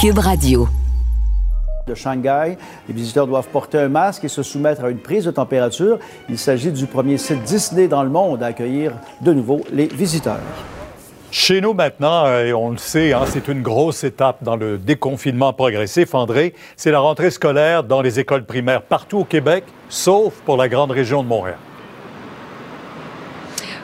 Cube 0.00 0.18
Radio. 0.18 0.68
de 1.86 1.94
Shanghai. 1.94 2.56
Les 2.88 2.94
visiteurs 2.94 3.26
doivent 3.26 3.48
porter 3.48 3.78
un 3.78 3.88
masque 3.88 4.24
et 4.24 4.28
se 4.28 4.42
soumettre 4.42 4.84
à 4.84 4.90
une 4.90 4.98
prise 4.98 5.24
de 5.24 5.30
température. 5.30 5.98
Il 6.28 6.38
s'agit 6.38 6.72
du 6.72 6.86
premier 6.86 7.18
site 7.18 7.42
Disney 7.42 7.88
dans 7.88 8.02
le 8.02 8.10
monde 8.10 8.42
à 8.42 8.46
accueillir 8.46 8.92
de 9.20 9.32
nouveau 9.32 9.60
les 9.72 9.86
visiteurs. 9.86 10.40
Chez 11.30 11.60
nous 11.60 11.74
maintenant, 11.74 12.26
euh, 12.26 12.46
et 12.46 12.52
on 12.52 12.70
le 12.70 12.76
sait, 12.76 13.12
hein, 13.12 13.22
c'est 13.26 13.46
une 13.46 13.62
grosse 13.62 14.02
étape 14.02 14.42
dans 14.42 14.56
le 14.56 14.78
déconfinement 14.78 15.52
progressif. 15.52 16.14
André, 16.14 16.54
c'est 16.76 16.90
la 16.90 16.98
rentrée 16.98 17.30
scolaire 17.30 17.84
dans 17.84 18.02
les 18.02 18.18
écoles 18.18 18.44
primaires 18.44 18.82
partout 18.82 19.18
au 19.18 19.24
Québec, 19.24 19.64
sauf 19.88 20.34
pour 20.44 20.56
la 20.56 20.68
grande 20.68 20.90
région 20.90 21.22
de 21.22 21.28
Montréal. 21.28 21.58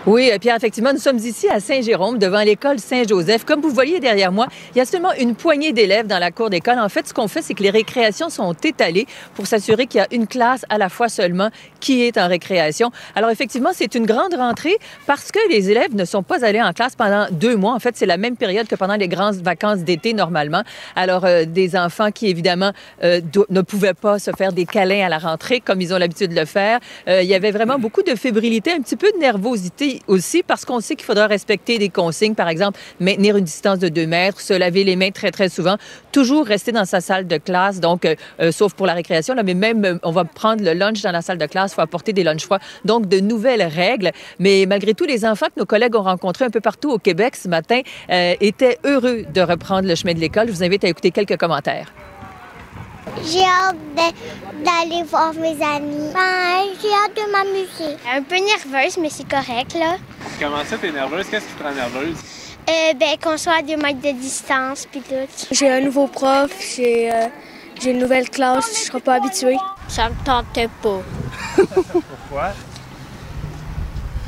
Oui, 0.06 0.30
Pierre, 0.40 0.54
effectivement, 0.54 0.92
nous 0.92 1.00
sommes 1.00 1.18
ici 1.18 1.48
à 1.48 1.58
Saint-Jérôme, 1.58 2.16
devant 2.18 2.42
l'école 2.42 2.78
Saint-Joseph. 2.78 3.44
Comme 3.44 3.60
vous 3.60 3.70
voyez 3.70 3.98
derrière 3.98 4.30
moi, 4.30 4.46
il 4.72 4.78
y 4.78 4.80
a 4.80 4.84
seulement 4.84 5.12
une 5.14 5.34
poignée 5.34 5.72
d'élèves 5.72 6.06
dans 6.06 6.20
la 6.20 6.30
cour 6.30 6.48
d'école. 6.48 6.78
En 6.78 6.88
fait, 6.88 7.08
ce 7.08 7.12
qu'on 7.12 7.26
fait, 7.26 7.42
c'est 7.42 7.54
que 7.54 7.64
les 7.64 7.70
récréations 7.70 8.28
sont 8.28 8.52
étalées 8.52 9.08
pour 9.34 9.48
s'assurer 9.48 9.88
qu'il 9.88 9.98
y 9.98 10.04
a 10.04 10.06
une 10.12 10.28
classe 10.28 10.64
à 10.68 10.78
la 10.78 10.90
fois 10.90 11.08
seulement 11.08 11.50
qui 11.80 12.04
est 12.04 12.18
en 12.18 12.28
récréation. 12.28 12.92
Alors, 13.16 13.30
effectivement, 13.30 13.70
c'est 13.72 13.96
une 13.96 14.06
grande 14.06 14.32
rentrée 14.34 14.76
parce 15.08 15.32
que 15.32 15.40
les 15.50 15.72
élèves 15.72 15.92
ne 15.96 16.04
sont 16.04 16.22
pas 16.22 16.44
allés 16.44 16.62
en 16.62 16.72
classe 16.72 16.94
pendant 16.94 17.26
deux 17.32 17.56
mois. 17.56 17.74
En 17.74 17.80
fait, 17.80 17.96
c'est 17.96 18.06
la 18.06 18.16
même 18.16 18.36
période 18.36 18.68
que 18.68 18.76
pendant 18.76 18.94
les 18.94 19.08
grandes 19.08 19.42
vacances 19.42 19.80
d'été, 19.80 20.14
normalement. 20.14 20.62
Alors, 20.94 21.24
euh, 21.24 21.46
des 21.46 21.76
enfants 21.76 22.12
qui, 22.12 22.28
évidemment, 22.28 22.70
euh, 23.02 23.20
ne 23.50 23.60
pouvaient 23.60 23.94
pas 23.94 24.20
se 24.20 24.30
faire 24.38 24.52
des 24.52 24.66
câlins 24.66 25.06
à 25.06 25.08
la 25.08 25.18
rentrée 25.18 25.58
comme 25.58 25.80
ils 25.80 25.92
ont 25.92 25.98
l'habitude 25.98 26.30
de 26.30 26.38
le 26.38 26.46
faire. 26.46 26.78
Euh, 27.08 27.22
il 27.22 27.28
y 27.28 27.34
avait 27.34 27.50
vraiment 27.50 27.80
beaucoup 27.80 28.04
de 28.04 28.14
fébrilité, 28.14 28.70
un 28.70 28.82
petit 28.82 28.94
peu 28.94 29.10
de 29.10 29.18
nervosité 29.18 29.95
aussi 30.06 30.42
parce 30.42 30.64
qu'on 30.64 30.80
sait 30.80 30.96
qu'il 30.96 31.04
faudra 31.04 31.26
respecter 31.26 31.78
des 31.78 31.88
consignes, 31.88 32.34
par 32.34 32.48
exemple, 32.48 32.78
maintenir 33.00 33.36
une 33.36 33.44
distance 33.44 33.78
de 33.78 33.88
deux 33.88 34.06
mètres, 34.06 34.40
se 34.40 34.52
laver 34.54 34.84
les 34.84 34.96
mains 34.96 35.10
très, 35.10 35.30
très 35.30 35.48
souvent, 35.48 35.76
toujours 36.12 36.46
rester 36.46 36.72
dans 36.72 36.84
sa 36.84 37.00
salle 37.00 37.26
de 37.26 37.36
classe, 37.36 37.80
donc, 37.80 38.04
euh, 38.04 38.14
euh, 38.40 38.52
sauf 38.52 38.74
pour 38.74 38.86
la 38.86 38.94
récréation, 38.94 39.34
là, 39.34 39.42
mais 39.42 39.54
même, 39.54 39.84
euh, 39.84 39.98
on 40.02 40.12
va 40.12 40.24
prendre 40.24 40.62
le 40.62 40.72
lunch 40.72 41.02
dans 41.02 41.12
la 41.12 41.22
salle 41.22 41.38
de 41.38 41.46
classe, 41.46 41.72
il 41.72 41.74
faut 41.76 41.82
apporter 41.82 42.12
des 42.12 42.24
lunchs 42.24 42.44
froids. 42.44 42.60
Donc, 42.84 43.08
de 43.08 43.20
nouvelles 43.20 43.62
règles. 43.62 44.12
Mais 44.38 44.64
malgré 44.66 44.94
tout, 44.94 45.04
les 45.04 45.24
enfants 45.24 45.46
que 45.46 45.60
nos 45.60 45.66
collègues 45.66 45.94
ont 45.96 46.02
rencontrés 46.02 46.44
un 46.44 46.50
peu 46.50 46.60
partout 46.60 46.90
au 46.90 46.98
Québec 46.98 47.36
ce 47.36 47.48
matin 47.48 47.80
étaient 48.08 48.78
heureux 48.84 49.24
de 49.32 49.40
reprendre 49.40 49.88
le 49.88 49.94
chemin 49.94 50.14
de 50.14 50.20
l'école. 50.20 50.48
Je 50.48 50.52
vous 50.52 50.64
invite 50.64 50.84
à 50.84 50.88
écouter 50.88 51.10
quelques 51.10 51.36
commentaires. 51.36 51.92
J'ai 53.24 53.44
hâte 53.44 53.76
d'aller 53.96 55.02
voir 55.04 55.32
mes 55.34 55.60
amis. 55.62 56.10
Ben, 56.12 56.64
j'ai 56.80 56.92
hâte 56.92 57.16
de 57.16 57.30
m'amuser. 57.32 57.96
Un 58.12 58.22
peu 58.22 58.36
nerveuse, 58.36 58.98
mais 58.98 59.10
c'est 59.10 59.28
correct, 59.28 59.74
là. 59.74 59.96
Comment 60.40 60.64
ça, 60.64 60.76
t'es 60.78 60.92
nerveuse? 60.92 61.26
Qu'est-ce 61.28 61.46
qui 61.46 61.54
te 61.54 61.62
rend 61.62 61.72
nerveuse? 61.72 62.16
Euh, 62.68 62.94
ben, 62.94 63.16
qu'on 63.22 63.36
soit 63.36 63.58
à 63.58 63.62
deux 63.62 63.76
mètres 63.76 64.00
de 64.00 64.12
distance, 64.12 64.86
puis 64.90 65.00
tout. 65.00 65.14
J'ai 65.52 65.70
un 65.70 65.80
nouveau 65.80 66.08
prof, 66.08 66.50
j'ai 66.76 67.12
euh, 67.12 67.28
j'ai 67.80 67.90
une 67.92 67.98
nouvelle 67.98 68.28
classe, 68.28 68.70
je 68.74 68.86
serai 68.86 69.00
pas 69.00 69.14
habituée. 69.14 69.56
Ça 69.88 70.08
me 70.08 70.14
tentait 70.24 70.68
pas. 70.82 71.00
Pourquoi? 71.54 72.52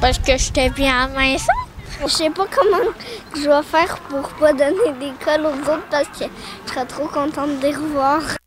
Parce 0.01 0.19
que 0.19 0.37
j'étais 0.37 0.71
bien 0.71 1.09
maison. 1.09 1.47
Je 2.01 2.07
sais 2.07 2.31
pas 2.31 2.47
comment 2.55 2.93
je 3.35 3.49
vais 3.49 3.63
faire 3.65 3.99
pour 4.09 4.29
pas 4.35 4.53
donner 4.53 4.93
d'école 5.01 5.47
aux 5.47 5.71
autres 5.71 5.87
parce 5.91 6.07
que 6.09 6.27
je 6.67 6.73
serais 6.73 6.87
trop 6.87 7.09
contente 7.09 7.59
de 7.59 7.67
les 7.67 7.75
revoir. 7.75 8.38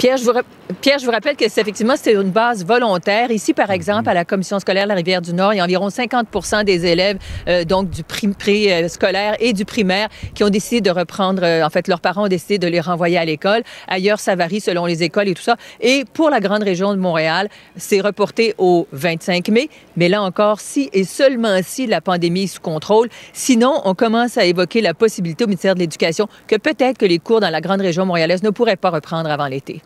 Pierre, 0.00 0.16
je 0.16 0.24
vous, 0.24 0.32
Pierre, 0.80 0.98
je 0.98 1.04
vous 1.04 1.10
rappelle 1.10 1.36
que 1.36 1.44
c'est 1.50 1.60
effectivement 1.60 1.92
c'est 1.94 2.14
une 2.14 2.30
base 2.30 2.64
volontaire. 2.64 3.30
Ici, 3.30 3.52
par 3.52 3.70
exemple, 3.70 4.08
à 4.08 4.14
la 4.14 4.24
commission 4.24 4.58
scolaire 4.58 4.84
de 4.84 4.88
la 4.88 4.94
Rivière-du-Nord, 4.94 5.52
il 5.52 5.58
y 5.58 5.60
a 5.60 5.64
environ 5.64 5.88
50% 5.88 6.64
des 6.64 6.86
élèves 6.86 7.18
euh, 7.48 7.64
donc 7.64 7.90
du 7.90 8.02
pré- 8.02 8.28
pré-scolaire 8.28 9.36
et 9.40 9.52
du 9.52 9.66
primaire 9.66 10.08
qui 10.34 10.42
ont 10.42 10.48
décidé 10.48 10.80
de 10.80 10.90
reprendre. 10.90 11.42
euh, 11.44 11.62
en 11.62 11.68
fait, 11.68 11.86
leurs 11.86 12.00
parents 12.00 12.24
ont 12.24 12.28
décidé 12.28 12.56
de 12.56 12.66
les 12.66 12.80
renvoyer 12.80 13.18
à 13.18 13.26
l'école. 13.26 13.62
Ailleurs, 13.88 14.20
ça 14.20 14.36
varie 14.36 14.62
selon 14.62 14.86
les 14.86 15.02
écoles 15.02 15.28
et 15.28 15.34
tout 15.34 15.42
ça. 15.42 15.56
Et 15.82 16.06
pour 16.14 16.30
la 16.30 16.40
grande 16.40 16.62
région 16.62 16.94
de 16.94 16.98
Montréal, 16.98 17.50
c'est 17.76 18.00
reporté 18.00 18.54
au 18.56 18.86
25 18.92 19.50
mai. 19.50 19.68
Mais 19.96 20.08
là 20.08 20.22
encore, 20.22 20.60
si 20.60 20.88
et 20.94 21.04
seulement 21.04 21.58
si 21.62 21.86
la 21.86 22.00
pandémie 22.00 22.44
est 22.44 22.46
sous 22.46 22.62
contrôle. 22.62 23.10
Sinon, 23.34 23.82
on 23.84 23.94
commence 23.94 24.38
à 24.38 24.46
évoquer 24.46 24.80
la 24.80 24.94
possibilité 24.94 25.44
au 25.44 25.46
ministère 25.46 25.74
de 25.74 25.80
l'Éducation 25.80 26.26
que 26.46 26.56
peut-être 26.56 26.96
que 26.96 27.04
les 27.04 27.18
cours 27.18 27.40
dans 27.40 27.50
la 27.50 27.60
grande 27.60 27.82
région 27.82 28.06
montréalaise 28.06 28.42
ne 28.42 28.48
pourraient 28.48 28.76
pas 28.76 28.88
reprendre 28.88 29.28
avant 29.30 29.46
l'été. 29.46 29.82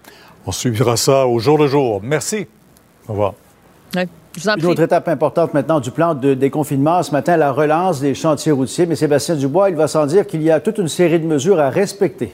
On 0.46 0.52
suivra 0.52 0.96
ça 0.96 1.26
au 1.26 1.38
jour 1.38 1.58
le 1.58 1.66
jour. 1.66 2.00
Merci. 2.02 2.46
Au 3.08 3.12
revoir. 3.12 3.34
Ouais, 3.94 4.08
je 4.36 4.42
vous 4.42 4.48
en 4.48 4.56
Une 4.56 4.66
autre 4.66 4.82
étape 4.82 5.08
importante 5.08 5.54
maintenant 5.54 5.80
du 5.80 5.90
plan 5.90 6.14
de 6.14 6.34
déconfinement, 6.34 7.02
ce 7.02 7.12
matin, 7.12 7.36
la 7.36 7.52
relance 7.52 8.00
des 8.00 8.14
chantiers 8.14 8.52
routiers. 8.52 8.86
Mais 8.86 8.96
Sébastien 8.96 9.36
Dubois, 9.36 9.70
il 9.70 9.76
va 9.76 9.88
sans 9.88 10.06
dire 10.06 10.26
qu'il 10.26 10.42
y 10.42 10.50
a 10.50 10.60
toute 10.60 10.78
une 10.78 10.88
série 10.88 11.20
de 11.20 11.26
mesures 11.26 11.60
à 11.60 11.70
respecter. 11.70 12.32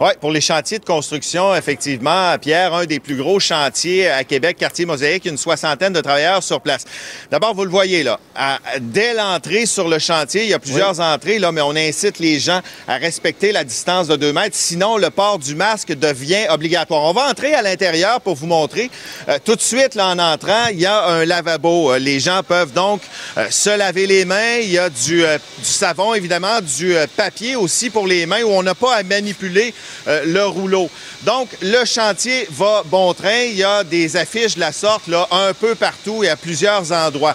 Oui, 0.00 0.08
pour 0.20 0.32
les 0.32 0.40
chantiers 0.40 0.80
de 0.80 0.84
construction, 0.84 1.54
effectivement, 1.54 2.36
Pierre, 2.40 2.74
un 2.74 2.84
des 2.84 2.98
plus 2.98 3.14
gros 3.14 3.38
chantiers 3.38 4.08
à 4.10 4.24
Québec, 4.24 4.56
quartier 4.58 4.86
Mosaïque, 4.86 5.24
une 5.24 5.38
soixantaine 5.38 5.92
de 5.92 6.00
travailleurs 6.00 6.42
sur 6.42 6.60
place. 6.60 6.84
D'abord, 7.30 7.54
vous 7.54 7.62
le 7.64 7.70
voyez 7.70 8.02
là, 8.02 8.18
à- 8.34 8.58
dès 8.80 9.14
l'entrée 9.14 9.66
sur 9.66 9.88
le 9.88 10.00
chantier, 10.00 10.42
il 10.42 10.48
y 10.50 10.52
a 10.54 10.58
plusieurs 10.58 10.98
entrées 10.98 11.38
là, 11.38 11.52
mais 11.52 11.60
on 11.60 11.76
incite 11.76 12.18
les 12.18 12.40
gens 12.40 12.60
à 12.88 12.96
respecter 12.96 13.52
la 13.52 13.62
distance 13.62 14.08
de 14.08 14.16
2 14.16 14.32
mètres, 14.32 14.56
sinon 14.56 14.96
le 14.96 15.10
port 15.10 15.38
du 15.38 15.54
masque 15.54 15.92
devient 15.94 16.46
obligatoire. 16.50 17.02
On 17.02 17.12
va 17.12 17.28
entrer 17.30 17.54
à 17.54 17.62
l'intérieur 17.62 18.20
pour 18.20 18.34
vous 18.34 18.46
montrer. 18.46 18.90
Euh, 19.28 19.38
tout 19.44 19.54
de 19.54 19.60
suite, 19.60 19.94
là, 19.94 20.08
en 20.08 20.18
entrant, 20.18 20.66
il 20.72 20.80
y 20.80 20.86
a 20.86 21.04
un 21.06 21.24
lavabo. 21.24 21.92
Euh, 21.92 21.98
Les 22.00 22.18
gens 22.18 22.40
peuvent 22.42 22.72
donc 22.72 23.00
euh, 23.38 23.46
se 23.48 23.70
laver 23.70 24.08
les 24.08 24.24
mains. 24.24 24.56
Il 24.60 24.70
y 24.72 24.78
a 24.78 24.90
du, 24.90 25.24
euh, 25.24 25.38
du 25.58 25.64
savon, 25.70 26.14
évidemment, 26.14 26.60
du 26.60 26.96
papier 27.16 27.54
aussi 27.54 27.90
pour 27.90 28.08
les 28.08 28.26
mains 28.26 28.42
où 28.42 28.48
on 28.50 28.62
n'a 28.64 28.74
pas 28.74 28.96
à 28.96 29.02
manipuler 29.04 29.72
le 30.06 30.44
rouleau. 30.44 30.90
Donc, 31.22 31.48
le 31.60 31.84
chantier 31.84 32.46
va 32.50 32.82
bon 32.86 33.14
train. 33.14 33.44
Il 33.50 33.56
y 33.56 33.64
a 33.64 33.84
des 33.84 34.16
affiches 34.16 34.54
de 34.54 34.60
la 34.60 34.72
sorte 34.72 35.08
là, 35.08 35.26
un 35.30 35.52
peu 35.54 35.74
partout 35.74 36.24
et 36.24 36.28
à 36.28 36.36
plusieurs 36.36 36.92
endroits. 36.92 37.34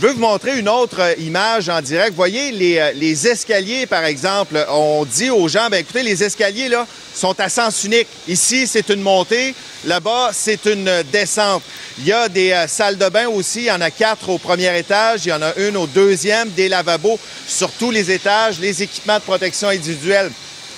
Je 0.00 0.06
veux 0.06 0.12
vous 0.12 0.20
montrer 0.20 0.56
une 0.56 0.68
autre 0.68 1.00
euh, 1.00 1.14
image 1.18 1.68
en 1.68 1.80
direct. 1.80 2.14
Voyez 2.14 2.52
les, 2.52 2.78
euh, 2.78 2.92
les 2.94 3.26
escaliers, 3.26 3.84
par 3.84 4.04
exemple. 4.04 4.64
On 4.70 5.04
dit 5.04 5.28
aux 5.28 5.48
gens, 5.48 5.68
ben 5.70 5.78
écoutez, 5.78 6.04
les 6.04 6.22
escaliers 6.22 6.68
là 6.68 6.86
sont 7.12 7.34
à 7.40 7.48
sens 7.48 7.82
unique. 7.82 8.06
Ici, 8.28 8.68
c'est 8.68 8.90
une 8.90 9.00
montée. 9.00 9.56
Là-bas, 9.84 10.30
c'est 10.32 10.66
une 10.66 11.02
descente. 11.10 11.64
Il 11.98 12.06
y 12.06 12.12
a 12.12 12.28
des 12.28 12.52
euh, 12.52 12.68
salles 12.68 12.96
de 12.96 13.08
bain 13.08 13.26
aussi. 13.26 13.62
Il 13.62 13.64
y 13.64 13.72
en 13.72 13.80
a 13.80 13.90
quatre 13.90 14.28
au 14.28 14.38
premier 14.38 14.78
étage. 14.78 15.26
Il 15.26 15.30
y 15.30 15.32
en 15.32 15.42
a 15.42 15.52
une 15.56 15.76
au 15.76 15.88
deuxième. 15.88 16.50
Des 16.50 16.68
lavabos 16.68 17.18
sur 17.48 17.72
tous 17.72 17.90
les 17.90 18.12
étages. 18.12 18.60
Les 18.60 18.84
équipements 18.84 19.18
de 19.18 19.24
protection 19.24 19.68
individuelle. 19.68 20.30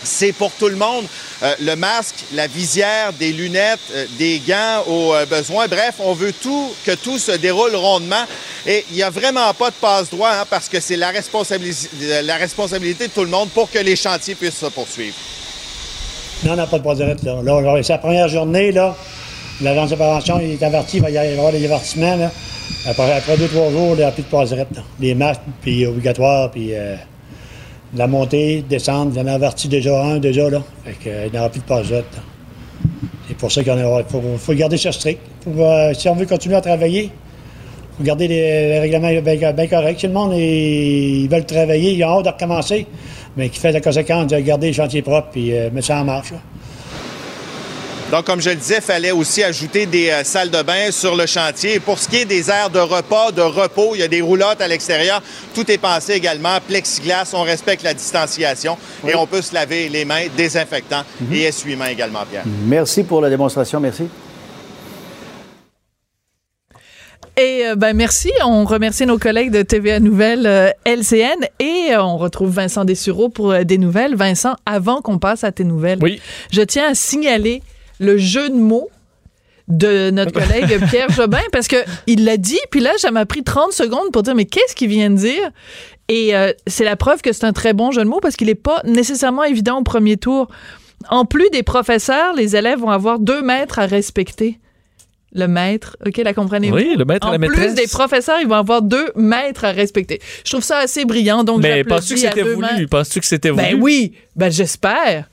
C'est 0.02 0.32
pour 0.32 0.50
tout 0.52 0.68
le 0.68 0.76
monde. 0.76 1.04
Euh, 1.42 1.54
le 1.60 1.76
masque, 1.76 2.24
la 2.32 2.46
visière, 2.46 3.12
des 3.12 3.32
lunettes, 3.32 3.80
euh, 3.94 4.06
des 4.18 4.40
gants 4.46 4.82
au 4.86 5.14
euh, 5.14 5.26
besoin. 5.26 5.68
Bref, 5.68 5.96
on 5.98 6.14
veut 6.14 6.32
tout 6.32 6.72
que 6.86 6.92
tout 6.92 7.18
se 7.18 7.32
déroule 7.32 7.74
rondement. 7.76 8.24
Et 8.66 8.84
il 8.90 8.96
n'y 8.96 9.02
a 9.02 9.10
vraiment 9.10 9.52
pas 9.54 9.70
de 9.70 9.74
passe-droit 9.80 10.30
hein, 10.30 10.44
parce 10.48 10.68
que 10.68 10.80
c'est 10.80 10.96
la, 10.96 11.10
responsabilis- 11.10 11.88
la 12.22 12.36
responsabilité 12.36 13.08
de 13.08 13.12
tout 13.12 13.24
le 13.24 13.30
monde 13.30 13.50
pour 13.50 13.70
que 13.70 13.78
les 13.78 13.96
chantiers 13.96 14.34
puissent 14.34 14.58
se 14.58 14.66
poursuivre. 14.66 15.16
Non, 16.44 16.52
on 16.52 16.56
n'a 16.56 16.66
pas 16.66 16.78
de 16.78 16.84
passe-droite, 16.84 17.22
là. 17.22 17.42
Là, 17.42 17.82
c'est 17.82 17.92
la 17.92 17.98
première 17.98 18.28
journée, 18.28 18.72
là. 18.72 18.96
L'agent 19.60 19.84
de 19.86 19.94
prévention 19.94 20.40
il 20.40 20.52
est 20.52 20.62
averti, 20.62 20.96
il 20.96 21.02
va 21.02 21.10
y 21.10 21.18
avoir 21.18 21.52
des 21.52 21.62
avertissements, 21.64 22.16
là. 22.16 22.30
Après, 22.86 23.36
deux, 23.36 23.48
trois 23.48 23.70
jours, 23.70 23.90
il 23.92 23.98
n'y 23.98 24.02
a 24.04 24.10
plus 24.10 24.22
de 24.22 24.28
passe-droite, 24.28 24.68
là. 24.74 24.82
Les 24.98 25.14
masques, 25.14 25.42
puis 25.60 25.84
obligatoires, 25.84 26.50
puis 26.50 26.74
euh, 26.74 26.96
la 27.94 28.06
montée, 28.06 28.64
descendre, 28.68 29.12
j'en 29.14 29.26
ai 29.26 29.30
averti 29.30 29.68
déjà 29.68 30.02
un, 30.02 30.18
déjà, 30.18 30.48
là. 30.48 30.62
Fait 30.84 30.92
que, 30.92 31.08
euh, 31.08 31.26
il 31.26 31.32
n'y 31.32 31.38
aura 31.38 31.48
plus 31.48 31.60
de 31.60 31.94
là. 31.94 32.02
C'est 33.28 33.36
pour 33.36 33.50
ça 33.50 33.62
qu'il 33.62 33.74
faut, 34.08 34.22
faut 34.38 34.54
garder 34.54 34.76
ça 34.76 34.92
strict. 34.92 35.20
Euh, 35.46 35.94
si 35.94 36.08
on 36.08 36.14
veut 36.14 36.26
continuer 36.26 36.56
à 36.56 36.60
travailler, 36.60 37.04
il 37.04 37.96
faut 37.96 38.02
garder 38.02 38.28
les, 38.28 38.78
règlements 38.80 39.52
bien, 39.52 39.66
corrects. 39.66 40.00
Si 40.00 40.06
le 40.06 40.12
monde, 40.12 40.34
ils 40.34 41.28
veulent 41.28 41.46
travailler, 41.46 41.92
ils 41.92 42.04
ont 42.04 42.18
hâte 42.18 42.24
de 42.24 42.30
recommencer, 42.30 42.86
mais 43.36 43.48
qui 43.48 43.58
fait 43.58 43.72
la 43.72 43.80
conséquence 43.80 44.26
de 44.26 44.38
garder 44.38 44.68
les 44.68 44.72
chantiers 44.72 45.02
propres, 45.02 45.28
puis 45.32 45.54
euh, 45.54 45.70
mettre 45.70 45.88
ça 45.88 46.00
en 46.00 46.04
marche, 46.04 46.32
là. 46.32 46.38
Donc, 48.10 48.24
comme 48.24 48.40
je 48.40 48.50
le 48.50 48.56
disais, 48.56 48.76
il 48.78 48.82
fallait 48.82 49.12
aussi 49.12 49.44
ajouter 49.44 49.86
des 49.86 50.10
euh, 50.10 50.24
salles 50.24 50.50
de 50.50 50.60
bain 50.62 50.90
sur 50.90 51.14
le 51.14 51.26
chantier. 51.26 51.74
Et 51.74 51.80
pour 51.80 51.96
ce 51.98 52.08
qui 52.08 52.16
est 52.16 52.24
des 52.24 52.50
aires 52.50 52.68
de 52.68 52.80
repas, 52.80 53.30
de 53.30 53.40
repos, 53.40 53.92
il 53.94 54.00
y 54.00 54.02
a 54.02 54.08
des 54.08 54.20
roulottes 54.20 54.60
à 54.60 54.66
l'extérieur. 54.66 55.22
Tout 55.54 55.70
est 55.70 55.78
pensé 55.78 56.14
également. 56.14 56.58
Plexiglas, 56.66 57.30
on 57.34 57.42
respecte 57.42 57.84
la 57.84 57.94
distanciation 57.94 58.76
et 59.06 59.14
on 59.14 59.28
peut 59.28 59.42
se 59.42 59.54
laver 59.54 59.88
les 59.88 60.04
mains, 60.04 60.24
désinfectant 60.36 61.04
et 61.32 61.42
essuie-mains 61.42 61.86
également, 61.86 62.24
Pierre. 62.28 62.42
Merci 62.64 63.04
pour 63.04 63.20
la 63.20 63.30
démonstration. 63.30 63.78
Merci. 63.78 64.08
Et 67.36 67.62
euh, 67.66 67.76
ben 67.76 67.94
merci, 67.96 68.32
on 68.44 68.64
remercie 68.64 69.06
nos 69.06 69.18
collègues 69.18 69.52
de 69.52 69.62
TVA 69.62 70.00
Nouvelles 70.00 70.46
euh, 70.46 70.70
LCN 70.84 71.46
et 71.60 71.92
euh, 71.92 72.02
on 72.02 72.16
retrouve 72.18 72.50
Vincent 72.50 72.84
Dessureau 72.84 73.28
pour 73.28 73.52
euh, 73.52 73.62
des 73.62 73.78
nouvelles. 73.78 74.16
Vincent, 74.16 74.56
avant 74.66 75.00
qu'on 75.00 75.18
passe 75.18 75.44
à 75.44 75.52
tes 75.52 75.64
nouvelles, 75.64 76.00
Oui. 76.02 76.20
je 76.50 76.60
tiens 76.60 76.90
à 76.90 76.94
signaler 76.94 77.62
le 78.00 78.18
jeu 78.18 78.48
de 78.48 78.56
mots 78.56 78.88
de 79.68 80.10
notre 80.10 80.32
collègue 80.40 80.80
Pierre 80.90 81.10
Jobin 81.10 81.38
parce 81.52 81.68
que 81.68 81.76
il 82.08 82.24
l'a 82.24 82.36
dit 82.36 82.58
puis 82.72 82.80
là 82.80 82.90
ça 82.96 83.12
m'a 83.12 83.24
pris 83.24 83.44
30 83.44 83.72
secondes 83.72 84.10
pour 84.12 84.24
dire 84.24 84.34
mais 84.34 84.46
qu'est-ce 84.46 84.74
qu'il 84.74 84.88
vient 84.88 85.10
de 85.10 85.16
dire? 85.16 85.50
Et 86.08 86.34
euh, 86.34 86.52
c'est 86.66 86.84
la 86.84 86.96
preuve 86.96 87.22
que 87.22 87.32
c'est 87.32 87.44
un 87.44 87.52
très 87.52 87.72
bon 87.72 87.92
jeu 87.92 88.02
de 88.02 88.08
mots 88.08 88.18
parce 88.20 88.34
qu'il 88.34 88.48
n'est 88.48 88.56
pas 88.56 88.82
nécessairement 88.84 89.44
évident 89.44 89.78
au 89.78 89.84
premier 89.84 90.16
tour. 90.16 90.48
En 91.08 91.24
plus 91.24 91.48
des 91.50 91.62
professeurs, 91.62 92.34
les 92.34 92.56
élèves 92.56 92.80
vont 92.80 92.90
avoir 92.90 93.20
deux 93.20 93.42
maîtres 93.42 93.78
à 93.78 93.86
respecter. 93.86 94.58
Le 95.32 95.46
maître, 95.46 95.96
OK, 96.04 96.16
la 96.16 96.34
comprenez-vous? 96.34 96.74
Oui, 96.74 96.96
le 96.98 97.04
maître 97.04 97.28
et 97.28 97.30
en 97.30 97.32
la 97.32 97.38
plus 97.38 97.48
maîtresse. 97.50 97.74
des 97.76 97.86
professeurs, 97.86 98.38
ils 98.40 98.48
vont 98.48 98.56
avoir 98.56 98.82
deux 98.82 99.12
maîtres 99.14 99.64
à 99.64 99.70
respecter. 99.70 100.20
Je 100.44 100.50
trouve 100.50 100.64
ça 100.64 100.78
assez 100.78 101.04
brillant, 101.04 101.44
donc 101.44 101.62
Mais 101.62 101.84
penses-tu 101.84 102.14
que 102.14 102.20
c'était 102.20 102.42
mains. 102.42 102.72
voulu? 102.74 102.88
Penses-tu 102.88 103.20
que 103.20 103.26
c'était 103.26 103.50
voulu? 103.50 103.62
Ben 103.62 103.78
oui, 103.80 104.12
ben 104.34 104.50
j'espère. 104.50 105.30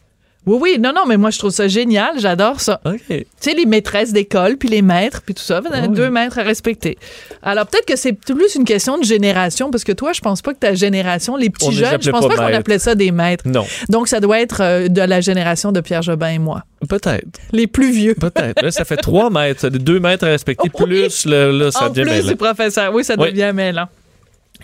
Oui, 0.48 0.58
oui, 0.62 0.78
non, 0.80 0.94
non, 0.96 1.06
mais 1.06 1.18
moi 1.18 1.30
je 1.30 1.38
trouve 1.40 1.52
ça 1.52 1.68
génial, 1.68 2.12
j'adore 2.20 2.60
ça. 2.62 2.80
OK. 2.86 3.00
Tu 3.10 3.26
sais, 3.40 3.54
les 3.54 3.66
maîtresses 3.66 4.14
d'école, 4.14 4.56
puis 4.58 4.70
les 4.70 4.82
maîtres, 4.82 5.22
puis 5.22 5.34
tout 5.36 5.44
ça, 5.44 5.58
avez 5.58 5.88
Oui. 5.90 5.96
deux 5.96 6.10
maîtres 6.10 6.40
à 6.40 6.44
respecter. 6.44 6.98
Alors 7.44 7.68
peut-être 7.68 7.86
que 7.86 7.96
c'est 7.98 8.14
plus 8.14 8.56
une 8.56 8.64
question 8.64 8.98
de 8.98 9.04
génération, 9.04 9.70
parce 9.70 9.84
que 9.84 9.92
toi, 9.92 10.14
je 10.14 10.22
pense 10.22 10.42
pas 10.42 10.54
que 10.54 10.60
ta 10.60 10.74
génération, 10.74 11.36
les 11.36 11.50
petits 11.50 11.74
jeunes, 11.74 12.02
je 12.02 12.10
pense 12.10 12.22
pas 12.22 12.30
pas, 12.30 12.36
qu'on 12.38 12.46
maîtres. 12.48 12.60
appelait 12.60 12.80
ça 12.80 12.96
des 12.96 13.12
maîtres. 13.12 13.44
Non. 13.48 13.66
Donc 13.90 14.08
ça 14.08 14.20
doit 14.20 14.40
être 14.40 14.62
euh, 14.62 14.88
de 14.88 15.02
la 15.02 15.20
génération 15.22 15.72
de 15.72 15.82
Pierre 15.82 16.02
Jobin 16.02 16.30
et 16.30 16.40
moi. 16.40 16.64
Peut-être. 16.88 17.26
Les 17.52 17.68
plus 17.68 17.92
vieux. 17.92 18.16
Peut-être. 18.16 18.62
Là, 18.64 18.72
ça 18.72 18.86
fait 18.86 18.98
trois 18.98 19.30
mètres. 19.30 19.68
Deux 19.70 20.00
mètres 20.00 20.26
à 20.26 20.30
respecter, 20.30 20.70
Oui. 20.80 20.86
plus 20.86 21.26
le, 21.26 21.52
là, 21.52 21.72
ça 21.72 21.86
en 21.88 21.90
devient 21.90 22.04
plus 22.04 22.12
mêlant. 22.12 22.28
du 22.30 22.36
professeur, 22.36 22.94
oui, 22.94 23.04
ça 23.04 23.16
Oui. 23.18 23.32
devient 23.32 23.52
mêlant. 23.54 23.88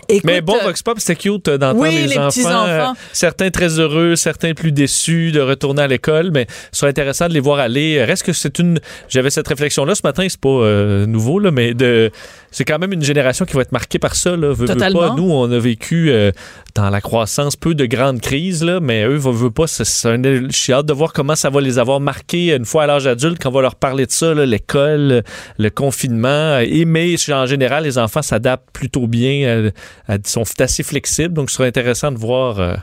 Écoute, 0.08 0.24
Mais 0.24 0.40
bon, 0.40 0.54
euh, 0.60 0.64
Vox 0.64 0.82
Pop, 0.82 0.98
c'était 1.00 1.16
cute 1.16 1.48
euh, 1.48 1.56
d'entendre 1.56 1.80
Oui, 1.80 1.94
les, 1.94 2.06
les 2.08 2.18
enfants. 2.18 2.66
euh, 2.66 2.86
certains 3.12 3.50
très 3.50 3.78
heureux, 3.78 4.16
certains 4.16 4.52
plus 4.52 4.72
déçus 4.72 5.32
de 5.32 5.40
retourner 5.40 5.82
à 5.82 5.86
l'école, 5.86 6.30
mais 6.32 6.46
ce 6.72 6.80
serait 6.80 6.90
intéressant 6.90 7.28
de 7.28 7.32
les 7.34 7.40
voir 7.40 7.58
aller. 7.58 8.04
Reste 8.04 8.24
que 8.24 8.32
c'est 8.32 8.58
une. 8.58 8.80
J'avais 9.08 9.30
cette 9.30 9.48
réflexion-là 9.48 9.94
ce 9.94 10.02
matin, 10.04 10.26
c'est 10.28 10.40
pas 10.40 10.48
euh, 10.48 11.06
nouveau, 11.06 11.38
là, 11.38 11.50
mais 11.50 11.74
de. 11.74 12.10
C'est 12.56 12.64
quand 12.64 12.78
même 12.78 12.92
une 12.92 13.02
génération 13.02 13.44
qui 13.46 13.54
va 13.54 13.62
être 13.62 13.72
marquée 13.72 13.98
par 13.98 14.14
ça. 14.14 14.30
Là. 14.30 14.36
Veux, 14.48 14.52
veux 14.54 14.66
Totalement. 14.66 15.08
pas. 15.08 15.14
Nous, 15.16 15.28
on 15.28 15.50
a 15.50 15.58
vécu 15.58 16.10
euh, 16.12 16.30
dans 16.76 16.88
la 16.88 17.00
croissance 17.00 17.56
peu 17.56 17.74
de 17.74 17.84
grandes 17.84 18.20
crises, 18.20 18.62
là, 18.62 18.78
mais 18.78 19.02
eux, 19.04 19.16
veut 19.16 19.50
pas. 19.50 19.64
Je 19.66 20.46
suis 20.52 20.72
hâte 20.72 20.86
de 20.86 20.92
voir 20.92 21.12
comment 21.12 21.34
ça 21.34 21.50
va 21.50 21.60
les 21.60 21.80
avoir 21.80 21.98
marqués 21.98 22.54
une 22.54 22.64
fois 22.64 22.84
à 22.84 22.86
l'âge 22.86 23.08
adulte, 23.08 23.38
quand 23.42 23.48
on 23.48 23.52
va 23.52 23.62
leur 23.62 23.74
parler 23.74 24.06
de 24.06 24.12
ça, 24.12 24.32
l'école, 24.34 25.24
le 25.58 25.68
confinement. 25.70 26.60
Et, 26.60 26.84
mais 26.84 27.16
en 27.32 27.46
général, 27.46 27.82
les 27.82 27.98
enfants 27.98 28.22
s'adaptent 28.22 28.70
plutôt 28.72 29.08
bien, 29.08 29.46
euh, 29.48 29.70
à- 30.06 30.18
sont 30.24 30.44
assez 30.60 30.84
flexibles. 30.84 31.34
Donc, 31.34 31.50
ce 31.50 31.56
serait 31.56 31.66
intéressant 31.68 32.12
de 32.12 32.18
voir 32.18 32.60
euh, 32.60 32.74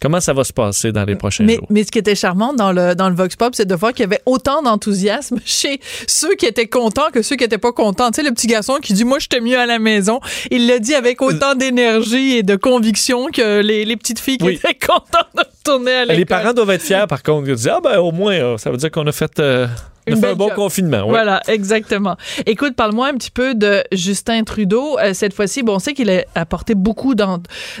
comment 0.00 0.20
ça 0.20 0.32
va 0.32 0.44
se 0.44 0.52
passer 0.52 0.92
dans 0.92 1.04
les 1.04 1.14
prochains 1.16 1.44
Mais, 1.44 1.56
jours? 1.56 1.66
mais 1.70 1.84
ce 1.84 1.90
qui 1.92 1.98
était 1.98 2.14
charmant 2.14 2.52
dans 2.54 2.72
le, 2.72 2.94
dans 2.94 3.08
le 3.08 3.14
Vox 3.14 3.36
Pop, 3.36 3.54
c'est 3.54 3.66
de 3.66 3.74
voir 3.74 3.92
qu'il 3.92 4.00
y 4.02 4.06
avait 4.06 4.22
autant 4.26 4.62
d'enthousiasme 4.62 5.38
chez 5.44 5.80
ceux 6.06 6.34
qui 6.34 6.46
étaient 6.46 6.66
contents 6.68 7.10
que 7.12 7.22
ceux 7.22 7.36
qui 7.36 7.44
étaient 7.44 7.58
pas 7.58 7.72
contents. 7.72 8.10
Tu 8.10 8.22
sais, 8.22 8.28
le 8.28 8.32
petit 8.34 8.46
garçon 8.46 8.78
qui 8.82 8.92
dit, 8.94 9.04
moi, 9.04 9.18
j'étais 9.18 9.40
mieux 9.40 9.58
à 9.58 9.66
la 9.66 9.78
maison. 9.78 10.20
Il 10.50 10.66
l'a 10.66 10.78
dit 10.78 10.94
avec 10.94 11.20
autant 11.22 11.54
d'énergie 11.54 12.36
et 12.36 12.42
de 12.42 12.56
conviction 12.56 13.26
que 13.26 13.60
les, 13.60 13.84
les 13.84 13.96
petites 13.96 14.20
filles 14.20 14.38
qui 14.38 14.46
Oui. 14.46 14.54
étaient 14.54 14.74
contentes 14.86 15.28
de 15.34 15.40
retourner 15.40 15.92
à 15.92 16.00
l'école. 16.04 16.16
Les 16.16 16.24
parents 16.24 16.52
doivent 16.52 16.70
être 16.70 16.82
fiers, 16.82 17.04
par 17.08 17.22
contre. 17.22 17.48
Ils 17.48 17.54
disent, 17.54 17.68
ah 17.68 17.80
ben, 17.82 17.98
au 17.98 18.12
moins, 18.12 18.32
euh, 18.34 18.58
ça 18.58 18.70
veut 18.70 18.76
dire 18.76 18.90
qu'on 18.90 19.06
a 19.06 19.12
fait, 19.12 19.38
euh, 19.38 19.66
on 20.06 20.12
a 20.12 20.14
Une 20.14 20.16
fait 20.16 20.20
belle 20.22 20.30
un 20.30 20.36
bon 20.36 20.48
job. 20.48 20.56
confinement. 20.56 20.98
ouais. 21.02 21.08
Voilà, 21.10 21.42
exactement. 21.48 22.16
Écoute, 22.46 22.74
parle-moi 22.74 23.08
un 23.08 23.14
petit 23.14 23.30
peu 23.30 23.54
de 23.54 23.82
Justin 23.92 24.42
Trudeau. 24.44 24.98
Euh, 24.98 25.12
cette 25.14 25.34
fois-ci, 25.34 25.62
bon, 25.62 25.74
on 25.74 25.78
sait 25.78 25.92
qu'il 25.92 26.10
a 26.10 26.24
apporté 26.34 26.74
beaucoup 26.74 27.14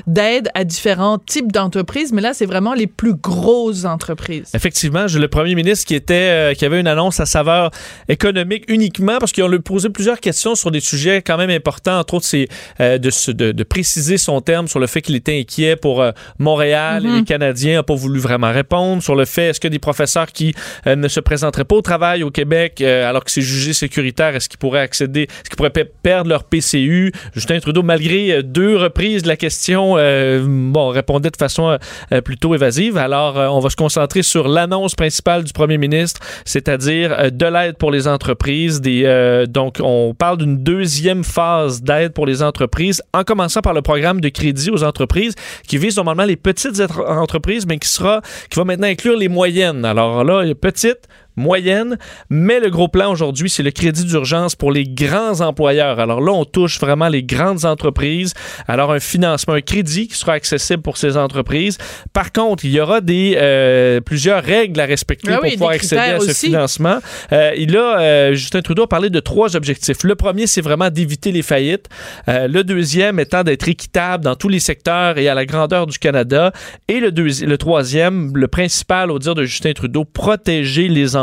d'aide 0.06 0.48
à 0.54 0.64
différents 0.64 1.18
types 1.18 1.50
d'entreprises, 1.52 2.12
mais 2.12 2.20
là, 2.22 2.34
c'est 2.34 2.46
vraiment 2.46 2.74
les 2.74 2.86
plus 2.86 3.14
grosses 3.14 3.84
entreprises. 3.84 4.50
Effectivement, 4.54 5.06
le 5.12 5.28
premier 5.28 5.54
ministre 5.54 5.86
qui 5.86 5.94
était 5.94 6.14
euh, 6.14 6.54
qui 6.54 6.64
avait 6.64 6.80
une 6.80 6.86
annonce 6.86 7.20
à 7.20 7.26
saveur 7.26 7.70
économique 8.08 8.64
uniquement 8.68 9.18
parce 9.18 9.32
qu'ils 9.32 9.44
ont 9.44 9.48
lui 9.48 9.58
posé 9.60 9.88
plusieurs 9.90 10.20
questions 10.20 10.54
sur 10.54 10.70
des 10.70 10.80
sujets 10.80 11.22
quand 11.22 11.36
même 11.38 11.50
importants. 11.50 11.98
Entre 11.98 12.14
autres, 12.14 12.26
c'est 12.26 12.48
euh, 12.80 12.98
de, 12.98 13.10
se- 13.10 13.30
de, 13.30 13.52
de 13.52 13.62
préciser 13.64 14.18
son 14.18 14.40
terme 14.40 14.68
sur 14.68 14.78
le 14.78 14.86
fait 14.86 15.00
qu'il 15.02 15.16
était 15.16 15.38
inquiet 15.38 15.76
pour 15.76 16.04
Montréal 16.38 17.04
et 17.04 17.08
Mhm. 17.08 17.16
les 17.18 17.24
Canadiens 17.24 17.74
n'a 17.76 17.82
pas 17.82 17.94
voulu 17.94 18.20
vraiment 18.20 18.50
répondre 18.52 19.02
sur 19.02 19.14
le 19.14 19.24
fait 19.24 19.48
est-ce 19.48 19.60
que 19.60 19.68
des 19.68 19.78
professeurs 19.78 20.26
qui 20.26 20.54
ne 20.86 21.08
se 21.08 21.20
présenteraient 21.20 21.64
pas 21.64 21.76
au 21.76 21.82
travail? 21.82 22.09
Au 22.22 22.30
Québec 22.30 22.80
euh, 22.80 23.08
alors 23.08 23.24
que 23.24 23.30
c'est 23.30 23.40
jugé 23.42 23.72
sécuritaire, 23.72 24.34
est-ce 24.36 24.48
qu'ils 24.48 24.58
pourraient 24.58 24.80
accéder, 24.80 25.22
est-ce 25.22 25.48
qu'ils 25.50 25.56
pourraient 25.56 25.70
pe- 25.70 25.88
perdre 26.02 26.28
leur 26.28 26.44
PCU 26.44 27.12
Justin 27.34 27.60
Trudeau, 27.60 27.82
malgré 27.82 28.32
euh, 28.32 28.42
deux 28.42 28.76
reprises 28.76 29.22
de 29.22 29.28
la 29.28 29.36
question, 29.36 29.94
euh, 29.96 30.44
bon, 30.44 30.88
répondait 30.88 31.30
de 31.30 31.36
façon 31.36 31.78
plutôt 32.24 32.54
évasive. 32.54 32.96
Alors, 32.96 33.36
on 33.36 33.60
va 33.60 33.70
se 33.70 33.76
concentrer 33.76 34.22
sur 34.22 34.48
l'annonce 34.48 34.94
principale 34.94 35.44
du 35.44 35.52
premier 35.52 35.78
ministre, 35.78 36.20
c'est-à-dire 36.44 37.30
de 37.32 37.46
l'aide 37.46 37.76
pour 37.76 37.90
les 37.90 38.08
entreprises. 38.08 38.80
Des, 38.80 39.44
donc, 39.48 39.76
on 39.80 40.14
parle 40.14 40.38
d'une 40.38 40.58
deuxième 40.62 41.24
phase 41.24 41.82
d'aide 41.82 42.12
pour 42.12 42.26
les 42.26 42.42
entreprises, 42.42 43.02
en 43.14 43.24
commençant 43.24 43.60
par 43.60 43.74
le 43.74 43.82
programme 43.82 44.20
de 44.20 44.28
crédit 44.28 44.70
aux 44.70 44.82
entreprises 44.84 45.34
qui 45.66 45.78
vise 45.78 45.96
normalement 45.96 46.24
les 46.24 46.36
petites 46.36 46.80
entre- 46.80 47.06
entreprises, 47.08 47.66
mais 47.66 47.78
qui 47.78 47.88
sera, 47.88 48.20
qui 48.50 48.58
va 48.58 48.64
maintenant 48.64 48.88
inclure 48.88 49.16
les 49.16 49.28
moyennes. 49.28 49.84
Alors 49.84 50.24
là, 50.24 50.44
petites, 50.60 51.08
moyenne, 51.36 51.96
mais 52.28 52.60
le 52.60 52.70
gros 52.70 52.88
plan 52.88 53.10
aujourd'hui, 53.10 53.48
c'est 53.50 53.62
le 53.62 53.70
crédit 53.70 54.04
d'urgence 54.04 54.54
pour 54.54 54.72
les 54.72 54.84
grands 54.84 55.40
employeurs. 55.40 55.98
Alors 56.00 56.20
là, 56.20 56.32
on 56.32 56.44
touche 56.44 56.78
vraiment 56.80 57.08
les 57.08 57.22
grandes 57.22 57.64
entreprises. 57.64 58.34
Alors 58.68 58.92
un 58.92 59.00
financement, 59.00 59.54
un 59.54 59.60
crédit 59.60 60.08
qui 60.08 60.16
sera 60.16 60.32
accessible 60.32 60.82
pour 60.82 60.96
ces 60.96 61.16
entreprises. 61.16 61.78
Par 62.12 62.32
contre, 62.32 62.64
il 62.64 62.72
y 62.72 62.80
aura 62.80 63.00
des 63.00 63.36
euh, 63.38 64.00
plusieurs 64.00 64.42
règles 64.42 64.80
à 64.80 64.84
respecter 64.86 65.30
Ah 65.32 65.36
pour 65.36 65.44
oui, 65.44 65.52
pouvoir 65.52 65.70
accéder 65.72 66.00
à 66.00 66.20
ce 66.20 66.30
aussi. 66.30 66.46
financement. 66.46 66.98
Euh, 67.32 67.52
il 67.56 67.76
a, 67.76 68.00
euh, 68.00 68.34
Justin 68.34 68.62
Trudeau 68.62 68.84
a 68.84 68.88
parlé 68.88 69.10
de 69.10 69.20
trois 69.20 69.56
objectifs. 69.56 70.02
Le 70.04 70.14
premier, 70.14 70.46
c'est 70.46 70.60
vraiment 70.60 70.90
d'éviter 70.90 71.32
les 71.32 71.42
faillites. 71.42 71.88
Euh, 72.28 72.48
le 72.48 72.64
deuxième 72.64 73.18
étant 73.20 73.42
d'être 73.42 73.68
équitable 73.68 74.24
dans 74.24 74.34
tous 74.36 74.48
les 74.48 74.60
secteurs 74.60 75.18
et 75.18 75.28
à 75.28 75.34
la 75.34 75.46
grandeur 75.46 75.86
du 75.86 75.98
Canada. 75.98 76.52
Et 76.88 77.00
le, 77.00 77.10
le 77.10 77.58
troisième, 77.58 78.32
le 78.34 78.48
principal, 78.48 79.10
au 79.10 79.18
dire 79.18 79.34
de 79.34 79.44
Justin 79.44 79.72
Trudeau, 79.72 80.04
protéger 80.04 80.88
les 80.88 81.16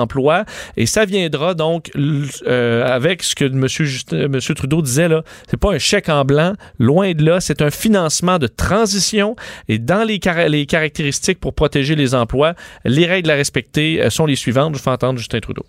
Et 0.76 0.86
ça 0.86 1.06
viendra 1.06 1.54
donc 1.54 1.92
euh, 1.96 2.86
avec 2.86 3.24
ce 3.24 3.36
que 3.36 3.46
M. 3.46 3.68
Justin, 3.68 4.28
Monsieur 4.28 4.54
Trudeau 4.54 4.82
disait 4.82 5.08
là. 5.08 5.24
C'est 5.50 5.58
pas 5.58 5.72
un 5.72 5.80
chèque 5.80 6.10
en 6.10 6.26
blanc, 6.26 6.54
loin 6.80 7.14
de 7.14 7.24
là. 7.24 7.40
C'est 7.40 7.62
un 7.62 7.72
financement 7.72 8.38
de 8.38 8.48
transition. 8.48 9.36
Et 9.68 9.80
dans 9.80 10.04
les, 10.04 10.20
les 10.50 10.66
caractéristiques 10.66 11.40
pour 11.40 11.54
protéger 11.54 11.96
les 11.96 12.14
emplois, 12.14 12.54
les 12.86 13.06
règles 13.06 13.32
à 13.32 13.36
respecter 13.36 14.02
euh, 14.02 14.10
sont 14.10 14.26
les 14.26 14.36
suivantes. 14.36 14.76
Je 14.76 14.82
fais 14.82 14.92
entendre 14.92 15.18
Justin 15.18 15.40
Trudeau. 15.40 15.66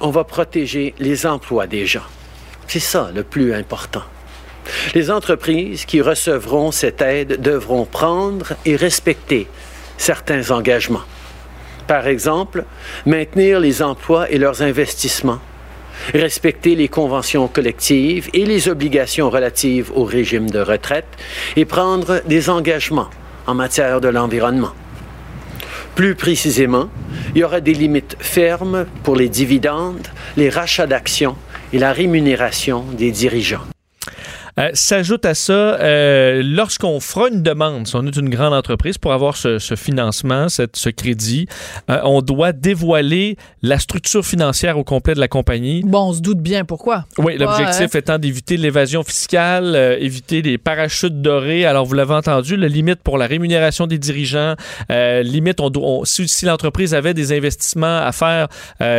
On 0.00 0.10
va 0.10 0.24
protéger 0.24 0.94
les 0.98 1.26
emplois 1.26 1.66
des 1.66 1.86
gens. 1.86 2.06
C'est 2.68 2.78
ça 2.78 3.10
le 3.14 3.24
plus 3.24 3.52
important. 3.52 4.02
Les 4.94 5.10
entreprises 5.10 5.84
qui 5.84 6.00
recevront 6.00 6.70
cette 6.70 7.02
aide 7.02 7.40
devront 7.40 7.84
prendre 7.84 8.52
et 8.64 8.76
respecter 8.76 9.48
certains 9.96 10.50
engagements. 10.50 11.02
Par 11.86 12.06
exemple, 12.06 12.64
maintenir 13.06 13.60
les 13.60 13.82
emplois 13.82 14.30
et 14.30 14.38
leurs 14.38 14.62
investissements, 14.62 15.40
respecter 16.14 16.74
les 16.74 16.88
conventions 16.88 17.48
collectives 17.48 18.28
et 18.32 18.44
les 18.44 18.68
obligations 18.68 19.30
relatives 19.30 19.90
au 19.94 20.04
régime 20.04 20.50
de 20.50 20.60
retraite 20.60 21.06
et 21.56 21.64
prendre 21.64 22.22
des 22.26 22.50
engagements 22.50 23.10
en 23.46 23.54
matière 23.54 24.00
de 24.00 24.08
l'environnement. 24.08 24.72
Plus 25.94 26.14
précisément, 26.14 26.88
il 27.34 27.40
y 27.40 27.44
aura 27.44 27.60
des 27.60 27.74
limites 27.74 28.16
fermes 28.18 28.86
pour 29.02 29.16
les 29.16 29.28
dividendes, 29.28 30.08
les 30.36 30.48
rachats 30.48 30.86
d'actions 30.86 31.36
et 31.72 31.78
la 31.78 31.92
rémunération 31.92 32.84
des 32.96 33.10
dirigeants. 33.10 33.66
Euh, 34.58 34.68
S'ajoute 34.74 35.24
à 35.24 35.34
ça, 35.34 35.52
euh, 35.52 36.42
lorsqu'on 36.44 37.00
fera 37.00 37.28
une 37.28 37.42
demande, 37.42 37.86
si 37.86 37.96
on 37.96 38.06
est 38.06 38.16
une 38.16 38.28
grande 38.28 38.52
entreprise, 38.52 38.98
pour 38.98 39.12
avoir 39.14 39.36
ce, 39.36 39.58
ce 39.58 39.76
financement, 39.76 40.48
cette, 40.50 40.76
ce 40.76 40.90
crédit, 40.90 41.46
euh, 41.88 42.00
on 42.04 42.20
doit 42.20 42.52
dévoiler 42.52 43.36
la 43.62 43.78
structure 43.78 44.24
financière 44.26 44.76
au 44.76 44.84
complet 44.84 45.14
de 45.14 45.20
la 45.20 45.28
compagnie. 45.28 45.82
Bon, 45.84 46.08
on 46.10 46.12
se 46.12 46.20
doute 46.20 46.40
bien 46.40 46.64
pourquoi. 46.66 47.06
Oui, 47.16 47.38
l'objectif 47.38 47.94
étant 47.94 48.18
d'éviter 48.18 48.56
l'évasion 48.58 49.02
fiscale, 49.04 49.74
éviter 49.98 50.42
les 50.42 50.58
parachutes 50.58 51.22
dorés. 51.22 51.64
Alors, 51.64 51.86
vous 51.86 51.94
l'avez 51.94 52.14
entendu, 52.14 52.56
la 52.56 52.68
limite 52.68 53.00
pour 53.02 53.16
la 53.16 53.26
rémunération 53.26 53.86
des 53.86 53.98
dirigeants, 53.98 54.54
limite, 54.90 55.60
on, 55.60 55.70
doit- 55.70 55.82
on- 55.86 56.04
si, 56.04 56.28
si 56.28 56.44
l'entreprise 56.44 56.94
avait 56.94 57.14
des 57.14 57.32
investissements 57.32 57.98
à 57.98 58.12
faire, 58.12 58.48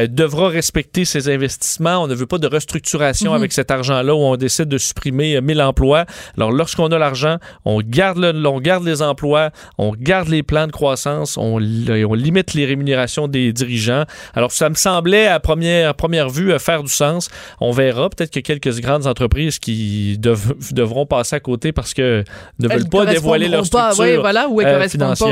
devra 0.09 0.47
respecter 0.49 1.05
ces 1.05 1.29
investissements. 1.29 2.01
On 2.03 2.07
ne 2.07 2.15
veut 2.15 2.25
pas 2.25 2.37
de 2.39 2.47
restructuration 2.47 3.31
Mhm. 3.31 3.37
avec 3.37 3.51
cet 3.53 3.69
argent-là 3.69 4.15
où 4.15 4.19
on 4.19 4.35
décide 4.35 4.65
de 4.69 4.77
supprimer 4.77 5.41
1000 5.43 5.61
emplois. 5.61 6.05
Alors, 6.37 6.51
lorsqu'on 6.51 6.87
a 6.87 6.97
l'argent, 6.97 7.37
on 7.65 7.81
garde, 7.81 8.17
le- 8.17 8.47
on 8.47 8.59
garde 8.59 8.83
les 8.85 9.01
emplois, 9.01 9.51
on 9.77 9.91
garde 9.93 10.27
les 10.29 10.43
plans 10.43 10.67
de 10.67 10.71
croissance, 10.71 11.37
on, 11.37 11.57
li- 11.57 12.05
on 12.05 12.13
limite 12.13 12.53
les 12.53 12.65
rémunérations 12.65 13.27
des 13.27 13.53
dirigeants. 13.53 14.03
Alors, 14.33 14.51
ça 14.51 14.69
me 14.69 14.75
semblait 14.75 15.27
à 15.27 15.39
première, 15.39 15.89
à 15.89 15.93
première 15.93 16.29
vue 16.29 16.51
euh, 16.51 16.59
faire 16.59 16.83
du 16.83 16.91
sens. 16.91 17.29
On 17.61 17.71
verra. 17.71 18.09
Peut-être 18.09 18.31
que 18.31 18.39
quelques 18.39 18.79
grandes 18.79 19.07
entreprises 19.07 19.59
qui 19.59 20.17
dev- 20.17 20.53
devront 20.71 21.05
passer 21.05 21.35
à 21.35 21.39
côté 21.39 21.71
parce 21.71 21.93
que 21.93 22.23
ne 22.59 22.67
Elles 22.69 22.79
veulent 22.79 22.89
pas 22.89 23.05
dévoiler 23.05 23.47
leur 23.49 23.61
pas, 23.69 23.91
structure 23.91 24.03
oui, 24.15 24.19
voilà, 24.19 24.47
ou 24.47 24.61
euh, 24.61 24.63
pas 24.63 25.11
aux 25.11 25.27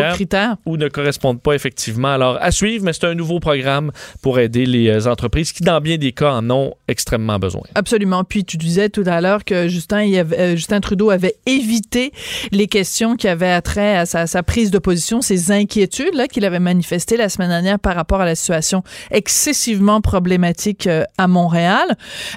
ou 0.65 0.77
ne 0.77 0.87
correspondent 0.87 1.41
pas 1.41 1.53
effectivement. 1.53 2.09
Alors, 2.13 2.37
à 2.41 2.51
suivre, 2.51 2.83
mais 2.85 2.93
c'est 2.93 3.05
un 3.05 3.15
nouveau 3.15 3.39
programme 3.39 3.91
pour 4.21 4.39
aider 4.39 4.65
les 4.65 4.89
euh, 4.89 5.09
entreprises 5.09 5.51
qui, 5.51 5.63
dans 5.63 5.79
bien 5.81 5.97
des 5.97 6.11
cas, 6.11 6.31
en 6.33 6.49
ont 6.49 6.73
extrêmement 6.87 7.39
besoin. 7.39 7.61
Absolument. 7.75 8.23
Puis 8.23 8.43
tu 8.45 8.57
disais 8.57 8.89
tout 8.89 9.03
à 9.05 9.21
l'heure 9.21 9.43
que 9.45 9.67
Justin, 9.67 10.00
il 10.01 10.17
avait- 10.17 10.39
euh, 10.39 10.55
Justin 10.55 10.79
Trudeau 10.79 11.09
avait 11.09 11.35
évité 11.45 12.11
les 12.51 12.67
questions 12.67 13.15
qui 13.15 13.27
avaient 13.27 13.51
attrait 13.51 13.97
à 13.97 14.05
sa, 14.05 14.27
sa 14.27 14.43
prise 14.43 14.71
de 14.71 14.77
position, 14.79 15.21
ces 15.21 15.51
inquiétudes 15.51 16.13
là 16.15 16.27
qu'il 16.27 16.45
avait 16.45 16.59
manifestées 16.59 17.17
la 17.17 17.29
semaine 17.29 17.49
dernière 17.49 17.79
par 17.79 17.95
rapport 17.95 18.21
à 18.21 18.25
la 18.25 18.35
situation 18.35 18.83
excessivement 19.11 20.01
problématique 20.01 20.87
euh, 20.87 21.03
à 21.17 21.27
Montréal. 21.27 21.87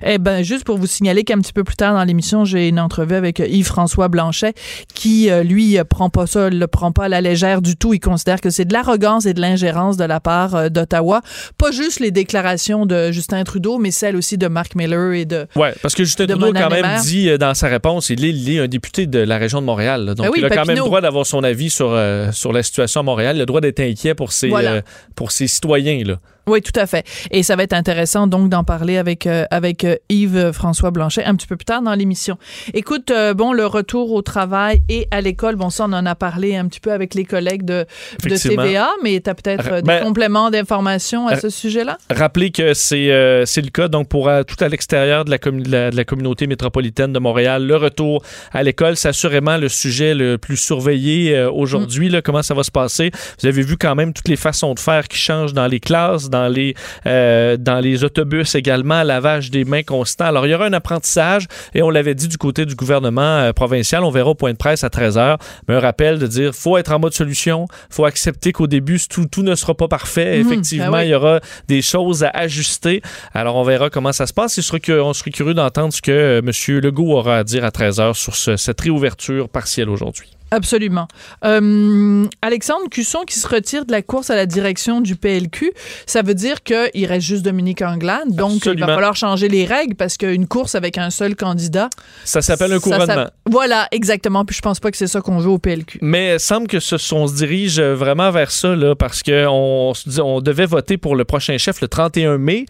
Eh 0.04 0.18
ben, 0.18 0.42
juste 0.42 0.64
pour 0.64 0.78
vous 0.78 0.86
signaler 0.86 1.24
qu'un 1.24 1.38
petit 1.38 1.52
peu 1.52 1.64
plus 1.64 1.76
tard 1.76 1.94
dans 1.94 2.04
l'émission, 2.04 2.44
j'ai 2.44 2.68
une 2.68 2.78
entrevue 2.80 3.14
avec 3.14 3.40
euh, 3.40 3.46
Yves-François 3.46 4.08
Blanchet 4.08 4.54
qui, 4.94 5.28
lui, 5.44 5.78
prend 5.88 6.10
pas 6.10 6.26
ça, 6.26 6.50
le 6.50 6.66
prend 6.66 6.92
pas 6.92 7.04
à 7.04 7.08
la 7.08 7.20
légère 7.20 7.62
du 7.62 7.76
tout. 7.76 7.94
Il 7.94 8.00
considère 8.00 8.40
que 8.40 8.50
c'est 8.50 8.64
de 8.64 8.72
l'arrogance 8.72 9.26
et 9.26 9.34
de 9.34 9.40
l'ingérence 9.40 9.96
de 9.96 10.04
la 10.04 10.20
part 10.20 10.70
d'Ottawa. 10.70 11.20
Pas 11.58 11.70
juste 11.72 12.00
les 12.00 12.10
déclarations 12.10 12.86
de 12.86 13.10
Justin 13.12 13.42
Trudeau, 13.44 13.78
mais 13.78 13.90
celles 13.90 14.16
aussi 14.16 14.38
de 14.38 14.46
Mark 14.46 14.74
Miller 14.74 15.12
et 15.12 15.24
de 15.24 15.46
Ouais, 15.56 15.74
parce 15.82 15.94
que 15.94 16.04
Justin 16.04 16.26
de 16.26 16.34
Trudeau, 16.34 16.52
quand 16.52 16.70
même, 16.70 17.00
dit 17.02 17.28
euh, 17.28 17.38
dans 17.54 17.58
sa 17.60 17.68
réponse, 17.68 18.10
il 18.10 18.24
est, 18.24 18.30
il 18.30 18.50
est 18.50 18.58
un 18.58 18.66
député 18.66 19.06
de 19.06 19.20
la 19.20 19.38
région 19.38 19.60
de 19.60 19.66
Montréal. 19.66 20.04
là. 20.06 20.14
donc, 20.14 20.26
Ben 20.26 20.32
oui, 20.32 20.40
il 20.40 20.44
a 20.44 20.50
quand 20.50 20.66
même 20.66 20.76
le 20.76 20.82
droit 20.82 21.00
d'avoir 21.00 21.24
son 21.24 21.44
avis 21.44 21.70
sur, 21.70 21.92
euh, 21.92 22.32
sur 22.32 22.52
la 22.52 22.64
situation 22.64 22.98
à 23.00 23.02
Montréal. 23.04 23.36
Il 23.36 23.38
a 23.38 23.42
le 23.42 23.46
droit 23.46 23.60
d'être 23.60 23.78
inquiet 23.78 24.14
pour 24.16 24.32
ses, 24.32 24.48
Voilà. 24.48 24.72
euh, 24.72 24.82
pour 25.14 25.30
ses 25.30 25.46
citoyens. 25.46 26.02
Là. 26.04 26.18
Oui, 26.46 26.60
tout 26.62 26.78
à 26.78 26.86
fait. 26.86 27.04
Et 27.30 27.42
ça 27.42 27.56
va 27.56 27.62
être 27.62 27.72
intéressant 27.72 28.26
donc 28.26 28.48
d'en 28.50 28.64
parler 28.64 28.96
avec 28.98 29.26
euh, 29.26 29.44
avec 29.50 29.84
euh, 29.84 29.96
Yves 30.08 30.36
euh, 30.36 30.52
François 30.52 30.90
Blanchet 30.90 31.24
un 31.24 31.34
petit 31.36 31.46
peu 31.46 31.56
plus 31.56 31.64
tard 31.64 31.82
dans 31.82 31.94
l'émission. 31.94 32.36
Écoute, 32.74 33.10
euh, 33.10 33.34
bon, 33.34 33.52
le 33.52 33.66
retour 33.66 34.12
au 34.12 34.22
travail 34.22 34.82
et 34.88 35.08
à 35.10 35.20
l'école, 35.20 35.56
bon 35.56 35.70
ça 35.70 35.84
on 35.88 35.92
en 35.92 36.04
a 36.06 36.14
parlé 36.14 36.56
un 36.56 36.66
petit 36.68 36.80
peu 36.80 36.92
avec 36.92 37.14
les 37.14 37.24
collègues 37.24 37.64
de, 37.64 37.86
de. 38.22 38.36
TVA, 38.36 38.90
mais 39.02 39.20
tu 39.20 39.30
as 39.30 39.34
peut-être 39.34 39.68
euh, 39.72 39.76
des 39.80 39.86
Ben, 39.88 40.02
compléments 40.02 40.50
d'informations 40.50 41.28
à 41.28 41.36
ce 41.40 41.48
sujet-là? 41.48 41.98
Rappelez 42.10 42.50
que 42.50 42.74
c'est 42.74 43.42
c'est 43.46 43.62
le 43.62 43.70
cas 43.70 43.88
donc 43.88 44.08
pour 44.08 44.30
tout 44.46 44.62
à 44.62 44.68
l'extérieur 44.68 45.24
de, 45.24 45.30
la 45.30 45.38
de 45.38 45.70
la- 45.70 45.90
de 45.90 45.96
la 45.96 46.04
communauté 46.04 46.46
métropolitaine 46.46 47.12
de 47.12 47.18
Montréal. 47.18 47.66
Le 47.66 47.76
retour 47.76 48.22
à 48.52 48.62
l'école, 48.62 48.96
c'est 48.96 49.08
assurément 49.08 49.56
le 49.56 49.68
sujet 49.68 50.14
le 50.14 50.36
plus 50.38 50.56
surveillé 50.56 51.44
aujourd'hui. 51.46 52.08
là. 52.08 52.22
Comment 52.22 52.42
ça 52.42 52.54
va 52.54 52.62
se 52.62 52.70
passer? 52.70 53.10
Vous 53.40 53.46
avez 53.48 53.62
vu 53.62 53.76
quand 53.76 53.94
même 53.94 54.12
toutes 54.12 54.28
les 54.28 54.36
façons 54.36 54.74
de 54.74 54.80
faire 54.80 55.08
qui 55.08 55.16
changent 55.18 55.52
dans 55.54 55.66
les 55.66 55.80
classes, 55.80 56.28
dans 56.34 56.48
les, 56.48 56.74
euh, 57.06 57.56
dans 57.56 57.78
les 57.80 58.02
autobus 58.04 58.54
également, 58.56 59.02
lavage 59.04 59.50
des 59.50 59.64
mains 59.64 59.82
constant. 59.84 60.24
Alors, 60.26 60.46
il 60.46 60.50
y 60.50 60.54
aura 60.54 60.66
un 60.66 60.72
apprentissage 60.72 61.46
et 61.74 61.82
on 61.82 61.90
l'avait 61.90 62.14
dit 62.16 62.26
du 62.28 62.38
côté 62.38 62.66
du 62.66 62.74
gouvernement 62.74 63.20
euh, 63.38 63.52
provincial. 63.52 64.02
On 64.02 64.10
verra 64.10 64.30
au 64.30 64.34
point 64.34 64.52
de 64.52 64.56
presse 64.56 64.82
à 64.84 64.88
13h. 64.88 65.38
Mais 65.68 65.74
un 65.74 65.80
rappel 65.80 66.18
de 66.18 66.26
dire 66.26 66.52
faut 66.54 66.76
être 66.76 66.92
en 66.92 66.98
mode 66.98 67.14
solution, 67.14 67.66
faut 67.90 68.04
accepter 68.04 68.52
qu'au 68.52 68.66
début, 68.66 68.98
tout, 69.08 69.26
tout 69.26 69.42
ne 69.42 69.54
sera 69.54 69.74
pas 69.74 69.88
parfait. 69.88 70.38
Mhm, 70.38 70.46
Effectivement, 70.46 70.90
ben 70.90 70.98
oui. 70.98 71.06
il 71.06 71.10
y 71.10 71.14
aura 71.14 71.40
des 71.68 71.82
choses 71.82 72.24
à 72.24 72.30
ajuster. 72.30 73.00
Alors, 73.32 73.54
on 73.56 73.62
verra 73.62 73.90
comment 73.90 74.12
ça 74.12 74.26
se 74.26 74.32
passe. 74.32 74.56
Il 74.56 74.62
serait 74.62 74.80
que- 74.80 75.00
on 75.00 75.12
serait 75.12 75.30
curieux 75.30 75.54
d'entendre 75.54 75.92
ce 75.92 76.02
que 76.02 76.10
euh, 76.10 76.38
M. 76.40 76.80
Legault 76.80 77.12
aura 77.12 77.38
à 77.38 77.44
dire 77.44 77.64
à 77.64 77.70
13h 77.70 78.14
sur 78.14 78.34
ce- 78.34 78.56
cette 78.56 78.80
réouverture 78.80 79.48
partielle 79.48 79.88
aujourd'hui. 79.88 80.33
Absolument. 80.54 81.08
Euh, 81.44 82.26
Alexandre 82.40 82.88
Cusson 82.88 83.22
qui 83.26 83.40
se 83.40 83.48
retire 83.48 83.84
de 83.84 83.90
la 83.90 84.02
course 84.02 84.30
à 84.30 84.36
la 84.36 84.46
direction 84.46 85.00
du 85.00 85.16
PLQ, 85.16 85.72
ça 86.06 86.22
veut 86.22 86.34
dire 86.34 86.62
qu'il 86.62 87.06
reste 87.06 87.26
juste 87.26 87.44
Dominique 87.44 87.82
Anglade. 87.82 88.28
Donc, 88.30 88.64
il 88.66 88.78
va 88.78 88.86
falloir 88.86 89.16
changer 89.16 89.48
les 89.48 89.64
règles 89.64 89.96
parce 89.96 90.16
qu'une 90.16 90.46
course 90.46 90.76
avec 90.76 90.96
un 90.96 91.10
seul 91.10 91.34
candidat. 91.34 91.90
Ça 92.24 92.40
s'appelle 92.40 92.72
un 92.72 92.78
couronnement. 92.78 93.26
Voilà, 93.50 93.88
exactement. 93.90 94.44
Puis 94.44 94.54
je 94.54 94.62
pense 94.62 94.78
pas 94.78 94.92
que 94.92 94.96
c'est 94.96 95.08
ça 95.08 95.20
qu'on 95.20 95.40
joue 95.40 95.54
au 95.54 95.58
PLQ. 95.58 95.98
Mais 96.02 96.34
il 96.34 96.40
semble 96.40 96.68
que 96.68 96.78
ce, 96.78 96.94
on 97.12 97.26
se 97.26 97.34
dirige 97.34 97.80
vraiment 97.80 98.30
vers 98.30 98.52
ça, 98.52 98.76
là, 98.76 98.94
parce 98.94 99.24
qu'on 99.24 99.92
on 100.22 100.40
devait 100.40 100.66
voter 100.66 100.98
pour 100.98 101.16
le 101.16 101.24
prochain 101.24 101.58
chef 101.58 101.80
le 101.80 101.88
31 101.88 102.38
mai. 102.38 102.66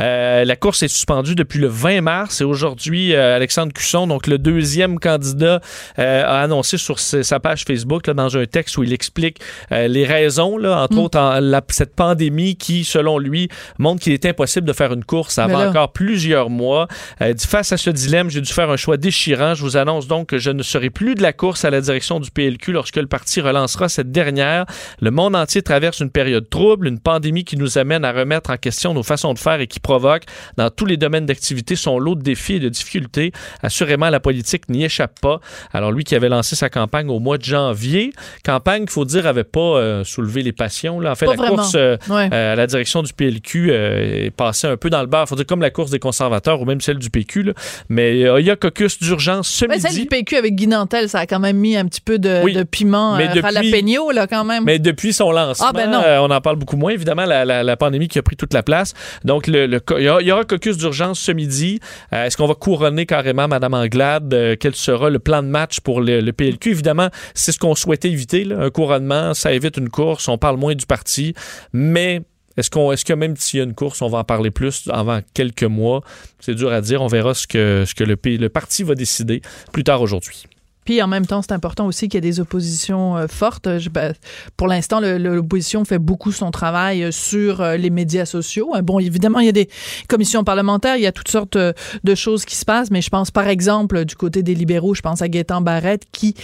Euh, 0.00 0.44
la 0.44 0.56
course 0.56 0.82
est 0.82 0.88
suspendue 0.88 1.36
depuis 1.36 1.60
le 1.60 1.68
20 1.68 2.00
mars 2.00 2.40
et 2.40 2.44
aujourd'hui, 2.44 3.14
euh, 3.14 3.36
Alexandre 3.36 3.72
Cusson, 3.72 4.08
donc 4.08 4.26
le 4.26 4.38
deuxième 4.38 4.98
candidat, 4.98 5.60
a 5.96 6.40
annoncé 6.40 6.78
sur 6.78 6.98
sa 6.98 7.27
sa 7.28 7.40
page 7.40 7.64
Facebook, 7.64 8.06
là, 8.06 8.14
dans 8.14 8.36
un 8.36 8.46
texte 8.46 8.76
où 8.78 8.82
il 8.82 8.92
explique 8.92 9.38
euh, 9.72 9.86
les 9.88 10.04
raisons, 10.06 10.56
là, 10.58 10.82
entre 10.82 10.94
Mm. 10.94 10.98
autres 10.98 11.18
en- 11.18 11.40
la- 11.40 11.62
cette 11.70 11.94
pandémie 11.94 12.56
qui, 12.56 12.84
selon 12.84 13.18
lui, 13.18 13.48
montre 13.78 14.02
qu'il 14.02 14.12
est 14.12 14.26
impossible 14.26 14.66
de 14.66 14.72
faire 14.72 14.92
une 14.92 15.04
course 15.04 15.38
avant 15.38 15.58
encore 15.68 15.92
plusieurs 15.92 16.50
mois. 16.50 16.88
Euh, 17.20 17.32
dit, 17.32 17.46
face 17.46 17.72
à 17.72 17.76
ce 17.76 17.90
dilemme, 17.90 18.30
j'ai 18.30 18.40
dû 18.40 18.52
faire 18.52 18.70
un 18.70 18.76
choix 18.76 18.96
déchirant. 18.96 19.54
Je 19.54 19.62
vous 19.62 19.76
annonce 19.76 20.06
donc 20.08 20.28
que 20.28 20.38
je 20.38 20.50
ne 20.50 20.62
serai 20.62 20.90
plus 20.90 21.14
de 21.14 21.22
la 21.22 21.32
course 21.32 21.64
à 21.64 21.70
la 21.70 21.80
direction 21.80 22.20
du 22.20 22.30
PLQ 22.30 22.72
lorsque 22.72 22.96
le 22.96 23.06
parti 23.06 23.40
relancera 23.40 23.88
cette 23.88 24.10
dernière. 24.10 24.64
Le 25.00 25.10
monde 25.10 25.36
entier 25.36 25.62
traverse 25.62 26.00
une 26.00 26.10
période 26.10 26.48
trouble, 26.48 26.86
une 26.88 26.98
pandémie 26.98 27.44
qui 27.44 27.56
nous 27.56 27.78
amène 27.78 28.04
à 28.04 28.12
remettre 28.12 28.50
en 28.50 28.56
question 28.56 28.94
nos 28.94 29.02
façons 29.02 29.34
de 29.34 29.38
faire 29.38 29.60
et 29.60 29.66
qui 29.66 29.80
provoque, 29.80 30.22
dans 30.56 30.70
tous 30.70 30.86
les 30.86 30.96
domaines 30.96 31.26
d'activité, 31.26 31.76
son 31.76 31.98
lot 31.98 32.14
de 32.14 32.22
défis 32.22 32.54
et 32.54 32.60
de 32.60 32.68
difficultés. 32.68 33.32
Assurément, 33.62 34.08
la 34.10 34.20
politique 34.20 34.68
n'y 34.68 34.84
échappe 34.84 35.20
pas. 35.20 35.40
Alors, 35.72 35.92
lui 35.92 36.04
qui 36.04 36.14
avait 36.14 36.28
lancé 36.28 36.56
sa 36.56 36.68
campagne 36.70 37.08
au 37.10 37.17
mois 37.18 37.38
de 37.38 37.44
janvier, 37.44 38.12
campagne, 38.44 38.84
il 38.86 38.90
faut 38.90 39.04
dire, 39.04 39.26
avait 39.26 39.44
pas 39.44 39.60
euh, 39.60 40.04
soulevé 40.04 40.42
les 40.42 40.52
passions. 40.52 41.00
Là. 41.00 41.12
En 41.12 41.14
fait, 41.14 41.26
Pas 41.26 41.32
la 41.32 41.36
vraiment. 41.38 41.56
course 41.56 41.72
euh, 41.76 41.96
Ouais. 42.08 42.28
euh, 42.32 42.52
à 42.52 42.56
la 42.56 42.66
direction 42.66 43.02
du 43.02 43.12
PLQ 43.12 43.70
est 43.72 44.30
passée 44.36 44.66
un 44.66 44.76
peu 44.76 44.90
dans 44.90 45.00
le 45.00 45.06
beurre. 45.06 45.28
faut 45.28 45.36
dire 45.36 45.46
comme 45.46 45.60
la 45.60 45.70
course 45.70 45.90
des 45.90 45.98
conservateurs 45.98 46.60
ou 46.60 46.64
même 46.64 46.80
celle 46.80 46.98
du 46.98 47.10
PQ. 47.10 47.42
là. 47.42 47.52
Mais 47.88 48.20
il 48.20 48.44
y 48.46 48.50
a 48.50 48.56
caucus 48.56 48.98
d'urgence 48.98 49.48
ce 49.48 49.64
Mais 49.66 49.76
midi. 49.76 49.88
celle 49.88 50.00
du 50.02 50.06
PQ 50.06 50.36
avec 50.36 50.54
Guy 50.54 50.66
Nantel, 50.66 51.08
ça 51.08 51.20
a 51.20 51.26
quand 51.26 51.40
même 51.40 51.56
mis 51.56 51.76
un 51.76 51.84
petit 51.86 52.00
peu 52.00 52.18
de, 52.18 52.40
Oui. 52.42 52.52
de 52.54 52.62
piment 52.62 53.16
Mais 53.16 53.28
depuis- 53.28 53.40
jalapeno, 53.42 54.10
là, 54.10 54.26
quand 54.26 54.44
même. 54.44 54.64
Mais 54.64 54.78
depuis 54.78 55.12
son 55.12 55.30
lancement, 55.32 55.66
Ah, 55.68 55.72
ben 55.72 55.90
on 56.20 56.30
en 56.30 56.40
parle 56.40 56.56
beaucoup 56.56 56.76
moins. 56.76 56.92
Évidemment, 56.92 57.24
la, 57.24 57.44
la- 57.44 57.62
la 57.62 57.76
pandémie 57.76 58.08
qui 58.08 58.18
a 58.18 58.22
pris 58.22 58.36
toute 58.36 58.54
la 58.54 58.62
place. 58.62 58.94
Donc, 59.24 59.46
le, 59.46 59.66
le 59.66 59.80
co- 59.80 59.98
il 59.98 60.04
y, 60.04 60.08
aura- 60.08 60.22
il 60.22 60.32
aura 60.32 60.44
caucus 60.44 60.76
d'urgence 60.76 61.18
ce 61.20 61.32
midi. 61.32 61.80
Est-ce 62.12 62.36
qu'on 62.36 62.46
va 62.46 62.54
couronner 62.54 63.06
carrément 63.06 63.46
Mme 63.48 63.74
Anglade? 63.74 64.56
Quel 64.60 64.74
sera 64.74 65.10
le 65.10 65.18
plan 65.18 65.42
de 65.42 65.48
match 65.48 65.80
pour 65.80 66.00
le, 66.00 66.20
le 66.20 66.32
PLQ? 66.32 66.70
Évidemment, 66.70 66.97
c'est 67.34 67.52
ce 67.52 67.58
qu'on 67.58 67.74
souhaitait 67.74 68.10
éviter. 68.10 68.46
Un 68.52 68.70
couronnement, 68.70 69.34
ça 69.34 69.52
évite 69.52 69.76
une 69.76 69.90
course. 69.90 70.28
On 70.28 70.38
parle 70.38 70.56
moins 70.56 70.74
du 70.74 70.86
parti. 70.86 71.34
Mais 71.72 72.22
est-ce 72.56 72.70
qu'on, 72.70 72.92
est-ce 72.92 73.04
que 73.04 73.12
même 73.12 73.36
s'il 73.36 73.58
y 73.58 73.60
a 73.60 73.64
une 73.64 73.74
course, 73.74 74.02
on 74.02 74.08
va 74.08 74.18
en 74.18 74.24
parler 74.24 74.50
plus 74.50 74.88
avant 74.92 75.20
quelques 75.34 75.64
mois? 75.64 76.02
C'est 76.40 76.54
dur 76.54 76.72
à 76.72 76.80
dire. 76.80 77.02
On 77.02 77.06
verra 77.06 77.34
ce 77.34 77.46
que, 77.46 77.84
ce 77.86 77.94
que 77.94 78.04
le 78.04 78.48
parti 78.48 78.82
va 78.82 78.94
décider 78.94 79.42
plus 79.72 79.84
tard 79.84 80.02
aujourd'hui. 80.02 80.44
Puis 80.88 81.02
en 81.02 81.06
même 81.06 81.26
temps, 81.26 81.42
c'est 81.42 81.52
important 81.52 81.84
aussi 81.84 82.08
qu'il 82.08 82.14
y 82.14 82.16
ait 82.26 82.30
des 82.30 82.40
oppositions 82.40 83.14
euh, 83.18 83.26
fortes. 83.28 83.68
Ben, 83.90 84.14
pour 84.56 84.68
l'instant, 84.68 85.00
l'opposition 85.02 85.84
fait 85.84 85.98
beaucoup 85.98 86.32
son 86.32 86.50
travail 86.50 87.04
euh, 87.04 87.10
sur 87.10 87.60
euh, 87.60 87.76
les 87.76 87.90
médias 87.90 88.24
sociaux. 88.24 88.74
Euh, 88.74 88.80
Bon, 88.80 88.98
évidemment, 88.98 89.40
il 89.40 89.44
y 89.44 89.50
a 89.50 89.52
des 89.52 89.68
commissions 90.08 90.44
parlementaires, 90.44 90.96
il 90.96 91.02
y 91.02 91.06
a 91.06 91.12
toutes 91.12 91.28
sortes 91.28 91.58
de 91.58 92.14
choses 92.14 92.46
qui 92.46 92.56
se 92.56 92.64
passent, 92.64 92.90
mais 92.90 93.02
je 93.02 93.10
pense 93.10 93.30
par 93.30 93.48
exemple 93.48 94.06
du 94.06 94.16
côté 94.16 94.42
des 94.42 94.54
libéraux, 94.54 94.94
je 94.94 95.02
pense 95.02 95.20
à 95.20 95.28
Gaétan 95.28 95.60
Barrette 95.60 96.04
qui 96.10 96.34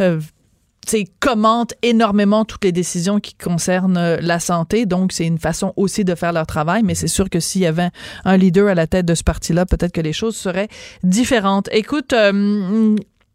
euh, 0.00 0.18
commente 1.20 1.74
énormément 1.82 2.44
toutes 2.44 2.64
les 2.64 2.72
décisions 2.72 3.20
qui 3.20 3.34
concernent 3.34 4.16
la 4.16 4.40
santé. 4.40 4.84
Donc, 4.84 5.12
c'est 5.12 5.26
une 5.26 5.38
façon 5.38 5.72
aussi 5.76 6.04
de 6.04 6.16
faire 6.16 6.32
leur 6.32 6.46
travail. 6.46 6.82
Mais 6.82 6.96
c'est 6.96 7.06
sûr 7.06 7.30
que 7.30 7.38
s'il 7.38 7.62
y 7.62 7.66
avait 7.66 7.90
un 8.24 8.36
leader 8.36 8.68
à 8.68 8.74
la 8.74 8.88
tête 8.88 9.06
de 9.06 9.14
ce 9.14 9.22
parti-là, 9.22 9.64
peut-être 9.64 9.92
que 9.92 10.00
les 10.00 10.12
choses 10.12 10.34
seraient 10.34 10.68
différentes. 11.04 11.68
Écoute, 11.70 12.12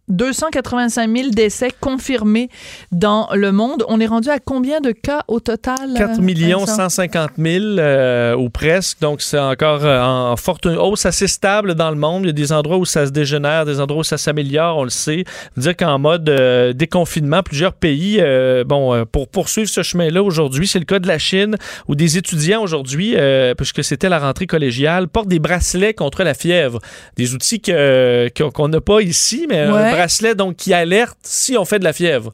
285 0.09 1.17
000 1.17 1.29
décès 1.31 1.69
confirmés 1.81 2.49
dans 2.91 3.27
le 3.33 3.51
monde. 3.51 3.83
On 3.89 3.99
est 3.99 4.05
rendu 4.05 4.29
à 4.29 4.39
combien 4.39 4.79
de 4.79 4.91
cas 4.91 5.23
au 5.27 5.39
total? 5.39 5.93
4 5.95 6.21
millions 6.21 6.65
150 6.65 7.31
000 7.37 7.63
euh, 7.63 8.35
ou 8.35 8.49
presque. 8.49 8.99
Donc, 9.01 9.21
c'est 9.21 9.39
encore 9.39 9.83
euh, 9.83 10.01
en 10.01 10.35
forte 10.37 10.65
hausse 10.65 11.05
assez 11.05 11.27
stable 11.27 11.75
dans 11.75 11.89
le 11.89 11.97
monde. 11.97 12.23
Il 12.23 12.27
y 12.27 12.29
a 12.29 12.33
des 12.33 12.53
endroits 12.53 12.77
où 12.77 12.85
ça 12.85 13.05
se 13.05 13.11
dégénère, 13.11 13.65
des 13.65 13.81
endroits 13.81 14.01
où 14.01 14.05
ça 14.05 14.17
s'améliore, 14.17 14.77
on 14.77 14.83
le 14.85 14.89
sait. 14.89 15.25
Dire 15.57 15.75
qu'en 15.75 15.99
mode 15.99 16.29
euh, 16.29 16.71
déconfinement, 16.71 17.43
plusieurs 17.43 17.73
pays, 17.73 18.21
bon, 18.65 19.05
pour 19.11 19.27
poursuivre 19.27 19.69
ce 19.69 19.83
chemin-là 19.83 20.23
aujourd'hui, 20.23 20.67
c'est 20.67 20.79
le 20.79 20.85
cas 20.85 20.99
de 20.99 21.07
la 21.07 21.17
Chine 21.17 21.57
où 21.87 21.95
des 21.95 22.17
étudiants 22.17 22.61
aujourd'hui, 22.61 23.15
puisque 23.57 23.83
c'était 23.83 24.09
la 24.09 24.19
rentrée 24.19 24.47
collégiale, 24.47 25.07
portent 25.07 25.27
des 25.27 25.39
bracelets 25.39 25.93
contre 25.93 26.23
la 26.23 26.33
fièvre. 26.33 26.79
Des 27.17 27.33
outils 27.33 27.61
qu'on 27.61 28.67
n'a 28.67 28.81
pas 28.81 29.01
ici, 29.01 29.45
mais 29.49 29.65
bracelet 29.97 30.35
donc 30.35 30.55
qui 30.55 30.73
alerte 30.73 31.17
si 31.23 31.57
on 31.57 31.65
fait 31.65 31.79
de 31.79 31.83
la 31.83 31.93
fièvre. 31.93 32.33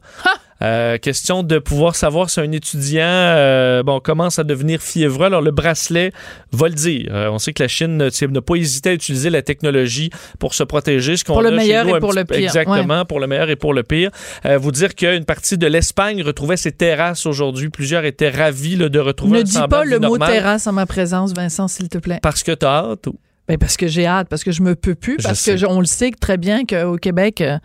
Euh, 0.62 0.98
question 0.98 1.42
de 1.42 1.58
pouvoir 1.58 1.94
savoir 1.96 2.30
si 2.30 2.40
un 2.40 2.50
étudiant 2.52 3.02
euh, 3.04 3.82
bon, 3.82 4.00
commence 4.00 4.38
à 4.38 4.44
devenir 4.44 4.80
fiévreux. 4.80 5.26
Alors, 5.26 5.42
le 5.42 5.50
bracelet 5.50 6.12
va 6.52 6.68
le 6.68 6.74
dire. 6.74 7.08
Euh, 7.10 7.28
on 7.28 7.38
sait 7.38 7.52
que 7.52 7.62
la 7.62 7.68
Chine 7.68 7.98
n'a 7.98 8.40
pas 8.40 8.54
hésité 8.54 8.90
à 8.90 8.92
utiliser 8.92 9.30
la 9.30 9.42
technologie 9.42 10.10
pour 10.38 10.54
se 10.54 10.62
protéger. 10.62 11.16
Ce 11.16 11.24
pour 11.24 11.42
le 11.42 11.50
meilleur 11.50 11.88
et 11.88 11.98
pour 11.98 12.12
le 12.12 12.24
pire. 12.24 12.38
Exactement, 12.38 13.04
pour 13.04 13.20
le 13.20 13.26
meilleur 13.26 13.50
et 13.50 13.56
pour 13.56 13.74
le 13.74 13.82
pire. 13.82 14.10
vous 14.44 14.70
dire 14.70 14.94
qu'une 14.94 15.24
partie 15.24 15.58
de 15.58 15.66
l'Espagne 15.66 16.22
retrouvait 16.22 16.56
ses 16.56 16.72
terrasses 16.72 17.26
aujourd'hui. 17.26 17.68
Plusieurs 17.68 18.04
étaient 18.04 18.30
ravis 18.30 18.76
de 18.76 18.98
retrouver 19.00 19.38
ne 19.38 19.42
dis 19.42 19.58
pas 19.68 19.84
le 19.84 19.98
mot 19.98 20.16
terrasse 20.18 20.66
en 20.66 20.72
ma 20.72 20.86
présence, 20.86 21.34
Vincent, 21.34 21.68
s'il 21.68 21.88
te 21.88 21.98
plaît. 21.98 22.20
Parce 22.22 22.42
que 22.42 22.52
tu 22.52 22.64
as 22.64 22.90
hâte. 22.90 23.08
Ben 23.46 23.58
parce 23.58 23.76
que 23.76 23.86
j'ai 23.86 24.06
hâte, 24.06 24.28
parce 24.30 24.42
que 24.42 24.52
je 24.52 24.62
me 24.62 24.74
peux 24.74 24.94
plus, 24.94 25.18
parce 25.22 25.44
que 25.44 25.66
on 25.66 25.80
le 25.80 25.86
sait 25.86 26.12
très 26.18 26.38
bien 26.38 26.64
qu'au 26.64 26.96
Québec, 26.96 27.42
euh, 27.42 27.58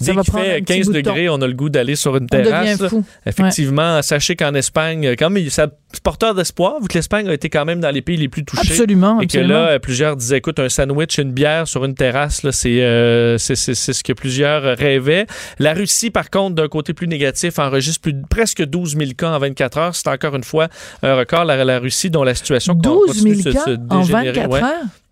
ça 0.00 0.12
va 0.12 0.22
prendre 0.22 0.44
fait 0.44 0.62
15 0.62 0.90
degrés, 0.90 1.28
on 1.28 1.40
a 1.42 1.48
le 1.48 1.52
goût 1.52 1.68
d'aller 1.68 1.96
sur 1.96 2.16
une 2.16 2.28
terrasse. 2.28 2.80
On 2.80 2.88
fou. 2.88 3.04
Effectivement, 3.26 4.00
sachez 4.02 4.36
qu'en 4.36 4.54
Espagne, 4.54 5.16
même, 5.20 5.50
c'est 5.50 5.68
porteur 6.04 6.34
d'espoir, 6.34 6.80
vu 6.80 6.86
que 6.86 6.94
l'Espagne 6.94 7.28
a 7.28 7.34
été 7.34 7.48
quand 7.50 7.64
même 7.64 7.80
dans 7.80 7.90
les 7.90 8.02
pays 8.02 8.16
les 8.16 8.28
plus 8.28 8.44
touchés. 8.44 8.70
Absolument. 8.70 9.20
Et 9.20 9.26
que 9.26 9.38
là, 9.38 9.80
plusieurs 9.80 10.14
disaient, 10.14 10.38
écoute, 10.38 10.60
un 10.60 10.68
sandwich, 10.68 11.18
une 11.18 11.32
bière 11.32 11.66
sur 11.66 11.84
une 11.84 11.94
terrasse, 11.94 12.48
c'est, 12.52 12.82
euh, 12.82 13.36
c'est, 13.38 13.56
ce 13.56 14.04
que 14.04 14.12
plusieurs 14.12 14.78
rêvaient. 14.78 15.26
La 15.58 15.74
Russie, 15.74 16.10
par 16.10 16.30
contre, 16.30 16.54
d'un 16.54 16.68
côté 16.68 16.92
plus 16.94 17.08
négatif, 17.08 17.58
enregistre 17.58 18.00
plus, 18.00 18.14
presque 18.30 18.64
12 18.64 18.96
000 18.96 19.10
cas 19.16 19.32
en 19.32 19.38
24 19.40 19.78
heures. 19.78 19.96
C'est 19.96 20.08
encore 20.08 20.36
une 20.36 20.44
fois 20.44 20.68
un 21.02 21.16
record, 21.16 21.44
la, 21.44 21.64
la 21.64 21.80
Russie, 21.80 22.10
dont 22.10 22.22
la 22.22 22.36
situation 22.36 22.74
12 22.74 23.22
000 23.42 23.52
cas 23.52 23.64
en 23.90 24.02
24 24.02 24.54
heures? 24.54 24.62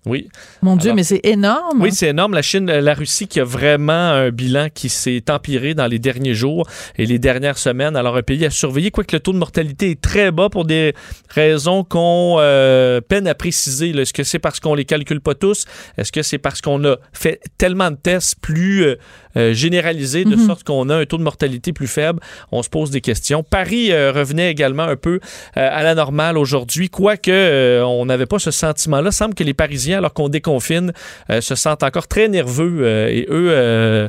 Oui. 0.07 0.29
Mon 0.61 0.77
Dieu, 0.77 0.93
mais 0.93 1.03
c'est 1.03 1.21
énorme. 1.25 1.81
Oui, 1.81 1.91
c'est 1.93 2.09
énorme. 2.09 2.35
La 2.35 2.43
Chine, 2.43 2.67
la 2.67 2.95
Russie 2.95 3.27
qui 3.27 3.41
a 3.41 3.45
vraiment 3.45 3.93
un 3.93 4.31
bilan 4.31 4.69
qui 4.73 4.91
s'est 4.91 5.25
empiré 5.31 5.75
dans 5.75 5.87
les 5.87 5.99
derniers 5.99 6.35
jours 6.35 6.69
et 6.97 7.07
les 7.07 7.19
dernières 7.19 7.57
semaines. 7.57 7.97
Alors, 7.97 8.17
un 8.17 8.23
pays 8.23 8.45
à 8.45 8.51
surveiller, 8.51 8.91
quoique 8.91 9.17
le 9.17 9.21
taux 9.21 9.33
de 9.33 9.39
mortalité 9.39 9.93
est 9.93 10.01
très 10.01 10.31
bas 10.31 10.51
pour 10.51 10.67
des 10.67 10.95
raisons 11.29 11.85
qu'on 11.85 12.37
euh, 12.39 13.01
peine 13.01 13.27
à 13.27 13.35
préciser. 13.35 13.91
Est-ce 13.91 14.13
que 14.13 14.25
c'est 14.25 14.39
parce 14.39 14.61
qu'on 14.61 14.75
les 14.75 14.85
calcule 14.85 15.21
pas 15.21 15.35
tous? 15.35 15.65
Est-ce 15.97 16.13
que 16.13 16.23
c'est 16.23 16.39
parce 16.39 16.61
qu'on 16.61 16.85
a 16.85 16.97
fait 17.13 17.41
tellement 17.57 17.91
de 17.91 17.97
tests 17.97 18.37
plus 18.41 18.85
euh, 18.85 18.97
euh, 19.37 19.53
généralisés 19.53 20.25
de 20.25 20.37
mhm. 20.37 20.47
sorte 20.47 20.65
qu'on 20.65 20.89
a 20.89 20.97
un 20.97 21.05
taux 21.05 21.19
de 21.19 21.23
mortalité 21.23 21.73
plus 21.73 21.89
faible? 21.89 22.21
On 22.53 22.63
se 22.63 22.69
pose 22.69 22.91
des 22.91 23.01
questions. 23.01 23.43
Paris 23.43 23.93
revenait 23.93 24.51
également 24.51 24.85
un 24.85 24.97
peu 24.97 25.21
à 25.55 25.83
la 25.83 25.95
normale 25.95 26.39
aujourd'hui, 26.39 26.89
quoique 26.91 27.83
on 27.83 28.07
n'avait 28.07 28.27
pas 28.27 28.39
ce 28.39 28.51
sentiment-là. 28.51 29.11
Il 29.11 29.13
semble 29.13 29.35
que 29.35 29.45
les 29.45 29.55
Parisiens 29.55 29.99
alors 29.99 30.13
qu'on 30.13 30.29
déconfine, 30.29 30.93
euh, 31.31 31.41
se 31.41 31.55
sentent 31.55 31.83
encore 31.83 32.09
très 32.09 32.29
nerveux 32.29 32.79
euh, 32.81 33.09
et 33.09 33.27
eux 33.31 33.49
euh, 33.51 34.09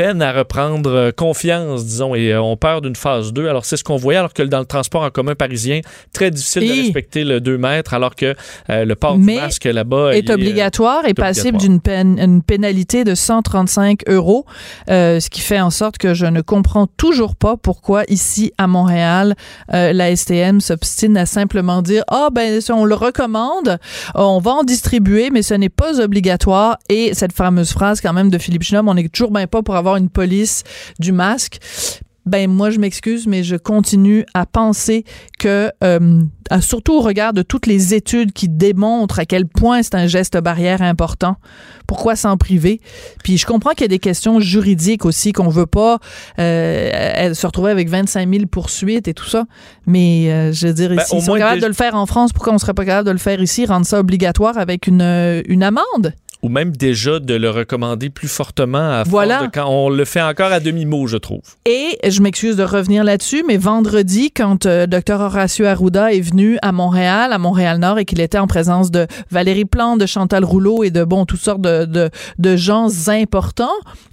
peine 0.00 0.22
à 0.22 0.32
reprendre 0.32 0.90
euh, 0.90 1.12
confiance, 1.12 1.84
disons, 1.84 2.14
et 2.14 2.32
euh, 2.32 2.40
on 2.40 2.56
peur 2.56 2.80
d'une 2.80 2.96
phase 2.96 3.34
2. 3.34 3.46
Alors, 3.48 3.66
c'est 3.66 3.76
ce 3.76 3.84
qu'on 3.84 3.98
voyait, 3.98 4.18
alors 4.18 4.32
que 4.32 4.42
dans 4.42 4.60
le 4.60 4.64
transport 4.64 5.02
en 5.02 5.10
commun 5.10 5.34
parisien, 5.34 5.82
très 6.14 6.30
difficile 6.30 6.66
de 6.66 6.72
respecter 6.72 7.22
le 7.22 7.38
2 7.38 7.58
mètres, 7.58 7.92
alors 7.92 8.14
que 8.14 8.34
euh, 8.70 8.86
le 8.86 8.94
port 8.94 9.18
du 9.18 9.34
masque 9.34 9.66
là-bas 9.66 10.16
est, 10.16 10.30
obligatoire 10.30 11.06
et 11.06 11.12
passible 11.12 11.58
d'une 11.58 11.80
une 11.86 12.42
pénalité 12.42 13.04
de 13.04 13.14
135 13.14 14.08
euros, 14.08 14.46
ce 14.88 15.28
qui 15.28 15.42
fait 15.42 15.60
en 15.60 15.70
sorte 15.70 15.98
que 15.98 16.14
je 16.14 16.24
ne 16.24 16.40
comprends 16.40 16.86
toujours 16.86 17.36
pas 17.36 17.56
pourquoi 17.58 18.04
ici 18.08 18.52
à 18.56 18.66
Montréal, 18.66 19.34
la 19.68 20.16
STM 20.16 20.60
s'obstine 20.60 21.16
à 21.16 21.26
simplement 21.26 21.82
dire 21.82 22.04
ah 22.08 22.28
oh, 22.28 22.30
ben 22.32 22.60
on 22.70 22.84
le 22.84 22.94
recommande, 22.94 23.78
on 24.14 24.38
va 24.38 24.52
en 24.52 24.62
distribuer, 24.62 25.30
mais 25.30 25.42
ce 25.42 25.54
n'est 25.54 25.68
pas 25.68 26.00
obligatoire. 26.00 26.78
Et 26.88 27.12
cette 27.14 27.32
fameuse 27.32 27.72
phrase 27.72 28.00
quand 28.00 28.12
même 28.12 28.30
de 28.30 28.38
Philippe 28.38 28.62
Schnob, 28.62 28.88
on 28.88 28.94
n'est 28.94 29.08
toujours 29.08 29.32
bien 29.32 29.46
pas 29.46 29.62
pour 29.62 29.76
avoir 29.76 29.89
une 29.96 30.08
police 30.08 30.64
du 30.98 31.12
masque 31.12 31.58
ben 32.26 32.50
moi 32.50 32.70
je 32.70 32.78
m'excuse 32.78 33.26
mais 33.26 33.42
je 33.42 33.56
continue 33.56 34.24
à 34.34 34.46
penser 34.46 35.04
que 35.38 35.70
euh, 35.82 36.22
surtout 36.60 36.94
au 36.94 37.00
regard 37.00 37.32
de 37.32 37.42
toutes 37.42 37.66
les 37.66 37.94
études 37.94 38.32
qui 38.32 38.48
démontrent 38.48 39.18
à 39.18 39.24
quel 39.24 39.46
point 39.46 39.82
c'est 39.82 39.94
un 39.94 40.06
geste 40.06 40.36
barrière 40.38 40.82
important 40.82 41.36
pourquoi 41.86 42.14
s'en 42.14 42.36
priver? 42.36 42.80
Puis 43.24 43.36
je 43.36 43.46
comprends 43.46 43.70
qu'il 43.70 43.80
y 43.80 43.84
a 43.86 43.88
des 43.88 43.98
questions 43.98 44.38
juridiques 44.38 45.04
aussi 45.04 45.32
qu'on 45.32 45.48
veut 45.48 45.66
pas 45.66 45.98
euh, 46.38 47.34
se 47.34 47.46
retrouver 47.46 47.72
avec 47.72 47.88
25 47.88 48.32
000 48.32 48.46
poursuites 48.46 49.08
et 49.08 49.14
tout 49.14 49.26
ça 49.26 49.46
mais 49.86 50.30
euh, 50.30 50.52
je 50.52 50.68
veux 50.68 50.74
dire 50.74 50.90
ben, 50.90 51.02
ils 51.12 51.22
sont 51.22 51.34
capables 51.34 51.62
de 51.62 51.66
le 51.66 51.72
faire 51.72 51.94
en 51.94 52.06
France 52.06 52.32
pourquoi 52.32 52.52
on 52.52 52.58
serait 52.58 52.74
pas 52.74 52.84
capable 52.84 53.06
de 53.06 53.12
le 53.12 53.18
faire 53.18 53.40
ici 53.40 53.66
rendre 53.66 53.86
ça 53.86 53.98
obligatoire 53.98 54.58
avec 54.58 54.86
une, 54.86 55.42
une 55.48 55.62
amende? 55.62 56.12
Ou 56.42 56.48
même 56.48 56.72
déjà 56.72 57.18
de 57.18 57.34
le 57.34 57.50
recommander 57.50 58.10
plus 58.10 58.28
fortement 58.28 58.78
à 58.78 59.02
voilà. 59.06 59.48
quand 59.52 59.68
on 59.68 59.88
le 59.90 60.04
fait 60.04 60.22
encore 60.22 60.52
à 60.52 60.60
demi-mot, 60.60 61.06
je 61.06 61.16
trouve. 61.16 61.42
Et 61.66 61.98
je 62.08 62.20
m'excuse 62.22 62.56
de 62.56 62.62
revenir 62.62 63.04
là-dessus, 63.04 63.44
mais 63.46 63.56
vendredi, 63.56 64.30
quand 64.30 64.66
euh, 64.66 64.86
Dr 64.86 65.20
Horacio 65.20 65.66
Arruda 65.66 66.12
est 66.12 66.20
venu 66.20 66.58
à 66.62 66.72
Montréal, 66.72 67.32
à 67.32 67.38
Montréal-Nord, 67.38 67.98
et 67.98 68.04
qu'il 68.04 68.20
était 68.20 68.38
en 68.38 68.46
présence 68.46 68.90
de 68.90 69.06
Valérie 69.30 69.64
Plante, 69.64 70.00
de 70.00 70.06
Chantal 70.06 70.44
Rouleau 70.44 70.82
et 70.84 70.90
de, 70.90 71.04
bon, 71.04 71.26
toutes 71.26 71.40
sortes 71.40 71.62
de, 71.62 71.84
de, 71.84 72.10
de 72.38 72.56
gens 72.56 72.88
importants, 73.08 73.68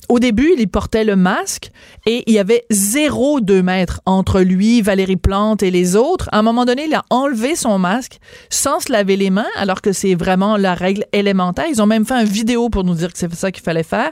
au 0.10 0.20
début, 0.20 0.54
il 0.58 0.68
portait 0.70 1.04
le 1.04 1.18
masque 1.18 1.70
et 2.06 2.24
il 2.28 2.34
y 2.34 2.40
avait 2.40 2.64
zéro 2.70 3.42
deux 3.42 3.62
mètres 3.62 4.00
entre 4.06 4.40
lui, 4.40 4.82
Valérie 4.82 5.18
Plante 5.18 5.64
et 5.64 5.72
les 5.72 5.98
autres. 5.98 6.30
À 6.32 6.40
un 6.40 6.44
moment 6.44 6.64
donné, 6.64 6.86
il 6.88 6.94
a 6.96 7.04
enlevé 7.10 7.58
son 7.58 7.78
masque 7.78 8.20
sans 8.50 8.80
se 8.80 8.90
laver 8.90 9.18
les 9.18 9.30
mains, 9.30 9.50
alors 9.58 9.82
que 9.82 9.92
c'est 9.92 10.16
vraiment 10.16 10.56
la 10.56 10.76
règle 10.76 11.04
élémentaire. 11.12 11.66
Ils 11.70 11.82
ont 11.82 11.86
même 11.86 12.06
fait 12.06 12.14
une 12.18 12.28
vidéo 12.28 12.70
pour 12.70 12.84
nous 12.84 12.94
dire 12.94 13.12
que 13.12 13.18
c'est 13.18 13.34
ça 13.36 13.52
qu'il 13.52 13.64
fallait 13.64 13.84
faire. 13.84 14.12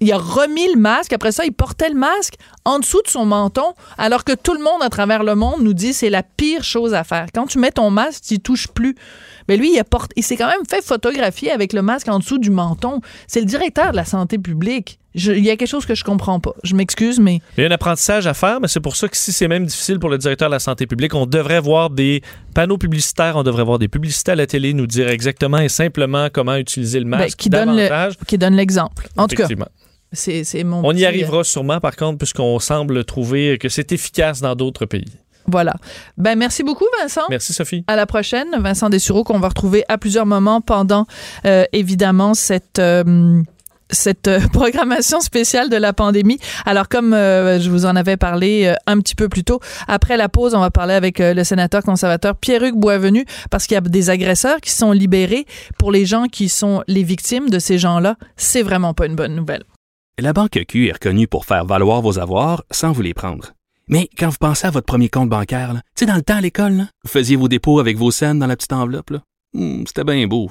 Il 0.00 0.12
a 0.12 0.18
remis 0.18 0.72
le 0.72 0.80
masque. 0.80 1.12
Après 1.12 1.32
ça, 1.32 1.44
il 1.44 1.52
portait 1.52 1.88
le 1.88 1.96
masque 1.96 2.34
en 2.64 2.78
dessous 2.78 3.02
de 3.02 3.08
son 3.08 3.24
menton, 3.26 3.74
alors 3.96 4.24
que 4.24 4.32
tout 4.32 4.54
le 4.54 4.62
monde 4.62 4.82
à 4.82 4.88
travers 4.88 5.22
le 5.22 5.34
monde 5.34 5.60
nous 5.60 5.74
dit 5.74 5.92
c'est 5.92 6.10
la 6.10 6.22
pire 6.22 6.64
chose 6.64 6.94
à 6.94 7.04
faire. 7.04 7.26
Quand 7.34 7.46
tu 7.46 7.58
mets 7.58 7.72
ton 7.72 7.90
masque, 7.90 8.24
tu 8.26 8.38
touches 8.38 8.68
plus. 8.68 8.94
Mais 9.48 9.56
lui, 9.56 9.74
il, 9.74 9.82
il 10.16 10.22
s'est 10.22 10.36
quand 10.36 10.48
même 10.48 10.66
fait 10.68 10.84
photographier 10.84 11.50
avec 11.50 11.72
le 11.72 11.82
masque 11.82 12.08
en 12.08 12.18
dessous 12.18 12.38
du 12.38 12.50
menton. 12.50 13.00
C'est 13.26 13.40
le 13.40 13.46
directeur 13.46 13.92
de 13.92 13.96
la 13.96 14.04
santé 14.04 14.38
publique 14.38 14.98
il 15.18 15.44
y 15.44 15.50
a 15.50 15.56
quelque 15.56 15.68
chose 15.68 15.86
que 15.86 15.94
je 15.94 16.04
comprends 16.04 16.40
pas. 16.40 16.52
Je 16.62 16.74
m'excuse, 16.74 17.20
mais. 17.20 17.40
Il 17.56 17.62
y 17.62 17.64
a 17.64 17.68
un 17.68 17.72
apprentissage 17.72 18.26
à 18.26 18.34
faire, 18.34 18.60
mais 18.60 18.68
c'est 18.68 18.80
pour 18.80 18.96
ça 18.96 19.08
que 19.08 19.16
si 19.16 19.32
c'est 19.32 19.48
même 19.48 19.66
difficile 19.66 19.98
pour 19.98 20.08
le 20.08 20.18
directeur 20.18 20.48
de 20.48 20.54
la 20.54 20.60
santé 20.60 20.86
publique, 20.86 21.14
on 21.14 21.26
devrait 21.26 21.60
voir 21.60 21.90
des 21.90 22.22
panneaux 22.54 22.78
publicitaires, 22.78 23.36
on 23.36 23.42
devrait 23.42 23.64
voir 23.64 23.78
des 23.78 23.88
publicités 23.88 24.32
à 24.32 24.36
la 24.36 24.46
télé 24.46 24.72
nous 24.72 24.86
dire 24.86 25.08
exactement 25.08 25.58
et 25.58 25.68
simplement 25.68 26.28
comment 26.32 26.56
utiliser 26.56 26.98
le 26.98 27.04
ben, 27.04 27.18
masque. 27.18 27.38
qui, 27.38 27.50
donne 27.50 27.80
qui 28.26 28.38
donne 28.38 28.54
l'exemple. 28.54 29.08
En 29.16 29.26
tout 29.28 29.36
cas. 29.36 29.48
C'est, 30.10 30.64
mon 30.64 30.80
On 30.84 30.92
y 30.92 31.04
arrivera 31.04 31.44
sûrement, 31.44 31.80
par 31.80 31.94
contre, 31.94 32.16
puisqu'on 32.16 32.58
semble 32.60 33.04
trouver 33.04 33.58
que 33.58 33.68
c'est 33.68 33.92
efficace 33.92 34.40
dans 34.40 34.54
d'autres 34.54 34.86
pays. 34.86 35.12
Voilà. 35.46 35.74
Ben 36.18 36.36
merci 36.36 36.62
beaucoup 36.62 36.84
Vincent. 37.00 37.22
Merci 37.30 37.54
Sophie. 37.54 37.82
À 37.86 37.96
la 37.96 38.04
prochaine, 38.06 38.48
Vincent 38.58 38.90
Dessureau 38.90 39.24
qu'on 39.24 39.38
va 39.38 39.48
retrouver 39.48 39.82
à 39.88 39.96
plusieurs 39.96 40.26
moments 40.26 40.60
pendant 40.60 41.06
euh, 41.46 41.64
évidemment 41.72 42.34
cette 42.34 42.78
euh, 42.78 43.42
cette 43.90 44.28
euh, 44.28 44.40
programmation 44.52 45.20
spéciale 45.20 45.70
de 45.70 45.76
la 45.76 45.92
pandémie. 45.92 46.38
Alors, 46.64 46.88
comme 46.88 47.14
euh, 47.14 47.60
je 47.60 47.70
vous 47.70 47.86
en 47.86 47.96
avais 47.96 48.16
parlé 48.16 48.66
euh, 48.66 48.74
un 48.86 48.98
petit 49.00 49.14
peu 49.14 49.28
plus 49.28 49.44
tôt, 49.44 49.60
après 49.86 50.16
la 50.16 50.28
pause, 50.28 50.54
on 50.54 50.60
va 50.60 50.70
parler 50.70 50.94
avec 50.94 51.18
le 51.18 51.44
sénateur 51.44 51.82
conservateur 51.82 52.36
Pierre-Hugues 52.36 52.78
Boisvenu 52.78 53.24
parce 53.50 53.66
qu'il 53.66 53.74
y 53.74 53.78
a 53.78 53.80
des 53.80 54.10
agresseurs 54.10 54.60
qui 54.60 54.70
sont 54.70 54.92
libérés. 54.92 55.46
Pour 55.78 55.92
les 55.92 56.06
gens 56.06 56.26
qui 56.26 56.48
sont 56.48 56.82
les 56.86 57.02
victimes 57.02 57.50
de 57.50 57.58
ces 57.58 57.78
gens-là, 57.78 58.16
c'est 58.36 58.62
vraiment 58.62 58.94
pas 58.94 59.06
une 59.06 59.16
bonne 59.16 59.34
nouvelle. 59.34 59.64
La 60.18 60.32
Banque 60.32 60.58
Q 60.66 60.88
est 60.88 60.92
reconnue 60.92 61.28
pour 61.28 61.44
faire 61.44 61.64
valoir 61.64 62.02
vos 62.02 62.18
avoirs 62.18 62.64
sans 62.70 62.92
vous 62.92 63.02
les 63.02 63.14
prendre. 63.14 63.52
Mais 63.88 64.10
quand 64.18 64.28
vous 64.28 64.36
pensez 64.38 64.66
à 64.66 64.70
votre 64.70 64.86
premier 64.86 65.08
compte 65.08 65.30
bancaire, 65.30 65.72
tu 65.72 65.80
sais, 66.00 66.06
dans 66.06 66.16
le 66.16 66.22
temps 66.22 66.36
à 66.36 66.40
l'école, 66.40 66.86
vous 67.04 67.10
faisiez 67.10 67.36
vos 67.36 67.48
dépôts 67.48 67.80
avec 67.80 67.96
vos 67.96 68.10
scènes 68.10 68.38
dans 68.38 68.46
la 68.46 68.56
petite 68.56 68.72
enveloppe. 68.72 69.12
Hmm, 69.54 69.84
c'était 69.86 70.04
bien 70.04 70.26
beau. 70.26 70.50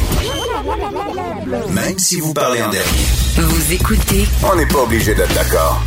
Même 1.69 1.97
si 1.97 2.19
vous 2.19 2.33
parlez 2.33 2.61
en 2.61 2.69
dernier. 2.69 3.05
Vous 3.37 3.73
écoutez 3.73 4.27
On 4.43 4.55
n'est 4.55 4.65
pas 4.67 4.83
obligé 4.83 5.15
d'être 5.15 5.33
d'accord. 5.33 5.81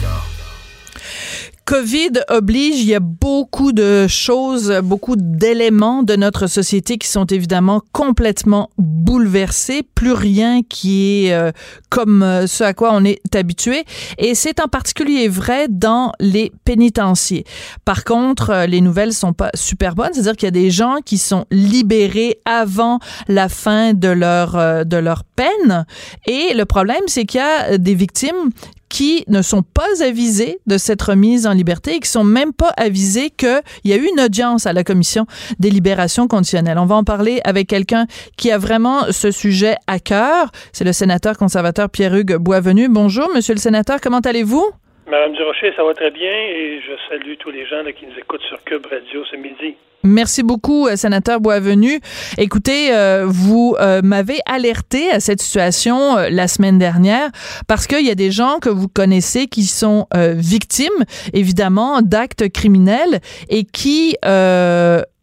COVID 1.65 2.11
oblige, 2.29 2.81
il 2.81 2.89
y 2.89 2.95
a 2.95 3.01
beaucoup 3.01 3.73
de 3.73 4.07
choses, 4.07 4.71
beaucoup 4.83 5.17
d'éléments 5.17 6.03
de 6.03 6.15
notre 6.15 6.47
société 6.47 6.99
qui 6.99 7.09
sont 7.09 7.25
évidemment 7.25 7.81
complètement 7.93 8.69
bouleversés. 8.77 9.83
Plus 9.95 10.13
rien 10.13 10.61
qui 10.63 11.25
est 11.25 11.33
euh, 11.33 11.53
comme 11.89 12.23
euh, 12.23 12.47
ce 12.47 12.65
à 12.65 12.75
quoi 12.75 12.91
on 12.93 13.03
est 13.07 13.19
habitué. 13.35 13.85
Et 14.19 14.35
c'est 14.35 14.61
en 14.61 14.69
particulier 14.69 15.27
vrai 15.29 15.69
dans 15.71 16.13
les 16.21 16.53
pénitenciers. 16.67 17.45
Par 17.87 18.05
contre, 18.05 18.51
euh, 18.51 18.67
les 18.67 18.83
nouvelles 18.83 19.15
sont 19.15 19.33
pas 19.33 19.51
super 19.55 19.95
bonnes. 19.95 20.13
C'est-à-dire 20.13 20.37
qu'il 20.37 20.47
y 20.47 20.49
a 20.49 20.51
des 20.51 20.71
gens 20.71 20.97
qui 21.03 21.17
sont 21.17 21.47
libérés 21.51 22.41
avant 22.45 22.99
la 23.27 23.49
fin 23.49 23.95
de 23.95 24.09
leur, 24.09 24.85
de 24.85 24.97
leur 24.99 25.25
peine. 25.25 25.87
Et 26.27 26.53
le 26.55 26.67
problème, 26.67 27.03
c'est 27.07 27.25
qu'il 27.25 27.41
y 27.41 27.43
a 27.43 27.79
des 27.79 27.95
victimes 27.95 28.51
qui 28.89 29.25
ne 29.29 29.43
sont 29.43 29.63
pas 29.63 30.03
avisés 30.03 30.59
de 30.67 30.79
cette 30.79 31.03
remise 31.03 31.47
en 31.47 31.53
liberté 31.53 31.97
et 31.97 32.01
qui 32.01 32.09
sont 32.09 32.25
même 32.25 32.53
pas 32.53 32.73
avisés 32.77 33.31
qu'il 33.31 33.63
y 33.85 33.93
a 33.93 33.97
eu 33.97 34.07
une 34.07 34.21
audience 34.21 34.67
à 34.67 34.73
la 34.73 34.85
commission 34.85 35.27
des 35.59 35.71
libérations 35.71 36.29
conditionnelles. 36.29 36.79
On 36.79 36.87
va 36.87 36.97
en 36.97 37.05
parler 37.05 37.41
avec 37.45 37.69
quelqu'un 37.69 38.07
qui 38.37 38.51
a 38.51 38.59
vraiment 38.59 39.11
ce 39.11 39.31
sujet 39.31 39.77
à 39.87 39.99
cœur. 39.99 40.51
C'est 40.73 40.85
le 40.85 40.93
sénateur 40.93 41.37
conservateur 41.37 41.91
Pierre-Hugues 41.91 42.37
Boisvenu. 42.37 42.89
Bonjour, 42.89 43.29
monsieur 43.35 43.55
le 43.55 43.61
sénateur, 43.61 44.01
comment 44.01 44.21
allez-vous? 44.21 44.65
Madame 45.07 45.33
Durocher, 45.35 45.73
ça 45.77 45.85
va 45.85 45.93
très 45.93 46.11
bien 46.11 46.33
et 46.33 46.81
je 46.81 46.93
salue 47.09 47.35
tous 47.39 47.51
les 47.51 47.67
gens 47.67 47.85
qui 47.99 48.07
nous 48.07 48.19
écoutent 48.19 48.43
sur 48.49 48.63
Cube 48.65 48.87
Radio 48.87 49.25
ce 49.31 49.37
midi. 49.37 49.77
Merci 50.05 50.43
beaucoup, 50.43 50.87
euh, 50.87 50.97
sénateur 50.97 51.41
Boisvenu. 51.41 51.99
Écoutez, 52.37 52.95
euh, 52.95 53.25
vous 53.27 53.75
euh, 53.81 54.03
m'avez 54.05 54.39
alerté 54.45 55.11
à 55.11 55.19
cette 55.19 55.41
situation 55.41 56.17
la 56.31 56.47
semaine 56.47 56.79
dernière 56.79 57.31
parce 57.69 57.87
qu'il 57.87 58.07
y 58.07 58.11
a 58.11 58.15
des 58.15 58.31
gens 58.31 58.59
que 58.61 58.69
vous 58.69 58.89
connaissez 58.89 59.47
qui 59.47 59.63
sont 59.63 60.07
victimes, 60.15 61.05
évidemment, 61.33 62.03
d'actes 62.03 62.53
criminels 62.53 63.21
et 63.49 63.65
qui 63.65 64.17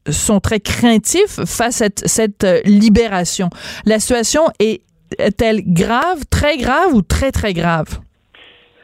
sont 0.10 0.40
très 0.40 0.60
craintifs 0.60 1.40
face 1.46 1.82
à 1.84 1.90
cette 1.96 2.46
libération. 2.66 3.50
La 3.86 4.00
situation 4.00 4.46
est-elle 4.60 5.62
grave, 5.64 6.24
très 6.32 6.58
grave 6.58 6.94
ou 6.94 7.04
très, 7.04 7.32
très 7.32 7.54
grave? 7.54 8.00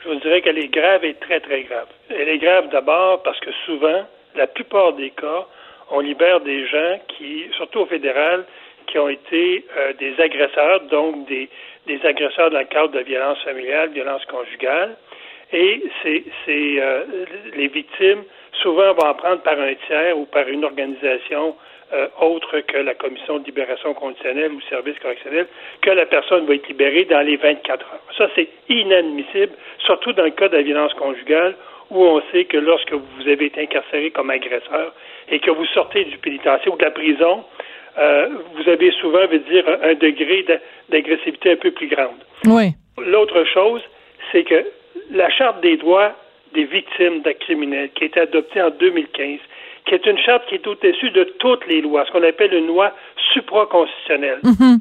Je 0.04 0.10
vous 0.10 0.20
dirais 0.20 0.42
qu'elle 0.42 0.60
est 0.60 0.70
grave 0.70 1.04
et 1.04 1.16
très, 1.16 1.40
très 1.40 1.64
grave. 1.64 1.88
Elle 2.10 2.30
est 2.30 2.38
grave 2.38 2.66
d'abord 2.72 3.24
parce 3.24 3.40
que 3.40 3.50
souvent, 3.66 4.06
la 4.36 4.48
plupart 4.48 4.94
des 4.94 5.10
cas, 5.10 5.48
on 5.92 6.00
libère 6.00 6.42
des 6.42 6.68
gens 6.68 7.00
qui, 7.08 7.46
surtout 7.56 7.80
au 7.80 7.86
fédéral, 7.86 8.46
qui 8.88 9.00
ont 9.00 9.10
été 9.10 9.66
euh, 9.78 9.94
des 9.94 10.20
agresseurs, 10.20 10.82
donc 10.90 11.28
des, 11.28 11.50
des 11.88 12.06
agresseurs 12.06 12.50
dans 12.52 12.60
le 12.60 12.66
cadre 12.66 12.94
de 12.94 13.00
violence 13.00 13.40
familiale, 13.44 13.90
violence 13.90 14.26
conjugale. 14.26 14.96
Et 15.52 15.84
c'est, 16.02 16.24
c'est 16.46 16.76
euh, 16.80 17.04
les 17.56 17.68
victimes 17.68 18.24
souvent 18.62 18.94
vont 18.94 19.08
en 19.08 19.14
prendre 19.14 19.42
par 19.42 19.60
un 19.60 19.74
tiers 19.88 20.18
ou 20.18 20.26
par 20.26 20.48
une 20.48 20.66
organisation 20.66 21.56
euh, 21.94 22.08
autre 22.20 22.60
que 22.60 22.78
la 22.78 22.96
commission 22.96 23.40
de 23.40 23.46
libération 23.46 23.94
conditionnelle 23.94 24.52
ou 24.52 24.62
service 24.62 25.00
correctionnel, 25.00 25.48
que 25.82 25.90
la 25.90 26.06
personne 26.06 26.46
va 26.46 26.56
être 26.56 26.68
libérée 26.68 27.06
dans 27.06 27.22
les 27.22 27.38
24 27.38 27.86
heures. 27.94 28.02
Ça, 28.18 28.28
c'est 28.36 28.50
inadmissible, 28.68 29.54
surtout 29.80 30.12
dans 30.12 30.26
le 30.26 30.32
cas 30.32 30.50
de 30.50 30.58
la 30.58 30.64
violence 30.64 30.94
conjugale, 30.96 31.56
où 31.90 32.04
on 32.04 32.22
sait 32.34 32.44
que 32.44 32.58
lorsque 32.58 32.92
vous 32.92 33.22
avez 33.22 33.46
été 33.46 33.62
incarcéré 33.62 34.12
comme 34.12 34.30
agresseur, 34.30 34.94
et 35.30 35.40
que 35.40 35.52
vous 35.52 35.66
sortez 35.68 36.06
du 36.06 36.18
pénitencier 36.18 36.72
ou 36.72 36.78
de 36.78 36.84
la 36.84 36.92
prison, 36.92 37.44
euh, 37.98 38.30
vous 38.56 38.70
avez 38.70 38.92
souvent, 38.92 39.26
veut 39.28 39.40
dire, 39.40 39.66
un 39.84 39.94
degré 39.96 40.46
d'agressivité 40.90 41.52
un 41.52 41.56
peu 41.56 41.72
plus 41.72 41.88
grande. 41.88 42.24
Oui. 42.46 42.72
L'autre 42.98 43.44
chose, 43.46 43.82
c'est 44.32 44.44
que 44.44 44.66
la 45.12 45.30
Charte 45.30 45.62
des 45.62 45.78
droits 45.78 46.14
des 46.54 46.66
victimes 46.66 47.22
d'actes 47.22 47.42
criminels, 47.42 47.90
qui 47.94 48.04
a 48.04 48.08
été 48.08 48.20
adoptée 48.20 48.62
en 48.62 48.70
2015, 48.70 49.40
qui 49.86 49.94
est 49.94 50.06
une 50.06 50.18
charte 50.18 50.46
qui 50.48 50.56
est 50.56 50.68
au-dessus 50.68 51.12
de 51.12 51.24
toutes 51.40 51.66
les 51.68 51.82
lois, 51.82 52.06
ce 52.06 52.12
qu'on 52.12 52.24
appelle 52.24 52.54
une 52.54 52.68
loi 52.68 52.94
supraconstitutionnelle. 53.34 54.40
Mm-hmm. 54.44 54.80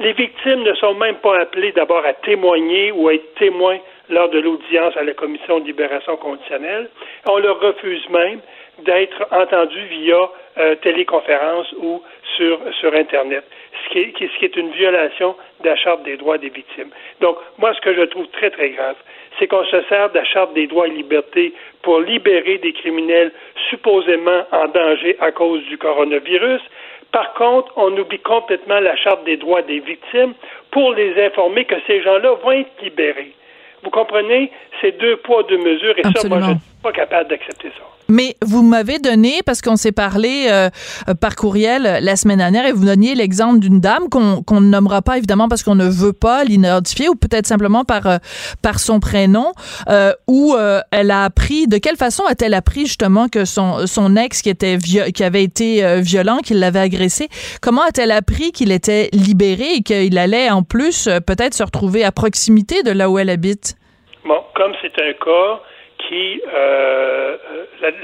Les 0.00 0.12
victimes 0.14 0.62
ne 0.62 0.72
sont 0.74 0.94
même 0.94 1.16
pas 1.16 1.40
appelées 1.40 1.72
d'abord 1.72 2.04
à 2.06 2.14
témoigner 2.14 2.90
ou 2.90 3.08
à 3.08 3.14
être 3.14 3.34
témoins 3.34 3.78
lors 4.08 4.30
de 4.30 4.38
l'audience 4.38 4.96
à 4.96 5.04
la 5.04 5.12
commission 5.12 5.60
de 5.60 5.66
libération 5.66 6.16
conditionnelle. 6.16 6.88
On 7.26 7.38
leur 7.38 7.60
refuse 7.60 8.08
même 8.08 8.40
d'être 8.84 9.26
entendu 9.30 9.80
via 9.86 10.28
euh, 10.58 10.74
téléconférence 10.76 11.72
ou 11.78 12.02
sur, 12.36 12.58
sur 12.80 12.94
Internet, 12.94 13.44
ce 13.84 13.90
qui, 13.90 13.98
est, 14.00 14.14
ce 14.18 14.38
qui 14.38 14.44
est 14.44 14.56
une 14.56 14.70
violation 14.70 15.34
de 15.62 15.68
la 15.68 15.76
Charte 15.76 16.02
des 16.02 16.16
droits 16.16 16.38
des 16.38 16.48
victimes. 16.48 16.90
Donc, 17.20 17.36
moi, 17.58 17.72
ce 17.74 17.80
que 17.80 17.94
je 17.94 18.02
trouve 18.02 18.26
très, 18.28 18.50
très 18.50 18.70
grave, 18.70 18.96
c'est 19.38 19.46
qu'on 19.46 19.64
se 19.64 19.82
sert 19.88 20.10
de 20.10 20.18
la 20.18 20.24
Charte 20.24 20.52
des 20.54 20.66
droits 20.66 20.86
et 20.86 20.90
libertés 20.90 21.54
pour 21.82 22.00
libérer 22.00 22.58
des 22.58 22.72
criminels 22.72 23.32
supposément 23.68 24.42
en 24.52 24.68
danger 24.68 25.16
à 25.20 25.32
cause 25.32 25.62
du 25.64 25.78
coronavirus. 25.78 26.60
Par 27.12 27.32
contre, 27.34 27.72
on 27.76 27.96
oublie 27.96 28.20
complètement 28.20 28.80
la 28.80 28.96
Charte 28.96 29.24
des 29.24 29.36
droits 29.36 29.62
des 29.62 29.80
victimes 29.80 30.34
pour 30.70 30.92
les 30.94 31.20
informer 31.24 31.64
que 31.64 31.76
ces 31.86 32.02
gens-là 32.02 32.34
vont 32.42 32.52
être 32.52 32.82
libérés. 32.82 33.32
Vous 33.82 33.90
comprenez? 33.90 34.50
C'est 34.80 34.98
deux 34.98 35.16
poids, 35.16 35.42
deux 35.44 35.58
mesures, 35.58 35.98
et 35.98 36.02
ça, 36.02 36.28
moi, 36.28 36.40
pas 36.82 36.92
capable 36.92 37.28
d'accepter 37.28 37.68
ça. 37.68 37.84
Mais 38.10 38.34
vous 38.42 38.62
m'avez 38.62 38.98
donné, 38.98 39.40
parce 39.46 39.62
qu'on 39.62 39.76
s'est 39.76 39.92
parlé 39.92 40.48
euh, 40.50 40.68
par 41.20 41.36
courriel 41.36 42.00
la 42.02 42.16
semaine 42.16 42.38
dernière, 42.38 42.66
et 42.66 42.72
vous 42.72 42.84
donniez 42.84 43.14
l'exemple 43.14 43.60
d'une 43.60 43.78
dame 43.78 44.08
qu'on 44.08 44.60
ne 44.60 44.66
nommera 44.66 45.00
pas 45.00 45.16
évidemment 45.16 45.48
parce 45.48 45.62
qu'on 45.62 45.76
ne 45.76 45.88
veut 45.88 46.12
pas 46.12 46.42
l'identifier, 46.42 47.08
ou 47.08 47.14
peut-être 47.14 47.46
simplement 47.46 47.84
par, 47.84 48.06
euh, 48.06 48.18
par 48.62 48.80
son 48.80 48.98
prénom, 48.98 49.52
euh, 49.88 50.12
où 50.26 50.56
elle 50.90 51.10
a 51.12 51.24
appris, 51.24 51.68
de 51.68 51.78
quelle 51.78 51.96
façon 51.96 52.24
a-t-elle 52.26 52.54
appris 52.54 52.86
justement 52.86 53.28
que 53.28 53.44
son, 53.44 53.86
son 53.86 54.16
ex 54.16 54.42
qui, 54.42 54.48
était 54.48 54.78
qui 54.78 55.22
avait 55.22 55.44
été 55.44 56.00
violent, 56.00 56.38
qu'il 56.38 56.58
l'avait 56.58 56.80
agressé, 56.80 57.28
comment 57.62 57.82
a-t-elle 57.82 58.10
appris 58.10 58.50
qu'il 58.50 58.72
était 58.72 59.08
libéré 59.12 59.74
et 59.76 59.82
qu'il 59.82 60.18
allait 60.18 60.50
en 60.50 60.62
plus 60.62 61.08
peut-être 61.26 61.54
se 61.54 61.62
retrouver 61.62 62.04
à 62.04 62.10
proximité 62.10 62.82
de 62.82 62.90
là 62.90 63.08
où 63.08 63.18
elle 63.18 63.30
habite? 63.30 63.76
Bon, 64.24 64.40
comme 64.54 64.72
c'est 64.82 65.00
un 65.00 65.12
cas 65.12 65.60
qui, 66.08 66.40
euh, 66.52 67.36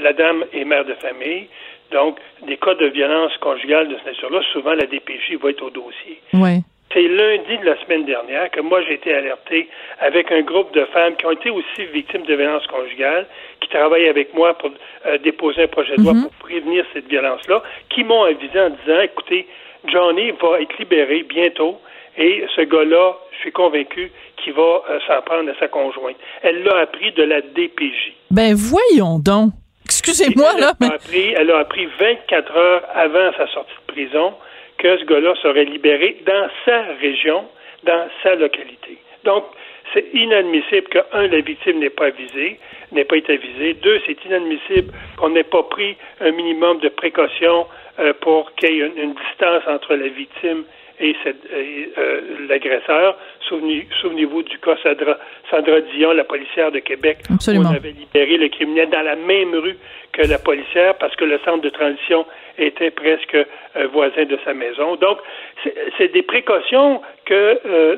la, 0.01 0.13
dame 0.13 0.45
est 0.53 0.65
mère 0.65 0.85
de 0.85 0.93
famille, 0.95 1.47
donc 1.91 2.17
des 2.45 2.57
cas 2.57 2.75
de 2.75 2.87
violence 2.87 3.35
conjugale 3.37 3.87
de 3.87 3.95
cette 3.95 4.07
nature-là, 4.07 4.41
souvent 4.51 4.73
la 4.73 4.85
DPJ 4.85 5.35
va 5.41 5.49
être 5.49 5.63
au 5.63 5.69
dossier. 5.69 6.21
Oui. 6.33 6.63
C'est 6.93 7.07
lundi 7.07 7.57
de 7.57 7.65
la 7.65 7.77
semaine 7.83 8.05
dernière 8.05 8.49
que 8.49 8.61
moi 8.61 8.81
j'ai 8.83 8.93
été 8.93 9.13
alerté 9.13 9.67
avec 9.99 10.31
un 10.31 10.41
groupe 10.41 10.73
de 10.73 10.85
femmes 10.85 11.15
qui 11.17 11.25
ont 11.25 11.31
été 11.31 11.49
aussi 11.49 11.85
victimes 11.93 12.23
de 12.23 12.33
violence 12.33 12.65
conjugale, 12.67 13.27
qui 13.59 13.69
travaillent 13.69 14.07
avec 14.07 14.33
moi 14.33 14.57
pour 14.57 14.71
euh, 15.05 15.17
déposer 15.17 15.63
un 15.63 15.67
projet 15.67 15.95
de 15.97 16.03
loi 16.03 16.13
pour 16.13 16.31
prévenir 16.47 16.85
cette 16.93 17.07
violence-là, 17.07 17.61
qui 17.89 18.03
m'ont 18.03 18.23
avisé 18.23 18.59
en 18.59 18.69
disant, 18.69 19.01
écoutez, 19.01 19.47
Johnny 19.85 20.31
va 20.31 20.61
être 20.61 20.77
libéré 20.79 21.23
bientôt 21.23 21.79
et 22.17 22.45
ce 22.55 22.61
gars-là, 22.61 23.15
je 23.31 23.37
suis 23.39 23.51
convaincu 23.51 24.11
qu'il 24.37 24.53
va 24.53 24.83
euh, 24.89 24.99
s'en 25.07 25.21
prendre 25.21 25.49
à 25.49 25.55
sa 25.59 25.67
conjointe. 25.67 26.17
Elle 26.41 26.63
l'a 26.63 26.79
appris 26.79 27.11
de 27.11 27.23
la 27.23 27.41
DPJ. 27.41 28.13
Ben 28.31 28.53
voyons 28.55 29.19
donc. 29.19 29.51
Excusez-moi, 29.85 30.53
là. 30.59 30.73
Appris, 30.81 31.33
elle 31.35 31.51
a 31.51 31.59
appris 31.59 31.87
24 31.99 32.57
heures 32.57 32.83
avant 32.93 33.31
sa 33.37 33.47
sortie 33.47 33.73
de 33.87 33.93
prison 33.93 34.33
que 34.77 34.97
ce 34.97 35.05
gars-là 35.05 35.33
serait 35.41 35.65
libéré 35.65 36.17
dans 36.25 36.47
sa 36.65 36.81
région, 36.99 37.45
dans 37.83 38.07
sa 38.21 38.35
localité. 38.35 38.97
Donc, 39.23 39.45
c'est 39.93 40.05
inadmissible 40.13 40.87
que, 40.89 40.99
un, 41.13 41.27
la 41.27 41.39
victime 41.39 41.79
n'ait 41.79 41.89
pas 41.89 42.07
avisé, 42.07 42.59
n'ait 42.91 43.05
pas 43.05 43.17
été 43.17 43.33
avisée. 43.33 43.73
Deux, 43.75 43.99
c'est 44.05 44.23
inadmissible 44.25 44.93
qu'on 45.17 45.29
n'ait 45.29 45.43
pas 45.43 45.63
pris 45.63 45.95
un 46.19 46.31
minimum 46.31 46.79
de 46.79 46.89
précaution 46.89 47.67
euh, 47.99 48.13
pour 48.21 48.53
qu'il 48.55 48.75
y 48.75 48.81
ait 48.81 48.91
une, 48.95 49.13
distance 49.13 49.63
entre 49.67 49.95
la 49.95 50.07
victime 50.09 50.63
et, 50.99 51.15
euh, 51.97 52.21
l'agresseur. 52.47 53.17
Souvenez-vous 53.47 54.43
du 54.43 54.57
cas 54.59 54.75
Sandra, 54.83 55.17
Sandra, 55.49 55.81
Dion, 55.81 56.11
la 56.11 56.23
policière 56.23 56.71
de 56.71 56.79
Québec, 56.79 57.19
Absolument. 57.31 57.69
on 57.71 57.75
avait 57.75 57.91
libéré 57.91 58.37
le 58.37 58.49
criminel 58.49 58.89
dans 58.89 59.03
la 59.03 59.15
même 59.15 59.55
rue 59.55 59.77
que 60.11 60.27
la 60.27 60.39
policière 60.39 60.95
parce 60.97 61.15
que 61.15 61.25
le 61.25 61.39
centre 61.45 61.61
de 61.61 61.69
transition 61.69 62.25
était 62.57 62.91
presque 62.91 63.35
euh, 63.35 63.87
voisin 63.93 64.25
de 64.25 64.37
sa 64.43 64.53
maison. 64.53 64.95
Donc, 64.95 65.19
c'est 65.97 66.11
des 66.11 66.23
précautions 66.23 67.01
que, 67.25 67.59
euh, 67.65 67.97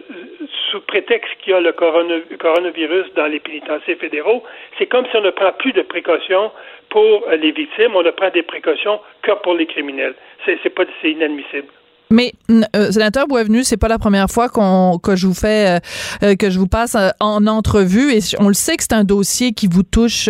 sous 0.69 0.81
prétexte 0.81 1.31
qu'il 1.39 1.53
y 1.53 1.55
a 1.55 1.61
le 1.61 1.71
coronavirus 1.71 3.13
dans 3.15 3.27
les 3.27 3.39
pénitenciers 3.39 3.95
fédéraux, 3.95 4.43
c'est 4.77 4.87
comme 4.87 5.05
si 5.07 5.15
on 5.15 5.21
ne 5.21 5.29
prend 5.29 5.51
plus 5.53 5.71
de 5.71 5.81
précautions 5.81 6.51
pour 6.89 7.27
les 7.29 7.51
victimes, 7.51 7.95
on 7.95 8.03
ne 8.03 8.11
prend 8.11 8.29
des 8.29 8.43
précautions 8.43 8.99
que 9.21 9.31
pour 9.43 9.53
les 9.53 9.65
criminels. 9.65 10.15
C'est 10.45 10.69
pas, 10.69 10.83
c'est 11.01 11.11
inadmissible. 11.11 11.67
Mais 12.11 12.33
euh, 12.75 12.91
sénateur 12.91 13.27
Boisvenu, 13.27 13.63
c'est 13.63 13.77
pas 13.77 13.87
la 13.87 13.99
première 13.99 14.31
fois 14.31 14.49
qu'on 14.49 14.97
que 14.97 15.15
je 15.15 15.27
vous 15.27 15.35
fais 15.35 15.77
euh, 15.77 15.79
euh, 16.23 16.35
que 16.35 16.49
je 16.49 16.57
vous 16.57 16.67
passe 16.67 16.97
en 17.19 17.45
entrevue 17.45 18.11
et 18.11 18.19
on 18.39 18.47
le 18.47 18.55
sait 18.55 18.77
que 18.77 18.83
c'est 18.83 18.93
un 18.93 19.03
dossier 19.03 19.53
qui 19.53 19.67
vous 19.67 19.83
touche 19.83 20.27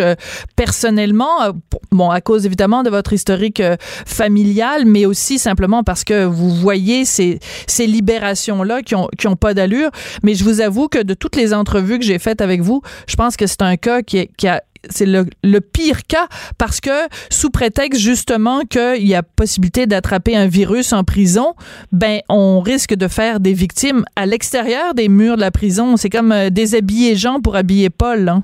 personnellement 0.56 1.54
bon 1.90 2.10
à 2.10 2.20
cause 2.20 2.44
évidemment 2.44 2.82
de 2.82 2.90
votre 2.90 3.14
historique 3.14 3.62
familial 3.80 4.84
mais 4.84 5.06
aussi 5.06 5.38
simplement 5.38 5.82
parce 5.82 6.04
que 6.04 6.24
vous 6.24 6.50
voyez 6.50 7.06
ces 7.06 7.38
ces 7.66 7.86
libérations 7.86 8.62
là 8.62 8.82
qui 8.82 8.94
ont 8.94 9.08
qui 9.18 9.26
ont 9.26 9.36
pas 9.36 9.54
d'allure. 9.54 9.90
Mais 10.22 10.34
je 10.34 10.44
vous 10.44 10.60
avoue 10.60 10.88
que 10.88 11.02
de 11.02 11.14
toutes 11.14 11.36
les 11.36 11.54
entrevues 11.54 11.98
que 11.98 12.04
j'ai 12.04 12.18
faites 12.18 12.42
avec 12.42 12.60
vous, 12.60 12.82
je 13.06 13.16
pense 13.16 13.38
que 13.38 13.46
c'est 13.46 13.62
un 13.62 13.76
cas 13.76 14.02
qui, 14.02 14.28
qui 14.36 14.48
a 14.48 14.62
c'est 14.88 15.06
le, 15.06 15.24
le, 15.44 15.60
pire 15.60 16.06
cas 16.08 16.26
parce 16.58 16.80
que 16.80 17.08
sous 17.30 17.50
prétexte 17.50 18.00
justement 18.00 18.60
qu'il 18.60 19.06
y 19.06 19.14
a 19.14 19.22
possibilité 19.22 19.86
d'attraper 19.86 20.36
un 20.36 20.46
virus 20.46 20.92
en 20.92 21.04
prison, 21.04 21.54
ben 21.92 22.20
on 22.28 22.60
risque 22.60 22.94
de 22.94 23.08
faire 23.08 23.40
des 23.40 23.52
victimes 23.52 24.04
à 24.16 24.26
l'extérieur 24.26 24.94
des 24.94 25.08
murs 25.08 25.36
de 25.36 25.40
la 25.40 25.50
prison. 25.50 25.96
C'est 25.96 26.10
comme 26.10 26.32
euh, 26.32 26.50
déshabiller 26.50 27.14
Jean 27.16 27.40
pour 27.40 27.56
habiller 27.56 27.90
Paul. 27.90 28.28
Hein? 28.28 28.42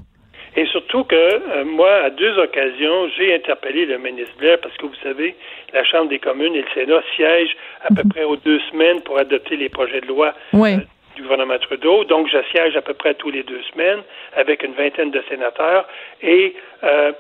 Et 0.56 0.64
surtout 0.66 1.04
que 1.04 1.14
euh, 1.14 1.64
moi, 1.64 1.90
à 2.04 2.10
deux 2.10 2.38
occasions, 2.38 3.08
j'ai 3.16 3.34
interpellé 3.34 3.84
le 3.84 3.98
ministre 3.98 4.32
Blair 4.38 4.58
parce 4.62 4.74
que 4.78 4.86
vous 4.86 4.94
savez, 5.02 5.36
la 5.74 5.84
Chambre 5.84 6.08
des 6.08 6.18
communes 6.18 6.54
et 6.54 6.62
le 6.62 6.68
Sénat 6.74 7.02
siègent 7.14 7.56
à 7.84 7.94
peu 7.94 8.02
mhm. 8.02 8.08
près 8.08 8.24
aux 8.24 8.36
deux 8.36 8.58
semaines 8.70 9.02
pour 9.02 9.18
adopter 9.18 9.56
les 9.56 9.68
projets 9.68 10.00
de 10.00 10.06
loi 10.06 10.32
oui. 10.54 10.74
Euh, 10.74 10.78
du 11.16 11.22
gouvernement 11.22 11.58
Trudeau. 11.58 12.04
Donc, 12.04 12.28
je 12.28 12.38
siège 12.50 12.76
à 12.76 12.82
peu 12.82 12.94
près 12.94 13.14
tous 13.14 13.30
les 13.30 13.42
deux 13.42 13.60
semaines 13.72 14.02
avec 14.36 14.62
une 14.62 14.74
vingtaine 14.74 15.10
de 15.10 15.22
sénateurs 15.28 15.86
et 16.22 16.54
euh, 16.84 17.12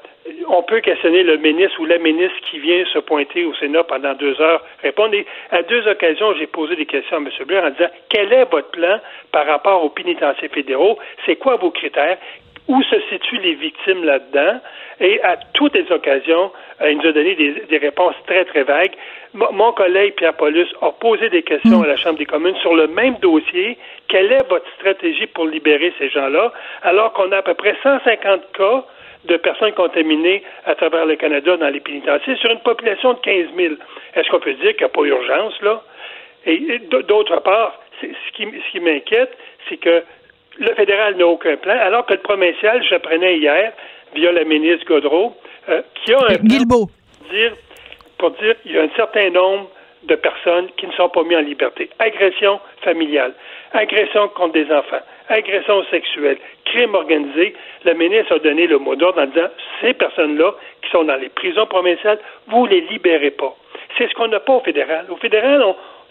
on 0.48 0.62
peut 0.62 0.80
questionner 0.80 1.22
le 1.22 1.36
ministre 1.36 1.80
ou 1.80 1.86
la 1.86 1.98
ministre 1.98 2.36
qui 2.50 2.58
vient 2.58 2.84
se 2.92 2.98
pointer 2.98 3.44
au 3.44 3.54
Sénat 3.54 3.84
pendant 3.84 4.14
deux 4.14 4.40
heures, 4.40 4.62
répondre. 4.82 5.14
Et 5.14 5.26
à 5.50 5.62
deux 5.62 5.86
occasions, 5.88 6.34
j'ai 6.34 6.46
posé 6.46 6.76
des 6.76 6.86
questions 6.86 7.16
à 7.16 7.20
M. 7.20 7.28
Blair 7.46 7.64
en 7.64 7.70
disant 7.70 7.90
quel 8.08 8.32
est 8.32 8.44
votre 8.44 8.70
plan 8.70 9.00
par 9.32 9.46
rapport 9.46 9.84
aux 9.84 9.90
pénitenciers 9.90 10.48
fédéraux? 10.48 10.98
C'est 11.24 11.36
quoi 11.36 11.56
vos 11.56 11.70
critères? 11.70 12.18
Où 12.68 12.82
se 12.82 12.96
situent 13.10 13.38
les 13.38 13.54
victimes 13.54 14.04
là-dedans? 14.04 14.60
Et 15.00 15.22
à 15.22 15.36
toutes 15.52 15.74
les 15.74 15.90
occasions, 15.92 16.50
euh, 16.80 16.90
il 16.90 16.98
nous 16.98 17.06
a 17.06 17.12
donné 17.12 17.34
des, 17.34 17.78
réponses 17.78 18.14
très, 18.26 18.44
très 18.44 18.64
vagues. 18.64 18.94
mon 19.34 19.72
collègue 19.72 20.14
Pierre 20.14 20.34
Paulus 20.34 20.66
a 20.80 20.90
posé 20.92 21.28
des 21.28 21.42
questions 21.42 21.82
à 21.82 21.86
la 21.86 21.96
Chambre 21.96 22.18
des 22.18 22.26
communes 22.26 22.56
sur 22.56 22.74
le 22.74 22.88
même 22.88 23.16
dossier. 23.20 23.78
Quelle 24.08 24.32
est 24.32 24.48
votre 24.48 24.68
stratégie 24.76 25.26
pour 25.28 25.46
libérer 25.46 25.92
ces 25.98 26.08
gens-là? 26.08 26.52
Alors 26.82 27.12
qu'on 27.12 27.30
a 27.32 27.38
à 27.38 27.42
peu 27.42 27.54
près 27.54 27.76
150 27.82 28.52
cas 28.52 28.84
de 29.26 29.36
personnes 29.36 29.72
contaminées 29.72 30.42
à 30.64 30.74
travers 30.74 31.06
le 31.06 31.16
Canada 31.16 31.56
dans 31.56 31.68
les 31.68 31.80
pénitenciers 31.80 32.36
sur 32.36 32.50
une 32.50 32.60
population 32.60 33.14
de 33.14 33.18
15 33.18 33.46
000. 33.56 33.74
Est-ce 34.14 34.28
qu'on 34.30 34.40
peut 34.40 34.54
dire 34.54 34.72
qu'il 34.72 34.80
n'y 34.80 34.84
a 34.84 34.88
pas 34.88 35.02
urgence, 35.02 35.60
là? 35.62 35.82
Et, 36.46 36.78
d'autre 37.08 37.40
part, 37.42 37.80
ce 38.00 38.06
qui, 38.32 38.44
ce 38.44 38.70
qui 38.70 38.80
m'inquiète, 38.80 39.36
c'est 39.68 39.78
que 39.78 40.02
le 40.58 40.74
fédéral 40.74 41.16
n'a 41.16 41.26
aucun 41.26 41.56
plan, 41.56 41.78
alors 41.78 42.06
que 42.06 42.14
le 42.14 42.20
provincial, 42.20 42.82
j'apprenais 42.88 43.38
hier, 43.38 43.72
via 44.14 44.32
la 44.32 44.44
ministre 44.44 44.86
Godreau, 44.86 45.34
euh, 45.68 45.82
qui 46.04 46.12
a 46.12 46.18
un 46.18 46.34
plan 46.36 46.66
pour 46.68 46.88
dire, 47.30 47.52
pour 48.18 48.30
dire 48.32 48.60
qu'il 48.62 48.72
y 48.72 48.78
a 48.78 48.82
un 48.82 48.90
certain 48.96 49.30
nombre 49.30 49.70
de 50.04 50.14
personnes 50.14 50.68
qui 50.76 50.86
ne 50.86 50.92
sont 50.92 51.08
pas 51.08 51.22
mises 51.24 51.36
en 51.36 51.40
liberté. 51.40 51.90
Agression 51.98 52.60
familiale, 52.82 53.34
agression 53.72 54.28
contre 54.28 54.52
des 54.52 54.70
enfants, 54.72 55.00
agression 55.28 55.84
sexuelle, 55.90 56.38
crime 56.64 56.94
organisé. 56.94 57.54
La 57.84 57.94
ministre 57.94 58.36
a 58.36 58.38
donné 58.38 58.66
le 58.66 58.78
mot 58.78 58.94
d'ordre 58.94 59.22
en 59.22 59.26
disant 59.26 59.48
ces 59.80 59.94
personnes-là 59.94 60.54
qui 60.82 60.90
sont 60.90 61.04
dans 61.04 61.16
les 61.16 61.28
prisons 61.28 61.66
provinciales, 61.66 62.20
vous 62.48 62.66
les 62.66 62.82
libérez 62.82 63.32
pas. 63.32 63.54
C'est 63.98 64.08
ce 64.08 64.14
qu'on 64.14 64.28
n'a 64.28 64.40
pas 64.40 64.54
au 64.54 64.60
fédéral. 64.60 65.06
Au 65.10 65.16
fédéral, 65.16 65.62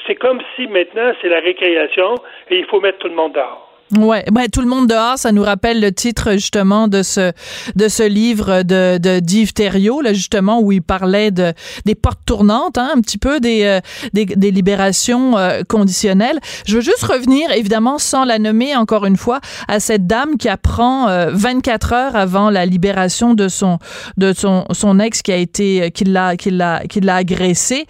c'est 0.06 0.16
comme 0.16 0.42
si 0.56 0.68
maintenant 0.68 1.14
c'est 1.22 1.30
la 1.30 1.40
récréation 1.40 2.16
et 2.50 2.58
il 2.58 2.66
faut 2.66 2.82
mettre 2.82 3.00
tout 3.00 3.08
le 3.08 3.16
monde 3.16 3.34
dehors. 3.34 3.65
Ouais, 3.92 4.26
ben, 4.32 4.48
tout 4.52 4.62
le 4.62 4.68
monde 4.68 4.88
dehors, 4.88 5.20
ça 5.20 5.32
nous 5.32 5.44
rappelle 5.44 5.80
le 5.80 5.92
titre 5.92 6.32
justement 6.34 6.88
de 6.88 7.04
ce 7.04 7.32
de 7.76 7.88
ce 7.88 8.02
livre 8.02 8.64
de, 8.64 8.98
de 8.98 9.20
d'Yves 9.20 9.54
Thériault 9.54 10.02
là 10.02 10.12
justement 10.12 10.60
où 10.60 10.72
il 10.72 10.82
parlait 10.82 11.30
de 11.30 11.54
des 11.86 11.94
portes 11.94 12.22
tournantes, 12.26 12.80
hein, 12.80 12.90
un 12.96 13.02
petit 13.02 13.20
peu 13.20 13.40
des 13.40 13.64
euh, 13.64 13.80
des, 14.12 14.26
des, 14.26 14.50
libérations 14.50 15.38
euh, 15.38 15.62
conditionnelles. 15.70 16.40
Je 16.66 16.78
veux 16.78 16.82
juste 16.82 17.04
revenir 17.04 17.52
évidemment 17.52 18.00
sans 18.00 18.26
la 18.26 18.40
nommer 18.40 18.76
encore 18.76 19.06
une 19.06 19.18
fois 19.18 19.40
à 19.68 19.80
cette 19.80 20.08
dame 20.08 20.38
qui 20.38 20.50
apprend 20.50 21.06
24 21.32 21.94
euh, 21.94 21.96
heures 21.96 22.16
avant 22.16 22.50
la 22.50 22.66
libération 22.66 23.36
de 23.36 23.48
son 23.48 23.78
de 24.18 24.34
son 24.34 24.66
son 24.72 25.00
ex 25.00 25.22
qui 25.22 25.32
a 25.32 25.38
été 25.38 25.92
qui 25.92 26.06
l'a 26.06 26.38
qui 26.38 26.50
l'a 26.50 26.82
qui 26.88 27.02
l'a 27.02 27.18
agressé. 27.18 27.86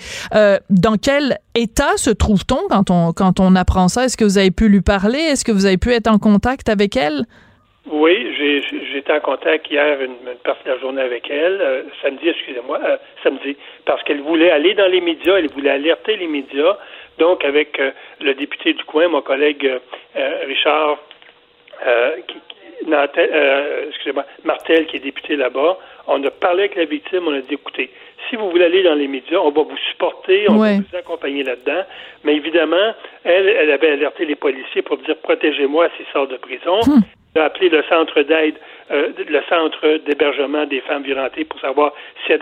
dans 0.70 0.98
quel 1.02 1.40
état 1.56 1.98
se 1.98 2.12
trouve-t-on 2.12 2.68
quand 2.70 2.90
on 2.90 3.14
quand 3.14 3.40
on 3.40 3.56
apprend 3.56 3.88
ça? 3.88 4.06
Est-ce 4.06 4.18
que 4.18 4.24
vous 4.24 4.38
avez 4.38 4.52
pu 4.52 4.70
lui 4.70 4.82
parler? 4.82 5.20
Est-ce 5.20 5.46
que 5.46 5.52
vous 5.52 5.66
avez 5.66 5.78
pu 5.78 5.92
être 5.92 6.08
en 6.08 6.20
contact 6.20 6.70
avec 6.70 6.96
elle? 6.96 7.26
Oui, 7.88 8.34
j'ai 8.38 8.98
été 8.98 9.12
en 9.14 9.20
contact 9.20 9.70
hier 9.70 10.02
une, 10.02 10.16
partie 10.44 10.64
de 10.66 10.72
la 10.72 10.80
journée 10.80 11.04
avec 11.04 11.30
elle, 11.30 11.62
euh, 11.62 11.84
samedi, 12.02 12.30
excusez-moi, 12.30 12.80
euh, 12.84 12.98
samedi, 13.22 13.56
parce 13.86 14.02
qu'elle 14.04 14.22
voulait 14.22 14.50
aller 14.50 14.74
dans 14.74 14.88
les 14.88 15.02
médias, 15.02 15.38
elle 15.38 15.50
voulait 15.50 15.70
alerter 15.70 16.18
les 16.18 16.26
médias. 16.26 16.78
Donc, 17.20 17.46
avec 17.46 17.80
euh, 17.80 17.92
le 18.22 18.34
député 18.34 18.74
du 18.74 18.84
coin, 18.86 19.08
mon 19.08 19.22
collègue 19.22 19.72
Richard, 20.48 20.98
excusez-moi, 23.88 24.26
Martel, 24.44 24.88
qui 24.88 24.98
est 24.98 25.00
député 25.00 25.36
là-bas, 25.36 25.78
on 26.08 26.24
a 26.24 26.32
parlé 26.32 26.64
avec 26.64 26.76
la 26.76 26.86
victime, 26.86 27.28
on 27.28 27.34
a 27.34 27.42
dit, 27.42 27.54
écoutez, 27.54 27.92
si 28.30 28.36
vous 28.36 28.50
voulez 28.50 28.66
aller 28.66 28.84
dans 28.84 28.96
les 28.96 29.08
médias, 29.08 29.40
on 29.40 29.52
va 29.52 29.64
vous 29.64 29.78
supporter, 29.92 30.46
on 30.50 30.58
va 30.58 30.74
vous 30.74 30.98
accompagner 30.98 31.44
là-dedans. 31.44 31.84
Mais 32.24 32.36
évidemment, 32.36 32.94
elle, 33.24 33.48
elle 33.48 33.72
avait 33.72 33.92
alerté 33.92 34.26
les 34.26 34.36
policiers 34.36 34.82
pour 34.82 34.98
dire 34.98 35.18
protégez-moi 35.18 35.90
s'il 35.96 36.06
sort 36.14 36.28
de 36.28 36.38
prison. 36.38 36.80
Hmm. 36.86 37.02
Elle 37.36 37.42
a 37.42 37.46
appelé 37.46 37.68
le 37.70 37.84
centre 37.84 38.22
d'aide, 38.22 38.56
euh, 38.92 39.10
le 39.28 39.42
centre 39.50 40.00
d'hébergement 40.06 40.66
des 40.66 40.80
femmes 40.82 41.04
violentées 41.04 41.44
pour 41.44 41.60
savoir 41.60 41.94
s'il 42.26 42.40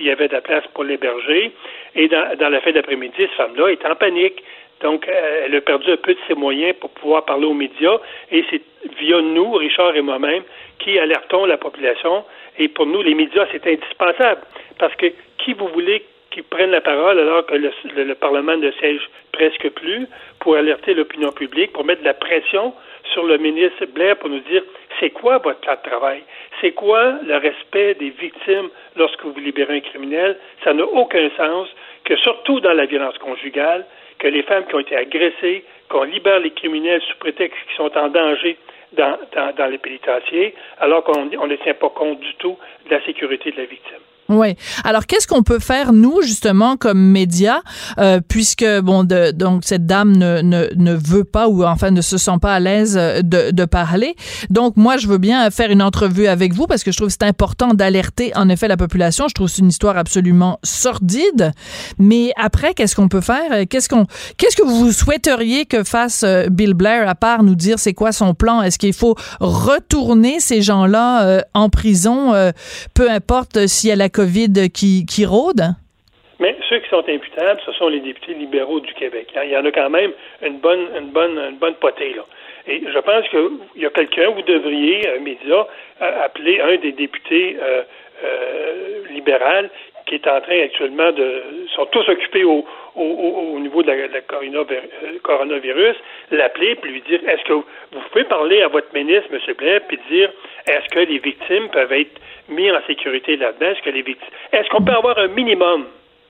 y 0.00 0.10
avait 0.10 0.28
de 0.28 0.32
la 0.32 0.40
place 0.40 0.64
pour 0.72 0.84
l'héberger. 0.84 1.52
Et 1.96 2.06
dans, 2.08 2.36
dans 2.38 2.48
la 2.48 2.60
fin 2.60 2.70
d'après-midi, 2.70 3.14
cette 3.18 3.30
femme-là 3.32 3.68
est 3.68 3.84
en 3.84 3.96
panique. 3.96 4.42
Donc, 4.82 5.08
euh, 5.08 5.42
elle 5.46 5.56
a 5.56 5.60
perdu 5.60 5.90
un 5.90 5.96
peu 5.96 6.14
de 6.14 6.18
ses 6.28 6.34
moyens 6.34 6.74
pour 6.78 6.90
pouvoir 6.90 7.24
parler 7.24 7.46
aux 7.46 7.54
médias. 7.54 7.98
Et 8.30 8.44
c'est 8.50 8.60
via 8.98 9.20
nous, 9.20 9.52
Richard 9.52 9.96
et 9.96 10.02
moi-même, 10.02 10.42
qui 10.78 10.98
alertons 10.98 11.46
la 11.46 11.56
population. 11.56 12.24
Et 12.58 12.68
pour 12.68 12.86
nous, 12.86 13.02
les 13.02 13.14
médias, 13.14 13.46
c'est 13.52 13.66
indispensable. 13.66 14.42
Parce 14.78 14.94
que 14.96 15.06
qui 15.38 15.52
vous 15.52 15.68
voulez 15.68 16.02
qui 16.36 16.42
prenne 16.42 16.70
la 16.70 16.82
parole 16.82 17.18
alors 17.18 17.46
que 17.46 17.54
le, 17.54 18.14
Parlement 18.14 18.58
ne 18.58 18.70
siège 18.72 19.00
presque 19.32 19.70
plus 19.70 20.06
pour 20.40 20.56
alerter 20.56 20.92
l'opinion 20.92 21.32
publique, 21.32 21.72
pour 21.72 21.86
mettre 21.86 22.02
de 22.02 22.06
la 22.06 22.12
pression 22.12 22.74
sur 23.14 23.24
le 23.24 23.38
ministre 23.38 23.86
Blair 23.86 24.16
pour 24.18 24.28
nous 24.28 24.40
dire 24.40 24.62
c'est 25.00 25.10
quoi 25.10 25.38
votre 25.38 25.60
plan 25.60 25.74
de 25.74 25.88
travail? 25.88 26.22
C'est 26.60 26.72
quoi 26.72 27.14
le 27.26 27.36
respect 27.38 27.94
des 27.94 28.10
victimes 28.10 28.68
lorsque 28.96 29.24
vous 29.24 29.40
libérez 29.40 29.76
un 29.76 29.80
criminel? 29.80 30.36
Ça 30.62 30.74
n'a 30.74 30.84
aucun 30.84 31.30
sens 31.38 31.68
que, 32.04 32.16
surtout 32.16 32.60
dans 32.60 32.74
la 32.74 32.84
violence 32.84 33.16
conjugale, 33.16 33.86
que 34.18 34.28
les 34.28 34.42
femmes 34.42 34.66
qui 34.66 34.74
ont 34.74 34.80
été 34.80 34.96
agressées, 34.96 35.64
qu'on 35.88 36.02
libère 36.02 36.40
les 36.40 36.50
criminels 36.50 37.00
sous 37.08 37.16
prétexte 37.16 37.56
qu'ils 37.66 37.76
sont 37.76 37.96
en 37.96 38.08
danger 38.08 38.58
dans, 38.96 39.18
dans, 39.34 39.54
dans 39.54 39.66
les 39.66 39.78
pénitenciers, 39.78 40.54
alors 40.78 41.04
qu'on 41.04 41.26
ne 41.26 41.56
tient 41.56 41.74
pas 41.74 41.90
compte 41.90 42.20
du 42.20 42.34
tout 42.36 42.56
de 42.86 42.90
la 42.90 43.04
sécurité 43.04 43.50
de 43.52 43.56
la 43.56 43.66
victime. 43.66 44.02
Oui. 44.28 44.56
Alors, 44.84 45.06
qu'est-ce 45.06 45.26
qu'on 45.26 45.42
peut 45.42 45.58
faire, 45.58 45.92
nous, 45.92 46.20
justement, 46.22 46.76
comme 46.76 46.98
médias, 46.98 47.60
euh, 47.98 48.20
puisque, 48.26 48.66
bon, 48.82 49.04
de, 49.04 49.30
donc, 49.30 49.62
cette 49.64 49.86
dame 49.86 50.16
ne, 50.16 50.40
ne, 50.42 50.66
ne 50.74 50.94
veut 50.94 51.24
pas 51.24 51.48
ou, 51.48 51.64
enfin, 51.64 51.90
ne 51.90 52.00
se 52.00 52.18
sent 52.18 52.38
pas 52.42 52.54
à 52.54 52.60
l'aise 52.60 52.96
euh, 52.98 53.22
de, 53.22 53.50
de 53.52 53.64
parler. 53.64 54.16
Donc, 54.50 54.76
moi, 54.76 54.96
je 54.96 55.06
veux 55.06 55.18
bien 55.18 55.48
faire 55.50 55.70
une 55.70 55.82
entrevue 55.82 56.26
avec 56.26 56.54
vous 56.54 56.66
parce 56.66 56.82
que 56.82 56.90
je 56.90 56.96
trouve 56.96 57.08
c'est 57.08 57.22
important 57.22 57.74
d'alerter, 57.74 58.32
en 58.36 58.48
effet, 58.48 58.68
la 58.68 58.76
population. 58.76 59.28
Je 59.28 59.34
trouve 59.34 59.48
c'est 59.48 59.62
une 59.62 59.68
histoire 59.68 59.96
absolument 59.96 60.58
sordide. 60.64 61.52
Mais 61.98 62.32
après, 62.36 62.74
qu'est-ce 62.74 62.96
qu'on 62.96 63.08
peut 63.08 63.20
faire? 63.20 63.66
Qu'est-ce 63.70 63.88
qu'on, 63.88 64.06
qu'est-ce 64.38 64.56
que 64.56 64.66
vous 64.66 64.90
souhaiteriez 64.90 65.66
que 65.66 65.84
fasse 65.84 66.24
euh, 66.24 66.48
Bill 66.50 66.74
Blair, 66.74 67.08
à 67.08 67.14
part 67.14 67.42
nous 67.44 67.54
dire 67.54 67.78
c'est 67.78 67.94
quoi 67.94 68.10
son 68.12 68.34
plan? 68.34 68.62
Est-ce 68.62 68.78
qu'il 68.78 68.92
faut 68.92 69.14
retourner 69.40 70.40
ces 70.40 70.62
gens-là 70.62 71.42
en 71.54 71.68
prison, 71.68 72.32
peu 72.94 73.10
importe 73.10 73.66
si 73.66 73.88
elle 73.88 74.00
a 74.00 74.08
COVID 74.16 74.70
qui, 74.72 75.04
qui 75.04 75.26
rôde? 75.26 75.60
Mais 76.40 76.56
ceux 76.68 76.78
qui 76.78 76.88
sont 76.88 77.04
imputables, 77.06 77.60
ce 77.66 77.72
sont 77.72 77.88
les 77.88 78.00
députés 78.00 78.32
libéraux 78.32 78.80
du 78.80 78.92
Québec. 78.94 79.28
Il 79.44 79.50
y 79.50 79.56
en 79.56 79.64
a 79.64 79.70
quand 79.70 79.90
même 79.90 80.12
une 80.42 80.58
bonne, 80.58 80.86
une 80.98 81.10
bonne, 81.10 81.56
bonne 81.60 81.74
potée, 81.74 82.14
là. 82.14 82.24
Et 82.66 82.82
je 82.92 82.98
pense 82.98 83.28
qu'il 83.28 83.82
y 83.82 83.86
a 83.86 83.90
quelqu'un, 83.90 84.30
vous 84.30 84.42
devriez, 84.42 85.08
un 85.16 85.20
média, 85.20 85.66
euh, 86.02 86.24
appeler 86.24 86.60
un 86.60 86.76
des 86.76 86.92
députés 86.92 87.56
euh, 87.60 87.82
euh, 88.24 89.02
libéraux 89.12 89.68
qui 90.06 90.14
est 90.14 90.26
en 90.28 90.40
train 90.40 90.60
actuellement 90.62 91.12
de. 91.12 91.42
sont 91.74 91.86
tous 91.86 92.08
occupés 92.08 92.44
au, 92.44 92.64
au, 92.94 93.02
au 93.54 93.58
niveau 93.58 93.82
de 93.82 93.90
la, 93.90 94.20
coronavirus, 95.22 95.96
l'appeler 96.30 96.76
puis 96.76 96.92
lui 96.92 97.02
dire 97.02 97.20
est-ce 97.28 97.42
que 97.44 97.52
vous, 97.52 97.64
pouvez 98.10 98.24
parler 98.24 98.62
à 98.62 98.68
votre 98.68 98.92
ministre, 98.94 99.28
M. 99.32 99.54
Blair, 99.58 99.80
puis 99.88 99.98
dire 100.10 100.30
est-ce 100.66 100.88
que 100.94 101.00
les 101.00 101.18
victimes 101.18 101.68
peuvent 101.70 101.92
être 101.92 102.20
mis 102.48 102.70
en 102.70 102.80
sécurité 102.86 103.36
là-dedans? 103.36 103.70
Est-ce 103.70 103.82
que 103.82 103.90
les 103.90 104.02
victimes. 104.02 104.28
Est-ce 104.52 104.68
qu'on 104.70 104.82
peut 104.82 104.92
avoir 104.92 105.18
un 105.18 105.28
minimum? 105.28 105.86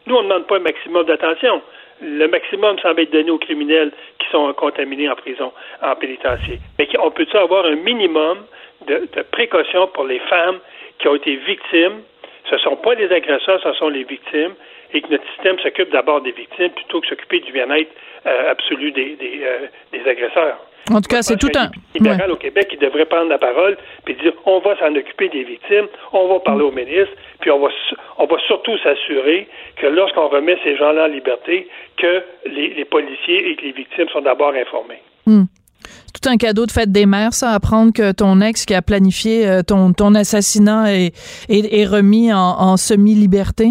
Nous, 0.06 0.14
on 0.14 0.22
ne 0.22 0.28
demande 0.28 0.46
pas 0.46 0.56
un 0.56 0.60
maximum 0.60 1.04
d'attention, 1.04 1.60
le 2.00 2.26
maximum 2.28 2.78
semble 2.78 3.00
être 3.00 3.12
donné 3.12 3.30
aux 3.30 3.38
criminels 3.38 3.90
qui 4.18 4.28
sont 4.30 4.52
contaminés 4.54 5.08
en 5.08 5.16
prison, 5.16 5.52
en 5.82 5.94
pénitencier. 5.96 6.58
Mais 6.78 6.88
on 6.98 7.10
peut-tu 7.10 7.36
avoir 7.36 7.64
un 7.64 7.76
minimum 7.76 8.38
de, 8.86 9.08
de 9.12 9.86
pour 9.86 10.04
les 10.04 10.18
femmes 10.20 10.58
qui 10.98 11.08
ont 11.08 11.14
été 11.14 11.36
victimes? 11.36 12.02
Ce 12.48 12.54
ne 12.54 12.60
sont 12.60 12.76
pas 12.76 12.94
les 12.94 13.10
agresseurs, 13.12 13.60
ce 13.62 13.72
sont 13.74 13.88
les 13.88 14.04
victimes 14.04 14.54
et 14.92 15.00
que 15.00 15.10
notre 15.10 15.28
système 15.32 15.58
s'occupe 15.58 15.90
d'abord 15.90 16.20
des 16.20 16.32
victimes 16.32 16.70
plutôt 16.70 17.00
que 17.00 17.08
s'occuper 17.08 17.40
du 17.40 17.52
bien-être 17.52 17.90
euh, 18.26 18.50
absolu 18.50 18.92
des, 18.92 19.16
des, 19.16 19.40
euh, 19.42 19.66
des 19.92 20.08
agresseurs. 20.08 20.58
En 20.92 21.00
tout 21.00 21.08
cas, 21.08 21.22
c'est 21.22 21.36
tout 21.36 21.50
un. 21.56 21.70
libéral 21.94 22.30
au 22.30 22.36
Québec 22.36 22.68
qui 22.68 22.76
devrait 22.76 23.06
prendre 23.06 23.28
la 23.28 23.38
parole 23.38 23.76
puis 24.04 24.14
dire 24.14 24.32
on 24.44 24.60
va 24.60 24.78
s'en 24.78 24.94
occuper 24.94 25.28
des 25.28 25.42
victimes, 25.42 25.88
on 26.12 26.28
va 26.28 26.38
parler 26.38 26.62
au 26.62 26.70
ministre, 26.70 27.12
puis 27.40 27.50
on 27.50 27.58
va 27.58 27.68
on 28.18 28.26
va 28.26 28.36
surtout 28.46 28.78
s'assurer 28.78 29.48
que 29.76 29.86
lorsqu'on 29.88 30.28
remet 30.28 30.56
ces 30.62 30.76
gens-là 30.76 31.04
en 31.04 31.08
liberté, 31.08 31.68
que 31.96 32.22
les, 32.46 32.68
les 32.74 32.84
policiers 32.84 33.50
et 33.50 33.56
que 33.56 33.62
les 33.62 33.72
victimes 33.72 34.08
sont 34.10 34.20
d'abord 34.20 34.54
informés. 34.54 35.02
Hmm. 35.26 35.44
C'est 36.14 36.20
tout 36.22 36.28
un 36.28 36.36
cadeau 36.36 36.66
de 36.66 36.70
fête 36.72 36.90
des 36.90 37.06
mères, 37.06 37.32
ça, 37.34 37.50
apprendre 37.50 37.92
que 37.92 38.12
ton 38.12 38.40
ex 38.40 38.64
qui 38.64 38.74
a 38.74 38.82
planifié 38.82 39.46
euh, 39.46 39.62
ton, 39.62 39.92
ton 39.92 40.14
assassinat 40.14 40.94
est, 40.94 41.12
est, 41.48 41.80
est 41.80 41.84
remis 41.86 42.32
en, 42.32 42.38
en 42.38 42.76
semi-liberté? 42.76 43.68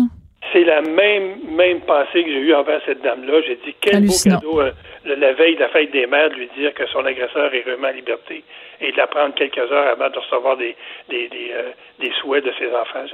C'est 0.53 0.63
la 0.63 0.81
même 0.81 1.55
même 1.57 1.79
pensée 1.81 2.23
que 2.23 2.29
j'ai 2.29 2.39
eue 2.39 2.53
envers 2.53 2.79
cette 2.85 3.01
dame-là. 3.01 3.33
J'ai 3.47 3.55
dit 3.65 3.75
quel 3.81 4.05
beau 4.05 4.13
cadeau 4.23 4.61
le- 4.61 4.73
la 5.05 5.33
veille 5.33 5.55
de 5.55 5.61
la 5.61 5.69
fête 5.69 5.91
des 5.91 6.07
mères 6.07 6.29
de 6.29 6.35
lui 6.35 6.49
dire 6.57 6.73
que 6.73 6.85
son 6.87 7.05
agresseur 7.05 7.53
est 7.53 7.63
remis 7.65 7.85
en 7.85 7.91
liberté 7.91 8.43
et 8.81 8.91
de 8.91 8.97
la 8.97 9.07
prendre 9.07 9.33
quelques 9.35 9.57
heures 9.57 9.91
avant 9.91 10.09
de 10.09 10.17
recevoir 10.17 10.57
des 10.57 10.75
des, 11.09 11.29
des, 11.29 11.51
euh, 11.53 12.11
souhaits 12.21 12.43
de 12.43 12.51
ses 12.57 12.67
enfants. 12.67 13.05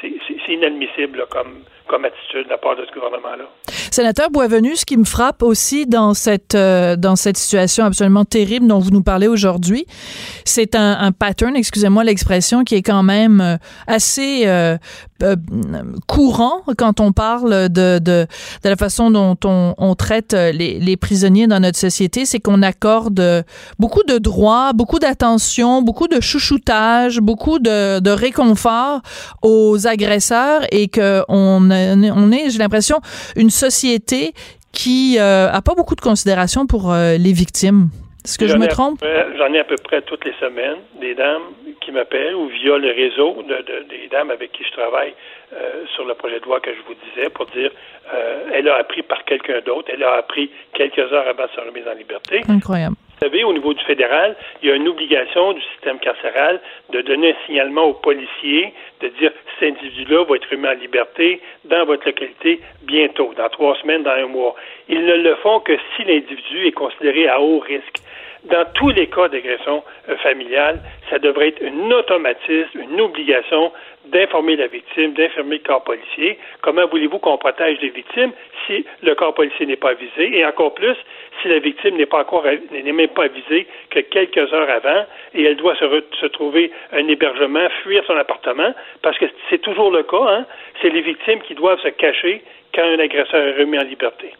C'est 0.00 0.52
inadmissible 0.52 1.26
comme 1.30 1.64
comme 1.86 2.04
attitude 2.06 2.44
de 2.44 2.50
la 2.50 2.56
part 2.56 2.76
de 2.76 2.86
ce 2.86 2.92
gouvernement-là. 2.92 3.44
Sénateur 3.68 4.30
Boisvenu, 4.30 4.74
ce 4.74 4.86
qui 4.86 4.96
me 4.96 5.04
frappe 5.04 5.42
aussi 5.42 5.86
dans 5.86 6.14
cette 6.14 6.54
euh, 6.54 6.96
dans 6.96 7.16
cette 7.16 7.36
situation 7.36 7.84
absolument 7.84 8.24
terrible 8.24 8.66
dont 8.66 8.78
vous 8.78 8.90
nous 8.90 9.02
parlez 9.02 9.28
aujourd'hui, 9.28 9.84
c'est 10.44 10.74
un, 10.74 11.12
pattern, 11.12 11.54
excusez-moi 11.56 12.04
l'expression, 12.04 12.64
qui 12.64 12.74
est 12.76 12.82
quand 12.82 13.02
même 13.02 13.40
euh, 13.40 13.56
assez 13.86 14.46
courant 16.06 16.62
quand 16.76 17.00
on 17.00 17.12
parle 17.12 17.68
de, 17.68 17.98
de, 17.98 18.26
de 18.62 18.68
la 18.68 18.76
façon 18.76 19.10
dont 19.10 19.36
on, 19.44 19.94
traite 19.94 20.32
les, 20.32 20.93
les 20.94 20.98
prisonniers 21.08 21.48
dans 21.48 21.58
notre 21.58 21.76
société, 21.78 22.24
c'est 22.24 22.38
qu'on 22.38 22.62
accorde 22.62 23.18
euh, 23.18 23.42
beaucoup 23.80 24.04
de 24.04 24.18
droits, 24.18 24.72
beaucoup 24.72 25.00
d'attention, 25.00 25.82
beaucoup 25.82 26.06
de 26.06 26.20
chouchoutage, 26.20 27.18
beaucoup 27.20 27.58
de, 27.58 27.98
de 28.00 28.10
réconfort 28.10 29.00
aux 29.42 29.86
agresseurs 29.88 30.62
et 30.70 30.86
que 30.88 31.22
on, 31.28 31.70
est- 31.70 32.10
on 32.22 32.30
est, 32.30 32.50
j'ai 32.50 32.58
l'impression, 32.58 32.98
une 33.34 33.50
société 33.50 34.34
qui 34.72 35.16
euh, 35.18 35.50
a 35.50 35.62
pas 35.62 35.74
beaucoup 35.74 35.96
de 35.96 36.00
considération 36.00 36.66
pour 36.66 36.92
euh, 36.92 37.16
les 37.16 37.32
victimes. 37.32 37.88
Est-ce 38.24 38.38
que 38.38 38.46
je 38.46 38.56
me 38.56 38.66
trompe? 38.68 38.98
J'en 39.38 39.52
ai 39.52 39.58
à 39.60 39.64
peu 39.64 39.76
près 39.88 40.00
toutes 40.02 40.24
les 40.24 40.32
semaines 40.40 40.78
des 41.00 41.14
dames 41.14 41.42
qui 41.84 41.90
m'appellent 41.92 42.34
ou 42.34 42.46
via 42.48 42.78
le 42.78 42.88
réseau 43.02 43.42
de, 43.42 43.56
de- 43.70 43.84
des 43.90 44.08
dames 44.10 44.30
avec 44.30 44.52
qui 44.52 44.62
je 44.64 44.72
travaille 44.72 45.12
euh, 45.54 45.84
sur 45.94 46.04
le 46.04 46.14
projet 46.14 46.40
de 46.40 46.44
loi 46.44 46.60
que 46.60 46.70
je 46.72 46.80
vous 46.86 46.94
disais 46.94 47.30
pour 47.30 47.46
dire 47.46 47.70
euh, 48.12 48.50
elle 48.52 48.68
a 48.68 48.76
appris 48.76 49.02
par 49.02 49.24
quelqu'un 49.24 49.60
d'autre, 49.60 49.90
elle 49.92 50.02
a 50.02 50.14
appris 50.14 50.50
quelques 50.72 50.98
heures 50.98 51.28
avant 51.28 51.46
sa 51.54 51.62
remise 51.62 51.86
en 51.88 51.94
liberté. 51.94 52.42
Incroyable. 52.48 52.96
Vous 53.14 53.30
savez, 53.30 53.44
au 53.44 53.52
niveau 53.52 53.72
du 53.72 53.82
fédéral, 53.84 54.36
il 54.60 54.68
y 54.68 54.72
a 54.72 54.74
une 54.74 54.88
obligation 54.88 55.52
du 55.52 55.62
système 55.72 55.98
carcéral 55.98 56.60
de 56.90 57.00
donner 57.00 57.30
un 57.30 57.46
signalement 57.46 57.84
aux 57.84 57.94
policiers, 57.94 58.74
de 59.00 59.08
dire 59.20 59.32
cet 59.58 59.78
individu-là 59.78 60.24
va 60.24 60.36
être 60.36 60.50
remis 60.50 60.66
en 60.66 60.72
liberté 60.72 61.40
dans 61.64 61.86
votre 61.86 62.04
localité 62.06 62.60
bientôt, 62.82 63.32
dans 63.36 63.48
trois 63.48 63.76
semaines, 63.76 64.02
dans 64.02 64.10
un 64.10 64.26
mois. 64.26 64.56
Ils 64.88 65.04
ne 65.04 65.14
le 65.14 65.36
font 65.36 65.60
que 65.60 65.72
si 65.96 66.04
l'individu 66.04 66.66
est 66.66 66.72
considéré 66.72 67.28
à 67.28 67.40
haut 67.40 67.60
risque. 67.60 68.02
Dans 68.44 68.66
tous 68.74 68.90
les 68.90 69.06
cas 69.06 69.28
d'agression 69.28 69.82
euh, 70.08 70.16
familiale, 70.18 70.80
ça 71.08 71.18
devrait 71.18 71.48
être 71.48 71.62
un 71.64 71.90
automatisme, 71.90 72.78
une 72.78 73.00
obligation 73.00 73.72
d'informer 74.06 74.56
la 74.56 74.66
victime, 74.66 75.14
d'informer 75.14 75.56
le 75.56 75.62
corps 75.62 75.82
policier. 75.82 76.38
Comment 76.60 76.86
voulez-vous 76.86 77.18
qu'on 77.20 77.38
protège 77.38 77.80
les 77.80 77.88
victimes 77.88 78.32
si 78.66 78.84
le 79.02 79.14
corps 79.14 79.32
policier 79.32 79.64
n'est 79.64 79.76
pas 79.76 79.90
avisé 79.90 80.36
et 80.36 80.44
encore 80.44 80.74
plus 80.74 80.96
si 81.40 81.48
la 81.48 81.58
victime 81.58 81.96
n'est 81.96 82.06
pas 82.06 82.20
encore 82.20 82.44
n'est 82.70 82.82
même 82.92 83.08
pas 83.08 83.24
avisée 83.24 83.66
que 83.88 84.00
quelques 84.00 84.52
heures 84.52 84.68
avant 84.68 85.06
et 85.34 85.44
elle 85.44 85.56
doit 85.56 85.76
se, 85.76 85.86
se 86.20 86.26
trouver 86.26 86.70
un 86.92 87.08
hébergement, 87.08 87.66
fuir 87.82 88.04
son 88.06 88.16
appartement 88.16 88.74
parce 89.00 89.16
que 89.16 89.24
c'est 89.48 89.62
toujours 89.62 89.90
le 89.90 90.02
cas. 90.02 90.26
Hein? 90.28 90.46
C'est 90.82 90.90
les 90.90 91.00
victimes 91.00 91.40
qui 91.40 91.54
doivent 91.54 91.80
se 91.80 91.88
cacher 91.88 92.42
quand 92.74 92.84
un 92.84 92.98
agresseur 92.98 93.42
est 93.46 93.58
remis 93.58 93.78
en 93.78 93.84
liberté. 93.84 94.32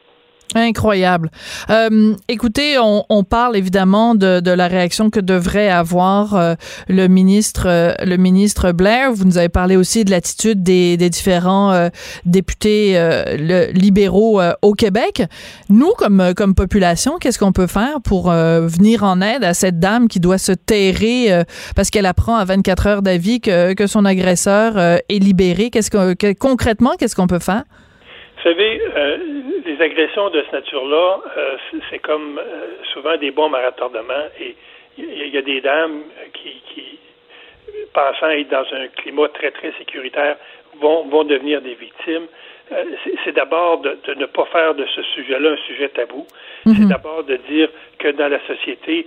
Incroyable. 0.55 1.31
Euh, 1.71 2.15
écoutez, 2.29 2.79
on, 2.79 3.05
on 3.09 3.25
parle 3.25 3.57
évidemment 3.57 4.15
de, 4.15 4.41
de 4.41 4.51
la 4.51 4.69
réaction 4.69 5.11
que 5.11 5.21
devrait 5.21 5.69
avoir 5.69 6.35
euh, 6.35 6.55
le 6.89 7.09
ministre, 7.09 7.65
euh, 7.67 7.93
le 8.05 8.17
ministre 8.17 8.73
Blair. 8.73 9.13
Vous 9.13 9.25
nous 9.25 9.39
avez 9.39 9.49
parlé 9.49 9.77
aussi 9.77 10.05
de 10.05 10.11
l'attitude 10.11 10.63
des, 10.63 10.97
des 10.97 11.11
différents 11.11 11.73
euh, 11.73 11.89
députés 12.25 12.93
euh, 12.97 13.71
libéraux 13.73 14.41
euh, 14.41 14.53
au 14.63 14.75
Québec. 14.75 15.25
Nous, 15.69 15.93
comme 15.99 16.33
comme 16.37 16.55
population, 16.55 17.19
qu'est-ce 17.21 17.39
qu'on 17.39 17.53
peut 17.53 17.67
faire 17.67 18.01
pour 18.03 18.31
venir 18.31 19.03
en 19.03 19.21
aide 19.21 19.45
à 19.45 19.55
cette 19.55 19.79
dame 19.79 20.09
qui 20.09 20.21
doit 20.21 20.39
se 20.39 20.53
terrer 20.53 21.45
parce 21.75 21.91
qu'elle 21.91 22.07
apprend 22.07 22.37
à 22.37 22.45
24 22.45 22.87
heures 22.87 23.03
d'avis 23.03 23.41
que, 23.41 23.73
que 23.75 23.87
son 23.87 24.05
agresseur 24.05 24.77
est 24.79 25.19
libéré? 25.19 25.71
Qu'est-ce 25.71 25.91
que, 25.91 26.15
que- 26.15 26.33
concrètement, 26.33 26.93
qu'est-ce 26.99 27.17
qu'on 27.17 27.27
peut 27.27 27.39
faire? 27.39 27.65
Vous 28.45 28.51
savez, 28.51 28.79
euh, 28.95 29.17
les 29.65 29.81
agressions 29.81 30.29
de 30.29 30.43
cette 30.43 30.53
nature-là, 30.53 31.19
euh, 31.35 31.57
c'est- 31.89 31.99
comme 32.01 32.39
euh, 32.39 32.67
souvent 32.93 33.17
des 33.17 33.31
bombes 33.31 33.55
à 33.55 33.65
retardement. 33.65 34.27
Et 34.39 34.55
il 34.99 35.05
y, 35.07 35.23
a- 35.23 35.25
il 35.25 35.35
y 35.35 35.39
a 35.39 35.43
des 35.43 35.63
dames 35.63 36.03
qui, 36.35 36.51
qui, 36.75 36.99
pensant 37.95 38.29
être 38.29 38.51
dans 38.51 38.67
un 38.75 38.89
climat 38.89 39.29
très, 39.29 39.51
très 39.51 39.73
sécuritaire, 39.79 40.37
vont, 40.79 41.05
vont 41.05 41.25
devenir 41.25 41.63
des 41.63 41.73
victimes. 41.75 42.27
Euh, 42.73 42.85
c'est- 43.25 43.33
d'abord 43.33 43.79
de, 43.83 43.99
de 44.07 44.15
ne 44.15 44.25
pas 44.27 44.47
faire 44.47 44.75
de 44.75 44.87
ce 44.87 45.03
sujet-là 45.03 45.51
un 45.51 45.57
sujet 45.67 45.89
tabou. 45.91 46.27
C'est 46.65 46.89
d'abord 46.89 47.23
de 47.25 47.37
dire 47.37 47.69
que 47.99 48.09
dans 48.09 48.29
la 48.29 48.41
société, 48.47 49.07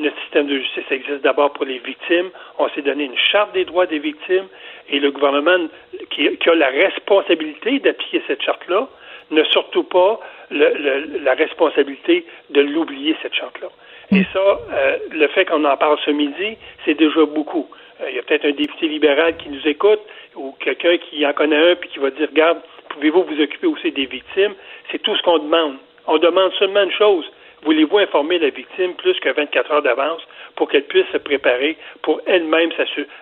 notre 0.00 0.20
système 0.22 0.46
de 0.48 0.56
justice 0.58 0.84
existe 0.90 1.22
d'abord 1.22 1.52
pour 1.54 1.64
les 1.64 1.78
victimes. 1.78 2.28
On 2.58 2.68
s'est 2.70 2.82
donné 2.82 3.04
une 3.04 3.16
charte 3.16 3.52
des 3.54 3.64
droits 3.64 3.86
des 3.86 4.00
victimes 4.00 4.46
et 4.90 4.98
le 5.00 5.10
gouvernement 5.12 5.66
qui, 6.10 6.36
qui 6.36 6.48
a 6.50 6.54
la 6.54 6.68
responsabilité 6.68 7.78
d'appliquer 7.78 8.22
cette 8.26 8.42
charte-là 8.42 8.86
n'a 9.30 9.44
surtout 9.46 9.84
pas 9.84 10.20
le- 10.50 10.74
le- 10.74 11.18
la 11.24 11.32
responsabilité 11.34 12.26
de 12.50 12.60
l'oublier, 12.60 13.16
cette 13.22 13.34
charte-là. 13.34 13.68
Et 14.12 14.24
ça, 14.32 14.40
euh, 14.72 14.96
le 15.12 15.26
fait 15.28 15.44
qu'on 15.46 15.64
en 15.64 15.76
parle 15.76 15.98
ce 16.04 16.10
midi, 16.10 16.56
c'est 16.84 16.94
déjà 16.94 17.24
beaucoup. 17.24 17.70
Euh, 18.02 18.10
Il 18.10 18.16
y 18.16 18.18
a 18.18 18.22
peut-être 18.22 18.44
un 18.44 18.52
député 18.52 18.88
libéral 18.88 19.36
qui 19.36 19.48
nous 19.48 19.66
écoute 19.66 20.00
ou 20.34 20.54
quelqu'un 20.60 20.98
qui 20.98 21.24
en 21.24 21.32
connaît 21.32 21.70
un 21.72 21.76
puis 21.76 21.88
qui 21.90 21.98
va 22.00 22.10
dire, 22.10 22.28
regarde, 22.28 22.58
pouvez-vous 22.90 23.24
vous 23.24 23.40
occuper 23.42 23.66
aussi 23.66 23.90
des 23.92 24.06
victimes? 24.06 24.54
C'est 24.90 25.02
tout 25.02 25.16
ce 25.16 25.22
qu'on 25.22 25.38
demande. 25.38 25.76
On 26.06 26.18
demande 26.18 26.52
seulement 26.58 26.82
une 26.82 26.92
chose. 26.92 27.24
Voulez-vous 27.64 27.98
informer 27.98 28.38
la 28.38 28.48
victime 28.50 28.94
plus 28.94 29.14
que 29.20 29.28
24 29.34 29.70
heures 29.70 29.82
d'avance 29.82 30.22
pour 30.56 30.68
qu'elle 30.70 30.84
puisse 30.84 31.04
se 31.12 31.18
préparer 31.18 31.76
pour 32.02 32.20
elle-même 32.26 32.70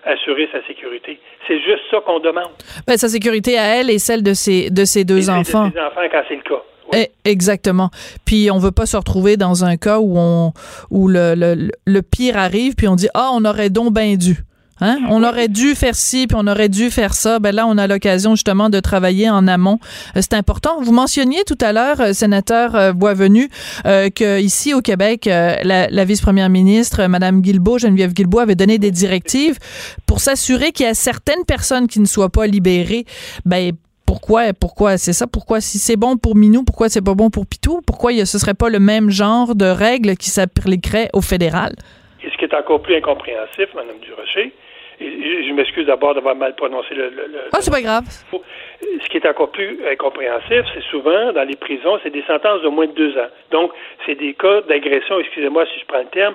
assurer 0.05 0.49
sa 0.53 0.65
sécurité? 0.67 1.19
C'est 1.47 1.59
juste 1.61 1.83
ça 1.91 2.01
qu'on 2.07 2.21
demande. 2.21 2.51
Ben, 2.87 2.97
sa 2.97 3.09
sécurité 3.09 3.59
à 3.59 3.77
elle 3.81 3.91
et 3.91 3.99
celle 3.99 4.23
de 4.23 4.35
ses, 4.35 4.71
de 4.71 4.85
ses 4.85 5.05
deux 5.05 5.25
Et 5.29 5.33
de 5.33 5.39
enfants. 5.41 5.71
ses 5.75 5.81
enfants 5.81 6.09
quand 6.11 6.23
c'est 6.29 6.37
le 6.37 6.43
cas. 6.43 6.63
Eh, 6.95 7.09
exactement. 7.25 7.91
Puis 8.25 8.51
on 8.51 8.59
veut 8.59 8.71
pas 8.71 8.87
se 8.87 8.97
retrouver 8.97 9.37
dans 9.37 9.65
un 9.65 9.77
cas 9.77 9.99
où 9.99 10.15
on 10.17 10.53
où 10.91 11.09
le, 11.09 11.35
le, 11.37 11.71
le 11.87 12.03
pire 12.03 12.39
arrive 12.39 12.75
puis 12.77 12.89
on 12.89 12.95
dit 12.95 13.09
ah 13.13 13.31
on 13.35 13.45
aurait 13.45 13.69
donc 13.69 13.93
bien 13.93 14.15
dû. 14.15 14.37
Hein? 14.81 14.99
On 15.09 15.25
aurait 15.25 15.49
dû 15.49 15.75
faire 15.75 15.95
ci, 15.95 16.27
puis 16.27 16.37
on 16.41 16.47
aurait 16.47 16.69
dû 16.69 16.91
faire 16.91 17.15
ça. 17.15 17.39
Ben 17.39 17.55
là, 17.55 17.67
on 17.67 17.79
a 17.79 17.87
l'occasion 17.87 18.35
justement 18.35 18.71
de 18.71 18.81
travailler 18.81 19.29
en 19.29 19.49
amont. 19.49 19.79
Euh, 20.17 20.21
c'est 20.23 20.35
important. 20.35 20.81
Vous 20.81 20.93
mentionniez 20.93 21.45
tout 21.45 21.59
à 21.61 21.73
l'heure, 21.73 22.01
euh, 22.01 22.13
sénateur 22.13 22.75
euh, 22.75 22.93
Boisvenu, 22.93 23.49
euh, 23.87 24.11
que 24.11 24.41
ici 24.41 24.75
au 24.75 24.81
Québec, 24.81 25.27
euh, 25.27 25.57
la, 25.65 25.89
la 25.89 26.05
vice-première 26.05 26.49
ministre, 26.49 27.07
Madame 27.07 27.41
Guilbeault, 27.41 27.79
Geneviève 27.79 28.13
Guilbeault, 28.13 28.41
avait 28.41 28.55
donné 28.55 28.79
des 28.79 28.91
directives 28.91 29.59
pour 30.07 30.21
s'assurer 30.21 30.73
qu'il 30.73 30.87
y 30.87 30.89
a 30.89 30.95
certaines 30.95 31.45
personnes 31.47 31.89
qui 31.89 32.01
ne 32.01 32.07
soient 32.07 32.31
pas 32.31 32.47
libérées. 32.47 33.05
Ben 33.45 33.73
pourquoi, 34.07 34.55
pourquoi 34.59 34.97
c'est 34.97 35.13
ça? 35.13 35.27
Pourquoi 35.27 35.61
si 35.61 35.79
c'est 35.79 35.97
bon 35.97 36.17
pour 36.17 36.35
Minou, 36.35 36.65
pourquoi 36.65 36.89
c'est 36.89 37.03
pas 37.03 37.15
bon 37.15 37.29
pour 37.29 37.47
Pitou? 37.47 37.83
Pourquoi 37.87 38.13
il 38.13 38.27
ce 38.27 38.39
serait 38.39 38.55
pas 38.55 38.71
le 38.71 38.79
même 38.79 39.11
genre 39.11 39.55
de 39.55 39.67
règles 39.67 40.17
qui 40.17 40.31
s'appliquerait 40.31 41.11
au 41.13 41.21
fédéral? 41.21 41.75
Et 42.23 42.31
ce 42.31 42.37
qui 42.39 42.45
est 42.47 42.55
encore 42.55 42.81
plus 42.81 42.97
incompréhensif, 42.97 43.67
Mme 43.75 43.99
Durocher, 44.03 44.55
et- 45.01 45.45
je 45.49 45.53
m'excuse 45.53 45.87
d'abord 45.87 46.15
d'avoir 46.15 46.35
mal 46.37 46.55
prononcé 46.55 46.95
le, 46.95 47.09
le- 47.11 47.27
le- 47.27 47.41
Ah, 47.53 47.59
c'est 47.61 47.71
pas 47.71 47.81
grave. 47.83 48.05
ce 48.33 49.09
qui 49.09 49.17
est 49.17 49.27
encore 49.27 49.51
plus 49.51 49.79
incompréhensif, 49.91 50.63
c'est 50.75 50.83
souvent 50.91 51.33
dans 51.33 51.45
les 51.45 51.57
prisons, 51.57 51.99
c'est 52.03 52.11
des 52.11 52.23
sentences 52.27 52.63
de 52.63 52.69
moins 52.69 52.87
de 52.87 52.93
deux 52.93 53.17
ans. 53.19 53.29
Donc, 53.51 53.73
c'est 54.07 54.15
des 54.17 54.35
cas 54.35 54.61
d'agression, 54.63 55.19
excusez-moi 55.21 55.65
si 55.73 55.81
je 55.81 55.85
prends 55.87 55.99
le 56.01 56.07
terme, 56.07 56.35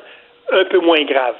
un 0.51 0.65
peu 0.65 0.79
moins 0.79 1.01
graves. 1.03 1.35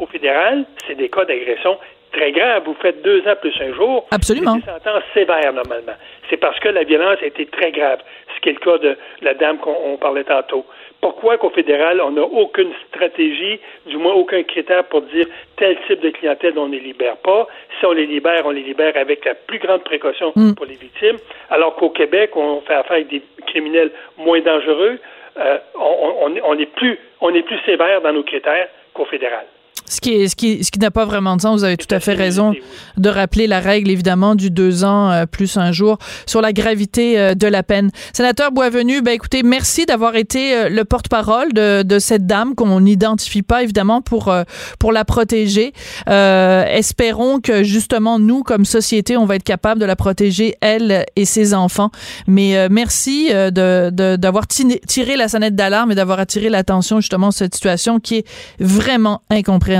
Au 0.00 0.06
fédéral, 0.06 0.64
c'est 0.86 0.94
des 0.96 1.08
cas 1.08 1.24
d'agression 1.24 1.76
très 2.12 2.30
grave. 2.30 2.62
Vous 2.66 2.76
faites 2.80 3.02
deux 3.02 3.20
ans 3.26 3.34
plus 3.40 3.52
un 3.60 3.74
jour. 3.74 4.06
Absolument. 4.12 4.54
C'est 4.64 4.72
des 4.72 4.78
sentences 4.84 5.02
sévères, 5.12 5.52
normalement. 5.52 5.92
C'est 6.30 6.36
parce 6.36 6.58
que 6.60 6.68
la 6.68 6.84
violence 6.84 7.18
a 7.22 7.26
été 7.26 7.46
très 7.46 7.72
grave. 7.72 7.98
Ce 8.36 8.40
qui 8.40 8.50
est 8.50 8.52
le 8.52 8.58
cas 8.60 8.78
de 8.78 8.96
la 9.22 9.34
dame 9.34 9.58
qu'on 9.58 9.96
parlait 9.96 10.22
tantôt. 10.24 10.64
Pourquoi 11.00 11.38
qu'au 11.38 11.50
fédéral, 11.50 12.00
on 12.00 12.10
n'a 12.12 12.22
aucune 12.22 12.72
stratégie, 12.88 13.60
du 13.86 13.96
moins 13.96 14.14
aucun 14.14 14.42
critère 14.42 14.84
pour 14.84 15.02
dire 15.02 15.26
tel 15.56 15.76
type 15.86 16.00
de 16.00 16.10
clientèle 16.10 16.58
on 16.58 16.68
ne 16.68 16.72
les 16.72 16.80
libère 16.80 17.16
pas. 17.18 17.46
Si 17.78 17.86
on 17.86 17.92
les 17.92 18.06
libère, 18.06 18.46
on 18.46 18.50
les 18.50 18.62
libère 18.62 18.96
avec 18.96 19.24
la 19.24 19.34
plus 19.34 19.58
grande 19.58 19.84
précaution 19.84 20.32
Mm. 20.34 20.54
pour 20.54 20.66
les 20.66 20.74
victimes. 20.74 21.18
Alors 21.50 21.76
qu'au 21.76 21.90
Québec, 21.90 22.30
on 22.36 22.60
fait 22.62 22.74
affaire 22.74 22.96
avec 22.96 23.08
des 23.08 23.22
criminels 23.46 23.90
moins 24.16 24.40
dangereux. 24.40 24.98
Euh, 25.38 25.58
on, 25.74 26.14
on, 26.26 26.34
on 26.44 26.58
est 26.58 26.72
plus, 26.74 26.98
on 27.20 27.34
est 27.34 27.42
plus 27.42 27.58
sévère 27.66 28.00
dans 28.00 28.12
nos 28.12 28.22
critères 28.22 28.68
qu'au 28.94 29.04
fédéral. 29.04 29.44
Ce 29.88 30.00
qui, 30.00 30.10
est, 30.14 30.26
ce 30.26 30.34
qui, 30.34 30.64
ce 30.64 30.72
qui 30.72 30.80
n'a 30.80 30.90
pas 30.90 31.04
vraiment 31.04 31.36
de 31.36 31.42
sens. 31.42 31.60
Vous 31.60 31.64
avez 31.64 31.76
tout 31.76 31.94
à 31.94 32.00
fait 32.00 32.14
raison 32.14 32.54
de 32.96 33.08
rappeler 33.08 33.46
la 33.46 33.60
règle, 33.60 33.88
évidemment, 33.88 34.34
du 34.34 34.50
deux 34.50 34.82
ans 34.82 35.12
euh, 35.12 35.26
plus 35.26 35.56
un 35.56 35.70
jour 35.70 35.98
sur 36.26 36.40
la 36.40 36.52
gravité 36.52 37.20
euh, 37.20 37.34
de 37.34 37.46
la 37.46 37.62
peine. 37.62 37.92
Sénateur 38.12 38.50
Boisvenu, 38.50 39.00
ben 39.00 39.12
écoutez, 39.12 39.44
merci 39.44 39.86
d'avoir 39.86 40.16
été 40.16 40.54
euh, 40.54 40.68
le 40.68 40.84
porte-parole 40.84 41.52
de, 41.52 41.84
de 41.84 41.98
cette 42.00 42.26
dame 42.26 42.56
qu'on 42.56 42.80
n'identifie 42.80 43.42
pas, 43.42 43.62
évidemment, 43.62 44.02
pour, 44.02 44.34
pour 44.80 44.90
la 44.90 45.04
protéger. 45.04 45.72
Espérons 46.06 47.38
que, 47.38 47.62
justement, 47.62 48.18
nous, 48.18 48.42
comme 48.42 48.64
société, 48.64 49.16
on 49.16 49.24
va 49.24 49.36
être 49.36 49.44
capable 49.44 49.80
de 49.80 49.86
la 49.86 49.94
protéger, 49.94 50.56
elle 50.60 51.06
et 51.14 51.24
ses 51.24 51.54
enfants. 51.54 51.90
Mais 52.26 52.68
merci 52.70 53.28
de, 53.28 53.90
de, 53.90 54.16
d'avoir 54.16 54.48
tiré, 54.48 54.80
tiré 54.86 55.16
la 55.16 55.28
sonnette 55.28 55.54
d'alarme 55.54 55.92
et 55.92 55.94
d'avoir 55.94 56.18
attiré 56.18 56.48
l'attention, 56.48 57.00
justement, 57.00 57.30
sur 57.30 57.38
cette 57.38 57.54
situation 57.54 58.00
qui 58.00 58.16
est 58.16 58.26
vraiment 58.58 59.22
incompréhensible. 59.30 59.75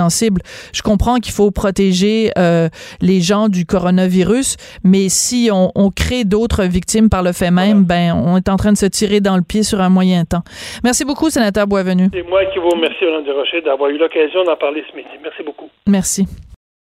Je 0.73 0.83
comprends 0.83 1.17
qu'il 1.17 1.33
faut 1.33 1.51
protéger 1.51 2.31
euh, 2.39 2.69
les 3.01 3.21
gens 3.21 3.49
du 3.49 3.65
coronavirus, 3.67 4.57
mais 4.85 5.09
si 5.09 5.51
on, 5.53 5.73
on 5.75 5.91
crée 5.91 6.25
d'autres 6.25 6.65
victimes 6.65 7.09
par 7.09 7.23
le 7.23 7.33
fait 7.33 7.51
même, 7.51 7.85
ben 7.85 8.13
on 8.15 8.37
est 8.37 8.49
en 8.49 8.57
train 8.57 8.73
de 8.73 8.79
se 8.79 8.87
tirer 8.87 9.21
dans 9.21 9.37
le 9.37 9.43
pied 9.43 9.63
sur 9.63 9.81
un 9.81 9.89
moyen 9.89 10.25
temps. 10.25 10.43
Merci 10.85 11.05
beaucoup, 11.05 11.31
sénateur 11.31 11.67
Boisvenu. 11.67 12.09
C'est 12.13 12.23
moi 12.29 12.45
qui 12.47 12.59
vous 12.59 12.71
remercie, 12.71 13.05
Mme 13.05 13.25
Desrochers, 13.25 13.63
d'avoir 13.63 13.91
eu 13.91 13.99
l'occasion 13.99 14.45
d'en 14.45 14.57
parler 14.57 14.83
ce 14.91 14.97
midi. 14.97 15.09
Merci 15.23 15.43
beaucoup. 15.45 15.67
Merci. 15.87 16.27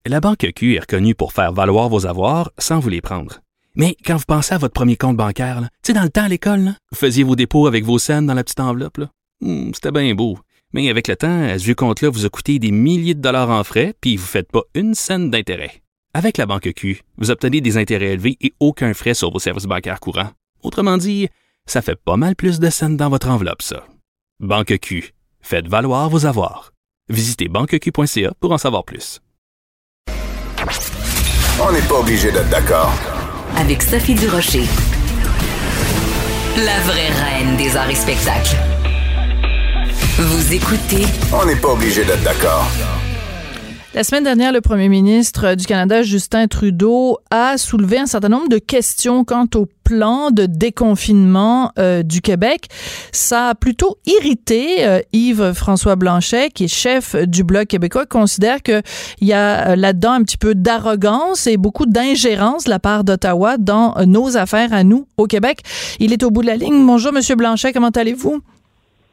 La 0.05 0.20
Banque 0.22 0.47
Q 0.55 0.76
est 0.76 0.80
reconnue 0.80 1.14
pour 1.16 1.34
faire 1.34 1.51
valoir 1.51 1.89
vos 1.89 2.05
avoirs 2.07 2.51
sans 2.57 2.80
vous 2.80 2.89
les 2.89 3.01
prendre. 3.01 3.39
Mais 3.76 3.95
quand 4.05 4.16
vous 4.16 4.24
pensez 4.28 4.53
à 4.55 4.57
votre 4.57 4.74
premier 4.74 4.95
compte 4.95 5.18
bancaire, 5.18 5.60
tu 5.62 5.68
sais, 5.84 5.93
dans 5.93 6.03
le 6.03 6.10
temps 6.10 6.24
à 6.24 6.28
l'école, 6.28 6.72
vous 6.91 6.97
faisiez 6.97 7.24
vos 7.24 7.36
dépôts 7.36 7.68
avec 7.68 7.84
vos 7.84 7.99
scènes 7.99 8.26
dans 8.26 8.34
la 8.34 8.43
petite 8.43 8.60
enveloppe. 8.60 8.99
Hmm, 9.41 9.72
C'était 9.74 9.91
bien 9.91 10.14
beau. 10.16 10.38
Mais 10.74 10.89
avec 10.89 11.07
le 11.07 11.15
temps, 11.15 11.43
à 11.43 11.57
ce 11.57 11.63
vieux 11.63 11.76
compte-là 11.76 12.09
vous 12.09 12.26
a 12.26 12.30
coûté 12.30 12.59
des 12.59 12.72
milliers 12.72 13.15
de 13.15 13.22
dollars 13.22 13.49
en 13.49 13.63
frais, 13.63 13.95
puis 14.01 14.17
vous 14.17 14.24
ne 14.24 14.28
faites 14.28 14.51
pas 14.51 14.61
une 14.76 14.93
scène 14.93 15.32
d'intérêt. 15.32 15.82
Avec 16.13 16.38
la 16.38 16.45
Banque 16.45 16.72
Q, 16.76 17.01
vous 17.17 17.32
obtenez 17.32 17.61
des 17.61 17.78
intérêts 17.78 18.13
élevés 18.13 18.38
et 18.41 18.53
aucun 18.59 18.93
frais 18.93 19.13
sur 19.13 19.32
vos 19.32 19.39
services 19.39 19.65
bancaires 19.65 19.99
courants. 19.99 20.32
Autrement 20.61 20.97
dit, 20.97 21.28
ça 21.65 21.82
fait 21.82 21.95
pas 21.95 22.17
mal 22.17 22.36
plus 22.36 22.59
de 22.59 22.70
scènes 22.70 22.97
dans 22.97 23.09
votre 23.09 23.30
enveloppe, 23.30 23.61
ça. 23.61 23.86
Banque 24.39 24.78
Q. 24.80 25.13
Faites 25.41 25.67
valoir 25.67 26.09
vos 26.09 26.26
avoirs. 26.26 26.72
Visitez 27.09 27.47
banqueq.ca 27.47 28.34
pour 28.39 28.51
en 28.51 28.57
savoir 28.57 28.84
plus. 28.84 29.22
On 31.61 31.72
n'est 31.72 31.88
pas 31.88 31.99
obligé 31.99 32.32
d'être 32.32 32.49
d'accord. 32.49 32.93
Avec 33.57 33.82
Sophie 33.82 34.15
Durocher. 34.15 34.63
La 36.57 36.80
vraie 36.82 37.09
reine 37.09 37.57
des 37.57 37.76
arts 37.76 37.89
et 37.89 37.95
spectacles. 37.95 38.55
Vous 40.22 40.53
écoutez 40.53 41.05
On 41.32 41.45
n'est 41.45 41.55
pas 41.55 41.70
obligé 41.70 42.03
d'être 42.03 42.22
d'accord. 42.24 42.67
La 43.93 44.03
semaine 44.03 44.26
dernière, 44.26 44.51
le 44.51 44.59
premier 44.59 44.89
ministre 44.89 45.55
du 45.55 45.65
Canada, 45.65 46.03
Justin 46.03 46.47
Trudeau, 46.47 47.20
a 47.32 47.57
soulevé 47.57 47.99
un 47.99 48.05
certain 48.05 48.28
nombre 48.28 48.49
de 48.49 48.57
questions 48.57 49.24
quant 49.24 49.47
au 49.55 49.65
plan 49.86 50.32
de 50.32 50.45
déconfinement 50.45 51.72
euh, 51.80 52.03
du 52.03 52.20
Québec. 52.20 52.67
Ça 53.13 53.47
a 53.47 53.55
plutôt 53.55 53.97
irrité 54.05 54.86
euh, 54.86 54.99
Yves-François 55.13 55.95
Blanchet, 55.95 56.49
qui 56.49 56.65
est 56.65 56.67
chef 56.67 57.15
du 57.15 57.45
Bloc 57.45 57.67
québécois, 57.67 58.03
qui 58.03 58.09
considère 58.09 58.61
qu'il 58.61 58.84
y 59.22 59.32
a 59.32 59.70
euh, 59.70 59.76
là-dedans 59.78 60.11
un 60.11 60.24
petit 60.24 60.38
peu 60.38 60.53
d'arrogance 60.53 61.47
et 61.47 61.55
beaucoup 61.55 61.86
d'ingérence 61.86 62.65
de 62.65 62.72
la 62.72 62.80
part 62.80 63.05
d'Ottawa 63.05 63.55
dans 63.57 63.95
euh, 63.95 64.03
nos 64.03 64.36
affaires 64.36 64.74
à 64.74 64.84
nous 64.84 65.07
au 65.15 65.28
Québec. 65.28 65.61
Il 66.01 66.11
est 66.11 66.24
au 66.24 66.30
bout 66.30 66.41
de 66.41 66.47
la 66.47 66.57
ligne. 66.57 66.86
Bonjour, 66.86 67.13
Monsieur 67.13 67.36
Blanchet, 67.36 67.72
comment 67.72 67.88
allez-vous? 67.88 68.41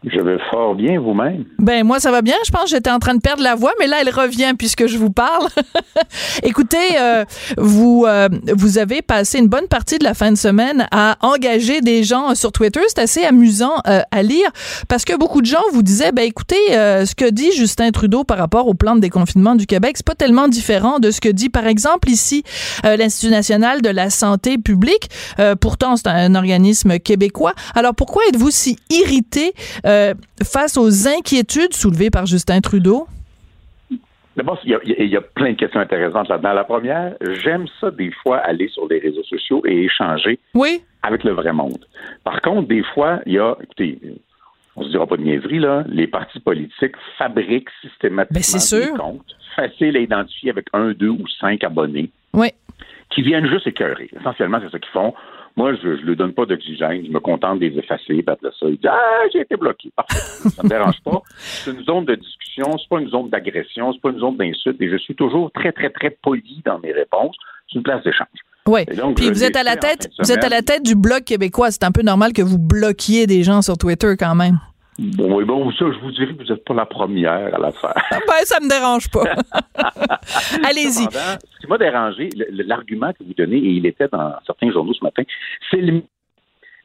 Je 0.05 0.20
vais 0.20 0.36
fort 0.51 0.74
bien 0.74 1.01
vous-même. 1.01 1.44
Ben 1.59 1.84
moi 1.84 1.99
ça 2.01 2.11
va 2.11 2.20
bien. 2.20 2.36
Je 2.44 2.51
pense 2.51 2.64
que 2.64 2.70
j'étais 2.70 2.90
en 2.90 2.99
train 2.99 3.14
de 3.14 3.20
perdre 3.20 3.42
la 3.42 3.55
voix, 3.55 3.72
mais 3.80 3.86
là 3.86 3.97
elle 4.03 4.11
revient 4.11 4.53
puisque 4.57 4.86
je 4.86 4.99
vous 4.99 5.11
parle. 5.11 5.49
Écoutez, 6.42 6.99
euh, 7.01 7.24
vous 7.57 8.05
euh, 8.07 8.28
vous 8.55 8.76
avez 8.76 9.01
passé 9.01 9.38
une 9.38 9.49
bonne 9.49 9.68
partie 9.68 9.99
de 9.99 10.05
la 10.05 10.12
fin 10.12 10.30
de 10.30 10.36
semaine 10.36 10.86
à 10.92 11.16
engager 11.22 11.80
des 11.80 12.05
gens 12.05 12.34
sur 12.34 12.53
Twitter. 12.53 12.80
C'est 12.88 13.01
assez 13.01 13.24
amusant 13.24 13.72
euh, 13.88 14.03
à 14.11 14.22
lire 14.22 14.49
parce 14.86 15.05
que 15.07 15.16
beaucoup 15.16 15.40
de 15.40 15.47
gens 15.47 15.62
vous 15.72 15.82
disaient, 15.82 16.12
ben 16.12 16.24
écoutez, 16.24 16.57
ce 16.68 17.14
que 17.14 17.28
dit 17.28 17.51
Justin 17.53 17.90
Trudeau 17.90 18.22
par 18.22 18.36
rapport 18.36 18.68
au 18.68 18.74
plan 18.74 18.97
de 18.97 19.01
déconfinement 19.01 19.55
du 19.55 19.66
Québec, 19.66 19.94
c'est 19.97 20.07
pas 20.07 20.14
tellement 20.14 20.47
différent 20.47 20.99
de 20.99 21.11
ce 21.11 21.22
que 21.22 21.30
dit 21.30 21.49
par 21.49 21.66
exemple 21.66 22.11
ici 22.11 22.44
l'Institut 22.84 23.30
national 23.32 23.80
de 23.80 23.88
la 23.88 24.11
santé 24.11 24.59
publique. 24.59 25.09
Pourtant 25.61 25.97
c'est 25.97 26.09
un 26.09 26.34
organisme 26.34 26.99
québécois. 26.99 27.55
Alors 27.74 27.94
pourquoi 27.94 28.22
êtes-vous 28.28 28.51
si 28.51 28.78
irrité 28.90 29.55
euh, 29.87 30.14
face 30.43 30.76
aux 30.76 31.09
inquiétudes 31.09 31.74
soulevées 31.74 32.11
par 32.11 32.26
Justin 32.26 32.61
Trudeau? 32.61 33.07
D'abord, 34.37 34.59
il 34.64 34.70
y, 34.70 34.74
a, 34.74 34.80
il 34.84 35.09
y 35.09 35.16
a 35.16 35.22
plein 35.22 35.53
de 35.53 35.57
questions 35.57 35.80
intéressantes 35.80 36.28
là-dedans. 36.28 36.53
La 36.53 36.64
première, 36.64 37.14
j'aime 37.43 37.66
ça 37.80 37.91
des 37.91 38.11
fois 38.22 38.37
aller 38.39 38.68
sur 38.68 38.87
les 38.87 38.99
réseaux 38.99 39.24
sociaux 39.24 39.62
et 39.64 39.84
échanger 39.84 40.39
oui. 40.55 40.82
avec 41.03 41.24
le 41.24 41.32
vrai 41.32 41.55
monde. 41.55 41.87
Par 42.22 42.43
contre, 42.43 42.68
des 42.68 42.82
fois, 42.82 43.20
il 43.24 43.32
y 43.32 43.39
a, 43.39 43.57
écoutez, 43.62 43.99
on 44.76 44.84
se 44.84 44.91
dira 44.91 45.07
pas 45.07 45.16
de 45.16 45.22
niaiserie, 45.22 45.59
là, 45.59 45.84
les 45.89 46.07
partis 46.07 46.41
politiques 46.41 46.97
fabriquent 47.16 47.70
systématiquement 47.80 48.61
Ben, 48.70 48.80
des 48.80 48.99
comptes 48.99 49.37
faciles 49.57 49.97
à 49.97 50.01
identifier 50.01 50.51
avec 50.51 50.66
un, 50.74 50.93
deux 50.93 51.09
ou 51.09 51.26
cinq 51.41 51.64
abonnés 51.64 52.11
oui. 52.34 52.49
qui 53.09 53.22
viennent 53.22 53.49
juste 53.49 53.66
écœurer. 53.66 54.11
Essentiellement, 54.20 54.59
c'est 54.62 54.70
ça 54.70 54.78
qu'ils 54.78 54.93
font. 54.93 55.14
Moi, 55.57 55.74
je 55.82 55.88
ne 55.88 55.94
lui 55.94 56.16
donne 56.16 56.34
pas 56.34 56.44
d'oxygène, 56.44 57.07
je 57.07 57.11
me 57.11 57.18
contente 57.18 57.61
de 57.61 57.66
les 57.66 57.78
effacer, 57.78 58.04
puis 58.04 58.24
après 58.26 58.50
ça, 58.61 58.66
il 58.68 58.76
dit 58.76 58.88
Ah, 58.88 59.22
j'ai 59.32 59.40
été 59.40 59.57
bloqué. 59.57 59.90
Parfait. 59.96 60.48
Ça 60.50 60.62
me 60.62 60.68
dérange 60.68 61.00
pas. 61.02 61.22
C'est 61.38 61.70
une 61.70 61.82
zone 61.82 62.04
de 62.04 62.14
discussion, 62.14 62.76
c'est 62.78 62.88
pas 62.88 63.00
une 63.00 63.09
zone 63.09 63.28
d'agression, 63.30 63.92
c'est 63.92 64.00
pas 64.00 64.11
une 64.11 64.18
zone 64.18 64.36
d'insulte, 64.36 64.80
et 64.80 64.90
je 64.90 64.96
suis 64.96 65.14
toujours 65.14 65.50
très, 65.52 65.72
très, 65.72 65.90
très 65.90 66.11
poli 66.11 66.62
dans 66.64 66.78
mes 66.78 66.92
réponses. 66.92 67.36
C'est 67.68 67.78
une 67.78 67.82
place 67.82 68.02
d'échange. 68.02 68.28
Oui. 68.66 68.84
Puis 69.14 69.28
vous 69.30 69.44
êtes 69.44 69.57
à 69.57 69.62
la 69.62 69.76
tête, 69.76 70.11
vous 70.18 70.32
êtes 70.32 70.44
à 70.44 70.48
la 70.48 70.62
tête 70.62 70.82
du 70.82 70.94
bloc 70.94 71.24
québécois. 71.24 71.70
C'est 71.70 71.84
un 71.84 71.92
peu 71.92 72.02
normal 72.02 72.32
que 72.32 72.42
vous 72.42 72.59
bloquiez 72.59 73.26
des 73.26 73.42
gens 73.42 73.62
sur 73.62 73.78
Twitter 73.78 74.14
quand 74.18 74.34
même. 74.34 74.59
Bon, 74.99 75.36
oui, 75.36 75.44
bon, 75.44 75.70
ça, 75.72 75.84
je 75.92 75.99
vous 75.99 76.11
dirais 76.11 76.34
que 76.34 76.42
vous 76.42 76.53
n'êtes 76.53 76.64
pas 76.64 76.74
la 76.74 76.86
première 76.86 77.55
à 77.55 77.59
la 77.59 77.72
faire. 77.72 77.94
Ben, 78.11 78.44
ça 78.44 78.61
me 78.61 78.68
dérange 78.68 79.11
pas. 79.11 79.24
Allez-y. 80.64 81.05
Ce 81.05 81.61
qui 81.61 81.66
m'a 81.68 81.76
dérangé, 81.76 82.30
l'argument 82.51 83.12
que 83.12 83.22
vous 83.22 83.34
donnez, 83.34 83.59
et 83.59 83.70
il 83.70 83.86
était 83.86 84.09
dans 84.09 84.34
certains 84.47 84.72
journaux 84.72 84.94
ce 84.94 85.05
matin, 85.05 85.22
c'est 85.70 85.82
le... 85.82 86.03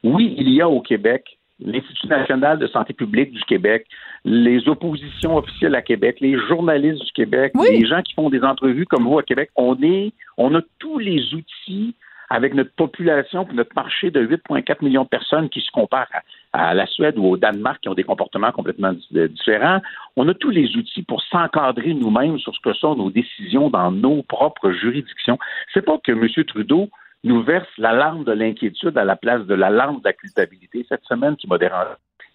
Oui, 0.04 0.34
il 0.36 0.50
y 0.50 0.60
a 0.60 0.68
au 0.68 0.80
Québec 0.80 1.38
l'Institut 1.64 2.08
national 2.08 2.58
de 2.58 2.66
santé 2.66 2.92
publique 2.92 3.32
du 3.32 3.42
Québec, 3.44 3.86
les 4.24 4.68
oppositions 4.68 5.36
officielles 5.36 5.74
à 5.74 5.82
Québec, 5.82 6.18
les 6.20 6.38
journalistes 6.48 7.04
du 7.04 7.12
Québec, 7.12 7.52
les 7.62 7.86
gens 7.86 8.02
qui 8.02 8.14
font 8.14 8.30
des 8.30 8.42
entrevues 8.42 8.86
comme 8.86 9.04
vous 9.04 9.18
à 9.18 9.22
Québec. 9.22 9.50
On 9.56 9.80
est, 9.82 10.12
on 10.36 10.54
a 10.54 10.60
tous 10.78 10.98
les 10.98 11.34
outils 11.34 11.94
avec 12.30 12.54
notre 12.54 12.72
population 12.72 13.46
et 13.50 13.54
notre 13.54 13.74
marché 13.74 14.10
de 14.10 14.24
8,4 14.26 14.84
millions 14.84 15.04
de 15.04 15.08
personnes 15.08 15.48
qui 15.50 15.60
se 15.60 15.70
comparent 15.70 16.08
à, 16.12 16.22
à 16.52 16.74
la 16.74 16.86
Suède 16.86 17.18
ou 17.18 17.26
au 17.26 17.36
Danemark 17.36 17.80
qui 17.80 17.88
ont 17.88 17.94
des 17.94 18.04
comportements 18.04 18.52
complètement 18.52 18.92
di- 18.92 19.28
différents. 19.30 19.80
On 20.16 20.28
a 20.28 20.34
tous 20.34 20.50
les 20.50 20.76
outils 20.76 21.02
pour 21.02 21.22
s'encadrer 21.22 21.94
nous-mêmes 21.94 22.38
sur 22.38 22.54
ce 22.54 22.60
que 22.60 22.72
sont 22.74 22.94
nos 22.94 23.10
décisions 23.10 23.70
dans 23.70 23.90
nos 23.90 24.22
propres 24.22 24.70
juridictions. 24.70 25.38
C'est 25.72 25.84
pas 25.84 25.98
que 25.98 26.12
M. 26.12 26.28
Trudeau 26.44 26.88
nous 27.24 27.42
verse 27.42 27.68
l'alarme 27.78 28.24
de 28.24 28.32
l'inquiétude 28.32 28.98
à 28.98 29.04
la 29.04 29.16
place 29.16 29.46
de 29.46 29.54
l'alarme 29.54 29.98
de 29.98 30.04
la 30.04 30.12
culpabilité 30.12 30.84
cette 30.88 31.04
semaine 31.04 31.36
qui 31.36 31.46
m'a 31.46 31.58
dérangé. 31.58 31.90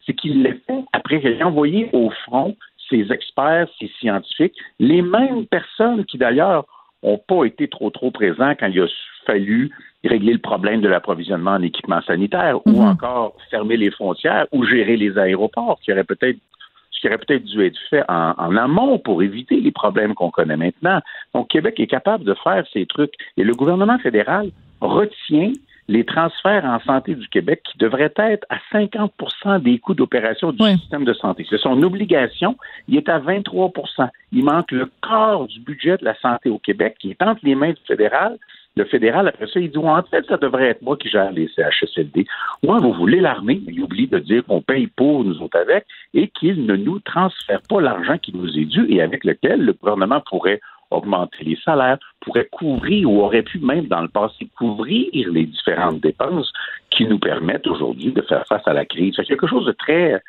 C'est 0.05 0.13
qu'il 0.13 0.41
l'a 0.41 0.53
fait 0.65 0.85
après 0.93 1.19
qu'il 1.19 1.31
ait 1.31 1.43
envoyé 1.43 1.89
au 1.93 2.09
front 2.09 2.55
ses 2.89 3.11
experts, 3.11 3.67
ses 3.79 3.91
scientifiques, 3.99 4.55
les 4.79 5.01
mêmes 5.01 5.45
personnes 5.45 6.05
qui 6.05 6.17
d'ailleurs 6.17 6.65
n'ont 7.07 7.17
pas 7.27 7.45
été 7.45 7.67
trop 7.67 7.89
trop 7.89 8.11
présents 8.11 8.53
quand 8.59 8.67
il 8.67 8.81
a 8.81 8.87
fallu 9.25 9.71
régler 10.03 10.33
le 10.33 10.39
problème 10.39 10.81
de 10.81 10.87
l'approvisionnement 10.87 11.51
en 11.51 11.61
équipement 11.61 12.01
sanitaire 12.01 12.59
ou 12.65 12.81
encore 12.81 13.35
fermer 13.49 13.77
les 13.77 13.91
frontières 13.91 14.45
ou 14.51 14.65
gérer 14.65 14.95
les 14.95 15.17
aéroports 15.17 15.79
qui 15.81 15.91
aurait 15.91 16.03
peut-être 16.03 16.37
ce 16.91 17.01
qui 17.01 17.07
aurait 17.07 17.19
peut-être 17.19 17.43
dû 17.43 17.63
être 17.63 17.77
fait 17.89 18.03
en, 18.09 18.33
en 18.37 18.55
amont 18.55 18.97
pour 18.97 19.21
éviter 19.21 19.59
les 19.59 19.71
problèmes 19.71 20.15
qu'on 20.15 20.31
connaît 20.31 20.57
maintenant. 20.57 20.99
Donc, 21.35 21.49
Québec 21.49 21.79
est 21.79 21.85
capable 21.85 22.23
de 22.23 22.33
faire 22.43 22.65
ces 22.73 22.87
trucs. 22.87 23.13
Et 23.37 23.43
le 23.43 23.53
gouvernement 23.53 23.99
fédéral 23.99 24.49
retient 24.81 25.51
les 25.87 26.03
transferts 26.03 26.65
en 26.65 26.79
santé 26.81 27.15
du 27.15 27.27
Québec 27.29 27.61
qui 27.63 27.77
devraient 27.77 28.13
être 28.17 28.45
à 28.49 28.57
50% 28.73 29.61
des 29.61 29.79
coûts 29.79 29.93
d'opération 29.93 30.51
du 30.51 30.63
système 30.77 31.05
de 31.05 31.13
santé. 31.13 31.45
C'est 31.49 31.59
son 31.59 31.81
obligation. 31.83 32.57
Il 32.87 32.97
est 32.97 33.09
à 33.09 33.19
23% 33.19 34.09
Il 34.31 34.43
manque 34.43 34.71
le 34.71 34.89
quart 35.01 35.47
du 35.47 35.59
budget 35.61 35.97
de 35.97 36.05
la 36.05 36.15
santé 36.19 36.49
au 36.49 36.59
Québec 36.59 36.95
qui 36.99 37.11
est 37.11 37.21
entre 37.21 37.39
les 37.43 37.55
mains 37.55 37.71
du 37.71 37.81
fédéral. 37.87 38.37
Le 38.75 38.85
fédéral, 38.85 39.27
après 39.27 39.47
ça, 39.47 39.59
il 39.59 39.71
dit, 39.71 39.77
en 39.79 40.03
fait, 40.03 40.23
ça 40.27 40.37
devrait 40.37 40.67
être 40.67 40.83
moi 40.83 40.97
qui 40.97 41.09
gère 41.09 41.31
les 41.31 41.49
CHSLD. 41.55 42.27
Ouais, 42.61 42.79
vous 42.79 42.93
voulez 42.93 43.19
l'armée, 43.19 43.59
mais 43.65 43.73
il 43.73 43.81
oublie 43.81 44.05
de 44.07 44.19
dire 44.19 44.45
qu'on 44.45 44.61
paye 44.61 44.85
pour 44.85 45.23
nous 45.23 45.41
autres 45.41 45.57
avec 45.57 45.85
et 46.13 46.27
qu'il 46.27 46.63
ne 46.67 46.75
nous 46.75 46.99
transfère 46.99 47.61
pas 47.67 47.81
l'argent 47.81 48.19
qui 48.19 48.35
nous 48.35 48.55
est 48.55 48.65
dû 48.65 48.85
et 48.89 49.01
avec 49.01 49.23
lequel 49.23 49.65
le 49.65 49.73
gouvernement 49.73 50.21
pourrait 50.29 50.59
augmenter 50.91 51.43
les 51.43 51.57
salaires, 51.63 51.97
pourrait 52.21 52.47
couvrir 52.51 53.09
ou 53.09 53.21
aurait 53.21 53.43
pu 53.43 53.59
même 53.59 53.87
dans 53.87 54.01
le 54.01 54.07
passé 54.07 54.47
couvrir 54.57 55.09
les 55.13 55.45
différentes 55.45 55.99
dépenses 56.01 56.51
qui 56.89 57.05
nous 57.05 57.19
permettent 57.19 57.67
aujourd'hui 57.67 58.11
de 58.11 58.21
faire 58.21 58.45
face 58.47 58.67
à 58.67 58.73
la 58.73 58.85
crise. 58.85 59.13
C'est 59.15 59.25
quelque 59.25 59.47
chose 59.47 59.65
de 59.65 59.71
très. 59.73 60.21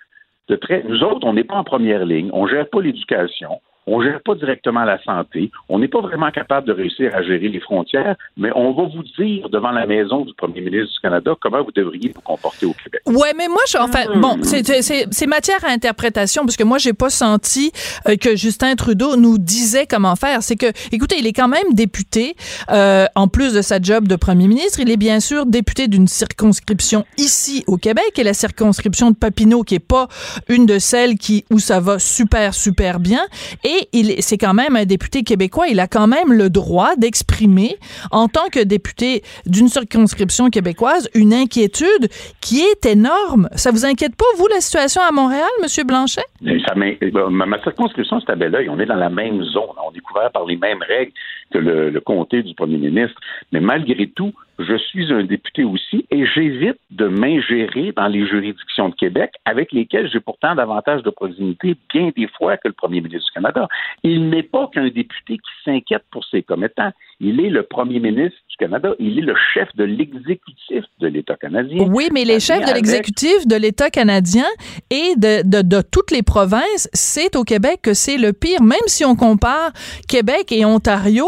Nous 0.84 1.02
autres, 1.04 1.26
on 1.26 1.34
n'est 1.34 1.44
pas 1.44 1.56
en 1.56 1.64
première 1.64 2.06
ligne, 2.06 2.30
on 2.32 2.46
gère 2.46 2.68
pas 2.70 2.80
l'éducation, 2.80 3.60
on 3.88 4.00
ne 4.00 4.04
gère 4.04 4.20
pas 4.22 4.34
directement 4.34 4.84
la 4.84 5.02
santé, 5.02 5.50
on 5.68 5.78
n'est 5.78 5.88
pas 5.88 6.00
vraiment 6.00 6.30
capable 6.30 6.66
de 6.66 6.72
réussir 6.72 7.14
à 7.14 7.22
gérer 7.22 7.48
les 7.48 7.60
frontières, 7.60 8.16
mais 8.36 8.50
on 8.54 8.72
va 8.72 8.84
vous 8.84 9.02
dire 9.18 9.48
devant 9.48 9.70
la 9.70 9.86
maison 9.86 10.24
du 10.24 10.34
premier 10.34 10.60
ministre 10.60 10.92
du 10.94 11.00
Canada 11.00 11.34
comment 11.40 11.62
vous 11.62 11.72
devriez 11.72 12.12
vous 12.14 12.20
comporter 12.20 12.66
au 12.66 12.74
Québec. 12.74 13.00
Ouais, 13.06 13.32
mais 13.36 13.48
moi, 13.48 13.62
je, 13.68 13.78
enfin, 13.78 14.04
bon, 14.16 14.38
c'est 14.42 15.26
matière 15.26 15.64
à 15.64 15.70
interprétation 15.70 16.44
parce 16.44 16.56
que 16.56 16.64
moi, 16.64 16.78
j'ai 16.78 16.92
pas 16.92 17.10
senti 17.10 17.72
euh, 18.08 18.16
que 18.16 18.36
Justin 18.36 18.74
Trudeau 18.74 19.16
nous 19.16 19.38
disait 19.38 19.86
comment 19.86 20.16
faire. 20.16 20.42
C'est 20.42 20.56
que, 20.56 20.66
écoutez, 20.92 21.16
il 21.18 21.26
est 21.26 21.32
quand 21.32 21.48
même 21.48 21.72
député, 21.72 22.34
euh, 22.70 23.06
en 23.14 23.28
plus 23.28 23.54
de 23.54 23.62
sa 23.62 23.80
job 23.80 24.08
de 24.08 24.16
premier 24.16 24.48
ministre, 24.48 24.80
il 24.80 24.90
est 24.90 24.96
bien 24.96 25.20
sûr 25.20 25.46
député 25.46 25.88
d'une 25.88 26.08
circonscription 26.08 27.04
ici 27.16 27.64
au 27.66 27.76
Québec 27.76 28.18
et 28.18 28.24
la 28.24 28.34
circonscription 28.34 29.10
de 29.10 29.16
Papineau 29.16 29.62
qui 29.62 29.76
est 29.76 29.78
pas 29.78 30.08
une 30.48 30.66
de 30.66 30.78
celles 30.78 31.16
qui 31.16 31.44
où 31.50 31.58
ça 31.58 31.80
va 31.80 31.98
super 31.98 32.54
super 32.54 33.00
bien 33.00 33.20
et 33.64 33.77
c'est 34.20 34.38
quand 34.38 34.54
même 34.54 34.76
un 34.76 34.84
député 34.84 35.22
québécois. 35.22 35.68
Il 35.68 35.80
a 35.80 35.86
quand 35.86 36.06
même 36.06 36.32
le 36.32 36.50
droit 36.50 36.96
d'exprimer, 36.96 37.76
en 38.10 38.28
tant 38.28 38.48
que 38.50 38.62
député 38.62 39.22
d'une 39.46 39.68
circonscription 39.68 40.50
québécoise, 40.50 41.08
une 41.14 41.32
inquiétude 41.32 42.08
qui 42.40 42.60
est 42.60 42.86
énorme. 42.86 43.48
Ça 43.54 43.70
vous 43.70 43.84
inquiète 43.84 44.16
pas, 44.16 44.24
vous, 44.36 44.46
la 44.48 44.60
situation 44.60 45.02
à 45.02 45.12
Montréal, 45.12 45.48
M. 45.62 45.86
Blanchet? 45.86 46.22
Ça 46.66 46.74
ma, 46.74 47.62
circonscription, 47.62 48.20
c'est 48.20 48.32
à 48.32 48.36
Belleuil. 48.36 48.68
On 48.68 48.78
est 48.78 48.86
dans 48.86 48.96
la 48.96 49.10
même 49.10 49.42
zone. 49.44 49.76
On 49.86 49.94
est 49.94 50.00
couvert 50.00 50.30
par 50.32 50.44
les 50.46 50.56
mêmes 50.56 50.82
règles 50.86 51.12
que 51.52 51.58
le 51.58 52.00
comté 52.00 52.42
du 52.42 52.54
premier 52.54 52.78
ministre. 52.78 53.18
Mais 53.52 53.60
malgré 53.60 54.06
tout, 54.08 54.32
je 54.58 54.76
suis 54.76 55.12
un 55.12 55.24
député 55.24 55.64
aussi 55.64 56.06
et 56.10 56.26
j'évite 56.26 56.78
de 56.90 57.06
m'ingérer 57.06 57.92
dans 57.96 58.08
les 58.08 58.26
juridictions 58.26 58.88
de 58.88 58.94
Québec 58.94 59.30
avec 59.44 59.72
lesquelles 59.72 60.10
j'ai 60.10 60.20
pourtant 60.20 60.54
davantage 60.54 61.02
de 61.02 61.10
proximité 61.10 61.76
bien 61.92 62.10
des 62.16 62.28
fois 62.36 62.56
que 62.56 62.66
le 62.66 62.74
premier 62.74 63.00
ministre 63.00 63.26
du 63.26 63.32
Canada. 63.34 63.68
Il 64.02 64.30
n'est 64.30 64.42
pas 64.42 64.68
qu'un 64.72 64.88
député 64.88 65.36
qui 65.36 65.50
s'inquiète 65.64 66.02
pour 66.10 66.24
ses 66.24 66.42
commettants. 66.42 66.90
Il 67.20 67.40
est 67.40 67.50
le 67.50 67.62
premier 67.62 68.00
ministre 68.00 68.38
du 68.50 68.56
Canada. 68.58 68.94
Il 68.98 69.18
est 69.18 69.22
le 69.22 69.34
chef 69.54 69.68
de 69.76 69.84
l'exécutif 69.84 70.84
de 71.00 71.06
l'État 71.06 71.36
canadien. 71.36 71.86
Oui, 71.88 72.08
mais 72.12 72.24
les 72.24 72.40
chefs 72.40 72.64
de 72.64 72.74
l'exécutif 72.74 73.46
de 73.46 73.56
l'État 73.56 73.90
canadien 73.90 74.46
et 74.90 75.14
de, 75.16 75.48
de, 75.48 75.62
de 75.62 75.82
toutes 75.82 76.10
les 76.10 76.22
provinces, 76.22 76.88
c'est 76.92 77.36
au 77.36 77.44
Québec 77.44 77.80
que 77.82 77.94
c'est 77.94 78.18
le 78.18 78.32
pire. 78.32 78.62
Même 78.62 78.78
si 78.86 79.04
on 79.04 79.14
compare 79.14 79.72
Québec 80.08 80.50
et 80.50 80.64
Ontario, 80.64 81.26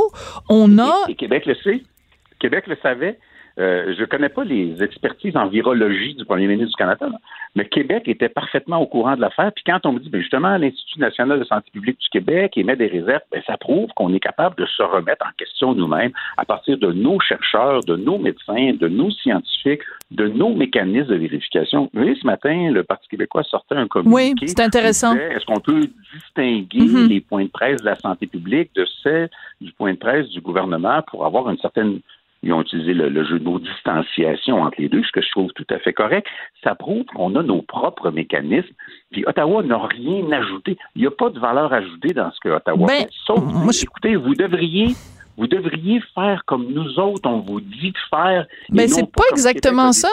on 0.48 0.78
a... 0.78 1.06
Et, 1.08 1.12
et 1.12 1.14
Québec 1.14 1.46
le 1.46 1.54
sait. 1.56 1.82
Québec 2.40 2.66
le 2.66 2.76
savait. 2.82 3.18
Euh, 3.58 3.94
je 3.96 4.00
ne 4.02 4.06
connais 4.06 4.28
pas 4.28 4.44
les 4.44 4.80
expertises 4.80 5.36
en 5.36 5.48
virologie 5.48 6.14
du 6.14 6.24
premier 6.24 6.46
ministre 6.46 6.70
du 6.70 6.76
Canada, 6.76 7.08
mais 7.56 7.64
Québec 7.64 8.04
était 8.06 8.28
parfaitement 8.28 8.78
au 8.78 8.86
courant 8.86 9.16
de 9.16 9.20
l'affaire. 9.20 9.50
Puis 9.52 9.64
quand 9.66 9.84
on 9.84 9.92
me 9.92 9.98
dit, 9.98 10.08
ben 10.08 10.20
justement, 10.20 10.56
l'Institut 10.56 11.00
national 11.00 11.40
de 11.40 11.44
santé 11.44 11.68
publique 11.72 11.98
du 11.98 12.08
Québec 12.10 12.56
émet 12.56 12.76
des 12.76 12.86
réserves, 12.86 13.20
ben 13.32 13.42
ça 13.46 13.56
prouve 13.58 13.88
qu'on 13.96 14.14
est 14.14 14.20
capable 14.20 14.54
de 14.56 14.66
se 14.66 14.82
remettre 14.82 15.26
en 15.26 15.32
question 15.36 15.74
nous-mêmes 15.74 16.12
à 16.36 16.44
partir 16.44 16.78
de 16.78 16.92
nos 16.92 17.18
chercheurs, 17.18 17.80
de 17.84 17.96
nos 17.96 18.18
médecins, 18.18 18.72
de 18.78 18.86
nos 18.88 19.10
scientifiques, 19.10 19.82
de 20.12 20.28
nos 20.28 20.54
mécanismes 20.54 21.08
de 21.08 21.16
vérification. 21.16 21.90
Vous 21.92 22.00
voyez, 22.02 22.14
ce 22.14 22.26
matin, 22.26 22.70
le 22.70 22.84
Parti 22.84 23.08
québécois 23.08 23.42
sortait 23.42 23.74
un 23.74 23.88
communiqué. 23.88 24.34
Oui, 24.40 24.48
c'est 24.48 24.60
intéressant. 24.60 25.16
Est-ce 25.16 25.44
qu'on 25.44 25.60
peut 25.60 25.88
distinguer 26.14 26.80
Mhm. 26.80 27.08
les 27.08 27.20
points 27.20 27.44
de 27.44 27.50
presse 27.50 27.80
de 27.80 27.86
la 27.86 27.96
santé 27.96 28.26
publique 28.28 28.70
de 28.76 28.86
ceux 29.02 29.28
du 29.60 29.72
point 29.72 29.92
de 29.92 29.98
presse 29.98 30.28
du 30.28 30.40
gouvernement 30.40 31.02
pour 31.08 31.26
avoir 31.26 31.50
une 31.50 31.58
certaine 31.58 32.00
ils 32.42 32.52
ont 32.52 32.62
utilisé 32.62 32.94
le, 32.94 33.08
le 33.10 33.24
jeu 33.24 33.38
de 33.38 33.44
mots 33.44 33.58
distanciation 33.58 34.62
entre 34.62 34.80
les 34.80 34.88
deux, 34.88 35.02
ce 35.04 35.12
que 35.12 35.20
je 35.22 35.30
trouve 35.30 35.50
tout 35.52 35.66
à 35.70 35.78
fait 35.78 35.92
correct. 35.92 36.26
Ça 36.64 36.74
prouve 36.74 37.04
qu'on 37.04 37.34
a 37.36 37.42
nos 37.42 37.62
propres 37.62 38.10
mécanismes. 38.10 38.74
Puis 39.10 39.24
Ottawa 39.26 39.62
n'a 39.62 39.78
rien 39.86 40.30
ajouté. 40.32 40.76
Il 40.96 41.02
n'y 41.02 41.06
a 41.06 41.10
pas 41.10 41.30
de 41.30 41.38
valeur 41.38 41.72
ajoutée 41.72 42.14
dans 42.14 42.30
ce 42.32 42.40
que 42.40 42.48
Ottawa 42.48 42.86
Ben, 42.86 43.02
fait. 43.02 43.08
Sauf, 43.26 43.42
écoutez, 43.82 44.16
vous 44.16 44.34
devriez, 44.34 44.94
vous 45.36 45.46
devriez 45.46 46.00
faire 46.14 46.42
comme 46.46 46.66
nous 46.72 46.98
autres, 46.98 47.28
on 47.28 47.40
vous 47.40 47.60
dit 47.60 47.90
de 47.92 47.98
faire. 48.08 48.46
Mais 48.70 48.86
non 48.86 48.94
c'est 48.94 49.02
pas 49.12 49.22
comme 49.28 49.32
exactement 49.32 49.92
ça. 49.92 50.08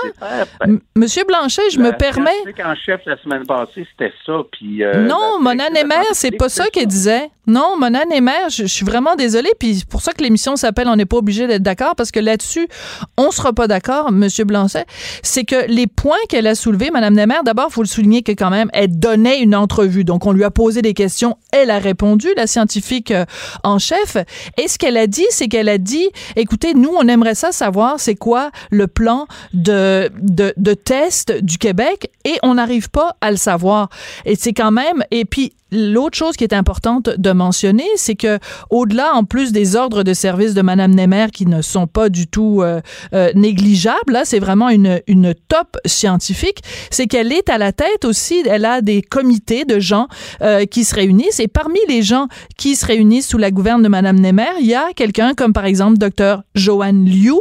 Ben, 0.60 0.80
Monsieur 0.96 1.24
Blanchet, 1.26 1.70
je 1.72 1.80
me 1.80 1.86
la 1.92 1.94
permets. 1.94 2.32
en 2.66 2.76
chef 2.76 3.02
la 3.06 3.18
semaine 3.18 3.46
passée, 3.46 3.86
c'était 3.92 4.14
ça. 4.26 4.42
Puis, 4.52 4.84
euh, 4.84 5.06
non, 5.08 5.38
la- 5.38 5.44
Mona 5.44 5.70
Nemer, 5.70 6.04
c'est 6.14 6.32
pas 6.38 6.50
ça 6.50 6.68
qu'elle 6.70 6.88
disait. 6.88 7.30
Non, 7.48 7.78
Mona 7.80 8.04
Nemer, 8.06 8.50
je, 8.50 8.66
suis 8.66 8.86
vraiment 8.86 9.16
désolée, 9.16 9.52
puis 9.58 9.86
pour 9.90 10.02
ça 10.02 10.12
que 10.12 10.22
l'émission 10.22 10.58
s'appelle 10.58 10.90
On 10.90 10.98
n'est 10.98 11.06
pas 11.06 11.16
obligé 11.16 11.48
d'être 11.48 11.64
d'accord, 11.64 11.96
parce 11.96 12.12
que 12.12 12.20
là-dessus, 12.20 12.68
on 13.16 13.32
sera 13.32 13.54
pas 13.54 13.68
d'accord, 13.68 14.12
Monsieur 14.12 14.44
Blanchet. 14.44 14.86
C'est 15.24 15.46
que 15.46 15.66
les 15.70 15.88
points 15.88 16.18
qu'elle 16.28 16.46
a 16.46 16.56
soulevés, 16.56 16.92
Madame 16.92 17.14
Nemer, 17.14 17.40
d'abord, 17.46 17.72
faut 17.72 17.84
le 17.84 17.88
souligner 17.88 18.22
que 18.22 18.34
quand 18.34 18.50
même, 18.50 18.70
elle 18.74 19.00
donnait 19.00 19.40
une 19.40 19.56
entrevue. 19.56 20.04
Donc, 20.04 20.26
on 20.26 20.34
lui 20.34 20.44
a 20.44 20.52
posé 20.52 20.82
des 20.82 20.94
questions, 20.94 21.38
elle 21.54 21.72
a 21.72 21.80
répondu, 21.80 22.28
la 22.36 22.48
scientifique 22.48 23.12
euh, 23.12 23.24
en 23.64 23.80
chef. 23.80 24.18
Et 24.58 24.68
ce 24.68 24.78
qu'elle 24.78 24.98
a 24.98 25.08
dit, 25.08 25.26
c'est 25.30 25.48
qu'elle 25.48 25.70
a 25.70 25.78
dit, 25.78 26.10
écoutez, 26.36 26.74
nous, 26.74 26.92
on 26.98 27.08
aimerait 27.08 27.36
ça 27.36 27.54
savoir 27.54 28.02
c'est 28.02 28.16
quoi 28.16 28.52
le 28.72 28.88
plan 28.88 29.26
de, 29.54 30.12
de, 30.22 30.54
de 30.58 30.74
test 30.74 31.32
du 31.42 31.58
Québec 31.58 32.12
et 32.26 32.38
on 32.44 32.56
n'arrive 32.56 32.90
pas 32.90 33.16
à 33.22 33.32
le 33.32 33.38
savoir. 33.38 33.88
Et 34.26 34.36
c'est 34.36 34.54
quand 34.54 34.72
même, 34.72 35.04
et 35.12 35.24
puis, 35.24 35.54
L'autre 35.72 36.18
chose 36.18 36.36
qui 36.36 36.44
est 36.44 36.54
importante 36.54 37.10
de 37.10 37.32
mentionner, 37.32 37.88
c'est 37.96 38.16
que 38.16 38.40
au-delà, 38.70 39.14
en 39.14 39.24
plus 39.24 39.52
des 39.52 39.76
ordres 39.76 40.04
de 40.04 40.14
service 40.14 40.54
de 40.54 40.62
Madame 40.62 40.94
Nemer 40.94 41.28
qui 41.34 41.46
ne 41.46 41.62
sont 41.62 41.88
pas 41.88 42.10
du 42.10 42.28
tout 42.28 42.62
euh, 42.62 42.82
euh, 43.14 43.32
négligeables, 43.36 44.14
là, 44.14 44.26
c'est 44.26 44.40
vraiment 44.40 44.70
une, 44.70 45.02
une 45.08 45.34
top 45.48 45.78
scientifique, 45.86 46.60
c'est 46.90 47.08
qu'elle 47.08 47.32
est 47.32 47.50
à 47.50 47.58
la 47.58 47.72
tête 47.72 48.06
aussi, 48.06 48.44
elle 48.48 48.66
a 48.66 48.82
des 48.82 49.02
comités 49.02 49.66
de 49.66 49.80
gens 49.80 50.08
euh, 50.42 50.66
qui 50.66 50.84
se 50.84 50.96
réunissent 50.96 51.40
et 51.40 51.48
parmi 51.48 51.80
les 51.88 52.02
gens 52.02 52.28
qui 52.58 52.76
se 52.76 52.86
réunissent 52.86 53.28
sous 53.28 53.38
la 53.38 53.52
gouverne 53.52 53.82
de 53.82 53.88
Madame 53.88 54.20
Nemer, 54.20 54.52
il 54.60 54.68
y 54.68 54.76
a 54.76 54.94
quelqu'un 54.96 55.34
comme 55.34 55.54
par 55.54 55.66
exemple 55.66 55.98
Dr 55.98 56.44
Joanne 56.56 57.06
Liu. 57.06 57.34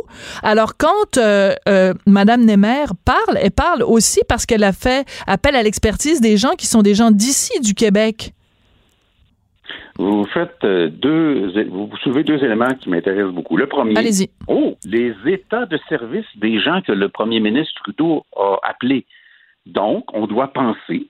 Alors 0.43 0.77
quand 0.77 1.19
euh, 1.19 1.55
euh, 1.69 1.95
Madame 2.07 2.45
Nemer 2.45 2.87
parle, 3.05 3.39
elle 3.41 3.51
parle 3.51 3.83
aussi 3.83 4.21
parce 4.29 4.47
qu'elle 4.47 4.65
a 4.65 4.73
fait 4.73 5.07
appel 5.27 5.57
à 5.57 5.63
l'expertise 5.63 6.21
des 6.21 6.37
gens 6.37 6.55
qui 6.57 6.67
sont 6.67 6.83
des 6.83 6.95
gens 6.95 7.11
d'ici 7.11 7.59
du 7.61 7.75
Québec. 7.75 8.26
Vous 9.99 10.25
faites 10.27 10.63
euh, 10.65 10.89
deux, 10.89 11.53
vous 11.71 11.91
soulevez 12.03 12.23
deux 12.25 12.43
éléments 12.45 12.75
qui 12.81 12.89
m'intéressent 12.91 13.33
beaucoup. 13.35 13.57
Le 13.57 13.67
premier, 13.67 13.97
Allez-y. 13.97 14.29
oh, 14.49 14.77
les 14.85 15.15
états 15.27 15.67
de 15.67 15.79
service 15.89 16.27
des 16.37 16.61
gens 16.61 16.81
que 16.83 16.93
le 16.93 17.09
premier 17.09 17.41
ministre 17.41 17.73
Trudeau 17.83 18.25
a 18.37 18.59
appelés. 18.63 19.05
Donc, 19.67 20.05
on 20.15 20.27
doit 20.27 20.49
penser 20.53 21.07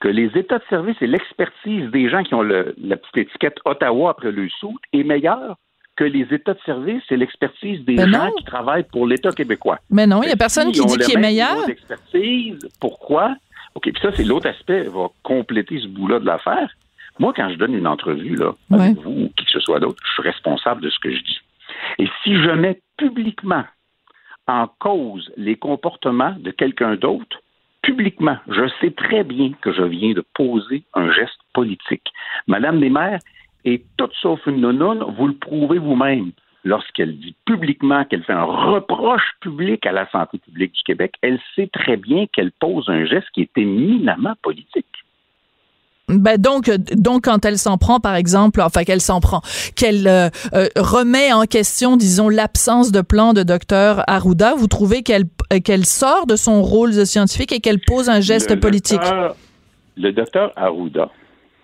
que 0.00 0.08
les 0.08 0.30
états 0.36 0.58
de 0.58 0.64
service 0.68 0.96
et 1.00 1.06
l'expertise 1.06 1.90
des 1.90 2.08
gens 2.10 2.22
qui 2.24 2.34
ont 2.34 2.42
le- 2.42 2.74
la 2.82 2.96
petite 2.96 3.16
étiquette 3.28 3.58
Ottawa 3.64 4.10
après 4.10 4.32
le 4.32 4.48
sou 4.60 4.76
est 4.92 5.04
meilleure 5.04 5.56
que 5.96 6.04
les 6.04 6.26
états 6.32 6.54
de 6.54 6.58
service 6.66 7.02
et 7.10 7.16
l'expertise 7.16 7.84
des 7.84 7.94
Ben 7.94 8.10
gens 8.12 8.24
non. 8.26 8.32
qui 8.32 8.44
travaillent 8.44 8.82
pour 8.90 9.06
l'État 9.06 9.30
québécois. 9.30 9.78
Mais 9.90 10.06
non, 10.08 10.22
il 10.24 10.28
y 10.28 10.32
a 10.32 10.36
personne 10.36 10.72
qui 10.72 10.84
dit 10.84 10.96
qu'il 10.98 11.14
est 11.16 11.20
meilleur. 11.20 11.64
d'expertise, 11.66 12.58
pourquoi? 12.80 13.36
OK, 13.76 13.84
puis 13.92 14.02
ça, 14.02 14.10
c'est 14.12 14.24
l'autre 14.24 14.48
aspect, 14.48 14.82
va 14.84 15.06
compléter 15.22 15.78
ce 15.80 15.86
bout-là 15.86 16.18
de 16.18 16.26
l'affaire. 16.26 16.68
Moi, 17.18 17.32
quand 17.34 17.48
je 17.50 17.56
donne 17.56 17.74
une 17.74 17.86
entrevue, 17.86 18.36
là, 18.36 18.54
avec 18.72 18.96
vous 18.96 19.10
ou 19.10 19.32
qui 19.36 19.44
que 19.44 19.50
ce 19.50 19.60
soit 19.60 19.80
d'autre, 19.80 20.02
je 20.04 20.12
suis 20.12 20.22
responsable 20.22 20.80
de 20.80 20.90
ce 20.90 20.98
que 20.98 21.10
je 21.10 21.22
dis. 21.22 21.40
Et 21.98 22.08
si 22.22 22.36
je 22.36 22.50
mets 22.50 22.80
publiquement 22.96 23.64
en 24.46 24.66
cause 24.78 25.32
les 25.36 25.56
comportements 25.56 26.34
de 26.38 26.50
quelqu'un 26.50 26.96
d'autre, 26.96 27.40
publiquement, 27.82 28.36
je 28.48 28.68
sais 28.80 28.90
très 28.90 29.24
bien 29.24 29.52
que 29.60 29.72
je 29.72 29.82
viens 29.82 30.12
de 30.12 30.24
poser 30.34 30.84
un 30.94 31.12
geste 31.12 31.38
politique. 31.52 32.12
Madame 32.46 32.80
Desmaires 32.80 33.20
est 33.64 33.84
toute 33.96 34.12
sauf 34.14 34.40
une 34.46 34.60
nonone, 34.60 35.04
vous 35.16 35.28
le 35.28 35.34
prouvez 35.34 35.78
vous-même. 35.78 36.32
Lorsqu'elle 36.64 37.18
dit 37.18 37.34
publiquement 37.44 38.04
qu'elle 38.04 38.24
fait 38.24 38.32
un 38.32 38.44
reproche 38.44 39.34
public 39.40 39.84
à 39.84 39.92
la 39.92 40.08
santé 40.10 40.38
publique 40.38 40.72
du 40.72 40.82
Québec, 40.82 41.14
elle 41.20 41.38
sait 41.54 41.68
très 41.70 41.98
bien 41.98 42.26
qu'elle 42.26 42.52
pose 42.52 42.88
un 42.88 43.04
geste 43.04 43.28
qui 43.34 43.42
est 43.42 43.58
éminemment 43.58 44.34
politique. 44.42 45.03
Ben 46.08 46.36
donc, 46.36 46.70
donc 46.94 47.24
quand 47.24 47.44
elle 47.46 47.56
s'en 47.56 47.78
prend, 47.78 47.98
par 47.98 48.14
exemple, 48.14 48.60
enfin 48.60 48.84
qu'elle 48.84 49.00
s'en 49.00 49.20
prend, 49.20 49.40
qu'elle 49.74 50.06
euh, 50.06 50.28
euh, 50.52 50.68
remet 50.76 51.32
en 51.32 51.44
question, 51.44 51.96
disons, 51.96 52.28
l'absence 52.28 52.92
de 52.92 53.00
plan 53.00 53.32
de 53.32 53.42
docteur 53.42 54.02
Arruda, 54.06 54.54
vous 54.54 54.66
trouvez 54.66 55.02
qu'elle 55.02 55.24
qu'elle 55.64 55.86
sort 55.86 56.26
de 56.26 56.36
son 56.36 56.62
rôle 56.62 56.94
de 56.94 57.04
scientifique 57.04 57.52
et 57.52 57.60
qu'elle 57.60 57.80
pose 57.80 58.10
un 58.10 58.20
geste 58.20 58.50
Le 58.50 58.60
politique? 58.60 59.00
docteur- 59.00 59.36
le 59.96 60.12
docteur 60.12 60.52
Arruda, 60.56 61.08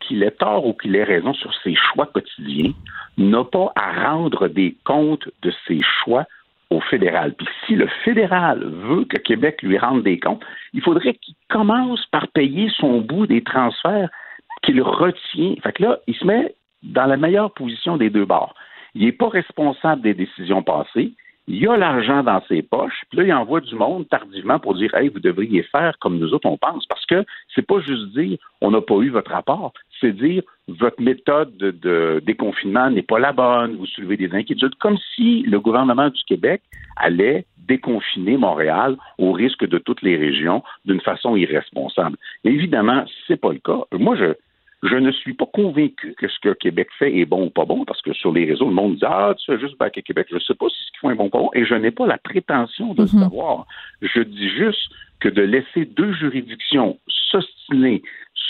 qu'il 0.01 0.23
ait 0.23 0.31
tort 0.31 0.67
ou 0.67 0.73
qu'il 0.73 0.97
ait 0.97 1.05
raison 1.05 1.35
sur 1.35 1.53
ses 1.63 1.75
choix 1.75 2.07
quotidiens, 2.07 2.73
n'a 3.19 3.45
pas 3.45 3.73
à 3.77 4.09
rendre 4.11 4.49
des 4.49 4.75
comptes 4.87 5.29
de 5.43 5.53
ses 5.69 5.81
choix 6.03 6.25
au 6.71 6.81
fédéral. 6.81 7.35
Puis 7.35 7.49
si 7.67 7.75
le 7.75 7.89
fédéral 8.05 8.65
veut 8.65 9.05
que 9.05 9.19
Québec 9.19 9.61
lui 9.63 9.77
rende 9.77 10.05
des 10.05 10.19
comptes, 10.21 10.43
il 10.73 10.81
faudrait 10.81 11.15
qu'il 11.15 11.35
commence 11.51 12.07
par 12.13 12.29
payer 12.29 12.71
son 12.79 13.01
bout 13.01 13.27
des 13.27 13.43
transferts 13.43 14.09
qu'il 14.63 14.83
retient. 14.83 15.55
Fait 15.63 15.73
que 15.73 15.83
là, 15.83 15.99
il 16.07 16.15
se 16.15 16.25
met 16.25 16.55
dans 16.83 17.07
la 17.07 17.17
meilleure 17.17 17.53
position 17.53 17.97
des 17.97 18.11
deux 18.11 18.25
bords. 18.25 18.55
Il 18.95 19.05
n'est 19.05 19.13
pas 19.13 19.29
responsable 19.29 20.03
des 20.03 20.15
décisions 20.15 20.63
passées. 20.63 21.13
Il 21.53 21.67
a 21.69 21.77
l'argent 21.77 22.23
dans 22.23 22.41
ses 22.49 22.63
poches, 22.63 23.03
puis 23.09 23.19
là, 23.19 23.25
il 23.25 23.33
envoie 23.33 23.61
du 23.61 23.75
monde 23.75 24.09
tardivement 24.09 24.61
pour 24.61 24.75
dire 24.75 24.95
Hey, 24.95 25.09
vous 25.09 25.19
devriez 25.19 25.65
faire 25.65 25.99
comme 25.99 26.19
nous 26.19 26.33
autres 26.33 26.49
on 26.49 26.57
pense. 26.57 26.87
Parce 26.87 27.05
que 27.07 27.25
c'est 27.55 27.67
pas 27.67 27.81
juste 27.81 28.13
dire 28.13 28.39
on 28.61 28.71
n'a 28.71 28.81
pas 28.81 28.97
eu 28.99 29.09
votre 29.09 29.33
rapport, 29.33 29.73
c'est 30.01 30.13
dire 30.13 30.43
votre 30.69 31.03
méthode 31.03 31.57
de, 31.57 32.23
déconfinement 32.25 32.91
n'est 32.91 33.03
pas 33.03 33.19
la 33.19 33.33
bonne, 33.33 33.77
vous 33.77 33.87
soulevez 33.87 34.17
des 34.17 34.33
inquiétudes, 34.33 34.77
comme 34.77 34.99
si 35.15 35.43
le 35.43 35.59
gouvernement 35.59 36.11
du 36.11 36.23
Québec 36.25 36.63
allait 36.97 37.47
déconfiner 37.67 38.37
Montréal 38.37 38.97
au 39.19 39.33
risque 39.33 39.67
de 39.67 39.79
toutes 39.79 40.03
les 40.03 40.17
régions 40.17 40.63
d'une 40.85 41.01
façon 41.01 41.37
irresponsable. 41.37 42.17
Évidemment, 42.45 43.05
c'est 43.27 43.41
pas 43.41 43.53
le 43.53 43.59
cas. 43.59 43.81
Moi, 43.93 44.17
je, 44.17 44.35
je 44.83 44.97
ne 44.97 45.13
suis 45.13 45.35
pas 45.35 45.47
convaincu 45.47 46.15
que 46.17 46.29
ce 46.29 46.39
que 46.41 46.55
Québec 46.55 46.89
fait 46.99 47.15
est 47.15 47.27
bon 47.27 47.47
ou 47.47 47.51
pas 47.51 47.67
bon, 47.67 47.85
parce 47.85 48.01
que 48.01 48.13
sur 48.15 48.33
les 48.33 48.47
réseaux, 48.47 48.67
le 48.67 48.75
monde 48.75 48.97
dit 48.97 49.05
Ah, 49.07 49.35
tu 49.39 49.45
fais 49.53 49.61
juste 49.61 49.77
baquer 49.79 50.03
Québec. 50.03 50.29
Je 50.31 50.37
ne 50.37 50.41
sais 50.41 50.55
pas 50.55 50.69
si 50.69 50.77
ce 50.85 50.91
qu'ils 50.93 51.01
font 51.01 51.11
est 51.11 51.15
bon 51.15 51.27
ou 51.27 51.31
pas 51.31 51.39
bon, 51.39 51.51
et 51.55 51.65
je 51.65 51.75
n'ai 51.75 51.91
pas 51.91 52.07
la 52.07 52.19
prétention 52.19 52.95
de 52.95 53.03
le 53.03 53.09
savoir. 53.09 53.67
Je 54.01 54.21
dis 54.21 54.49
juste 54.49 54.91
que 55.21 55.29
de 55.29 55.43
laisser 55.43 55.85
deux 55.85 56.13
juridictions 56.15 56.99
s'ostiner 57.31 58.03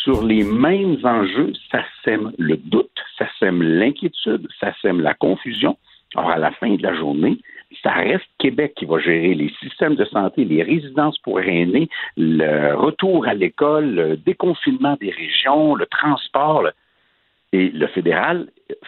sur 0.03 0.25
les 0.25 0.45
mêmes 0.45 0.97
enjeux, 1.05 1.53
ça 1.71 1.85
sème 2.05 2.33
le 2.39 2.57
doute, 2.57 2.91
ça 3.19 3.27
sème 3.39 3.63
l'inquiétude, 3.63 4.47
ça 4.61 4.73
sème 4.81 5.01
la 5.01 5.15
confusion. 5.15 5.77
Alors, 6.17 6.31
à 6.31 6.39
la 6.39 6.51
fin 6.53 6.75
de 6.75 6.83
la 6.83 6.95
journée, 6.95 7.39
ça 7.83 7.93
reste 7.93 8.27
Québec 8.39 8.75
qui 8.77 8.85
va 8.85 8.99
gérer 8.99 9.35
les 9.35 9.53
systèmes 9.61 9.95
de 9.95 10.05
santé, 10.05 10.45
les 10.45 10.63
résidences 10.63 11.19
pour 11.19 11.41
aînés, 11.41 11.89
le 12.17 12.75
retour 12.75 13.27
à 13.29 13.35
l'école, 13.35 13.95
le 13.95 14.17
déconfinement 14.17 14.97
des 15.01 15.11
régions, 15.11 15.75
le 15.75 15.87
transport. 15.87 16.69
Et 17.53 17.69
le 17.71 17.87
fédéral 17.89 18.47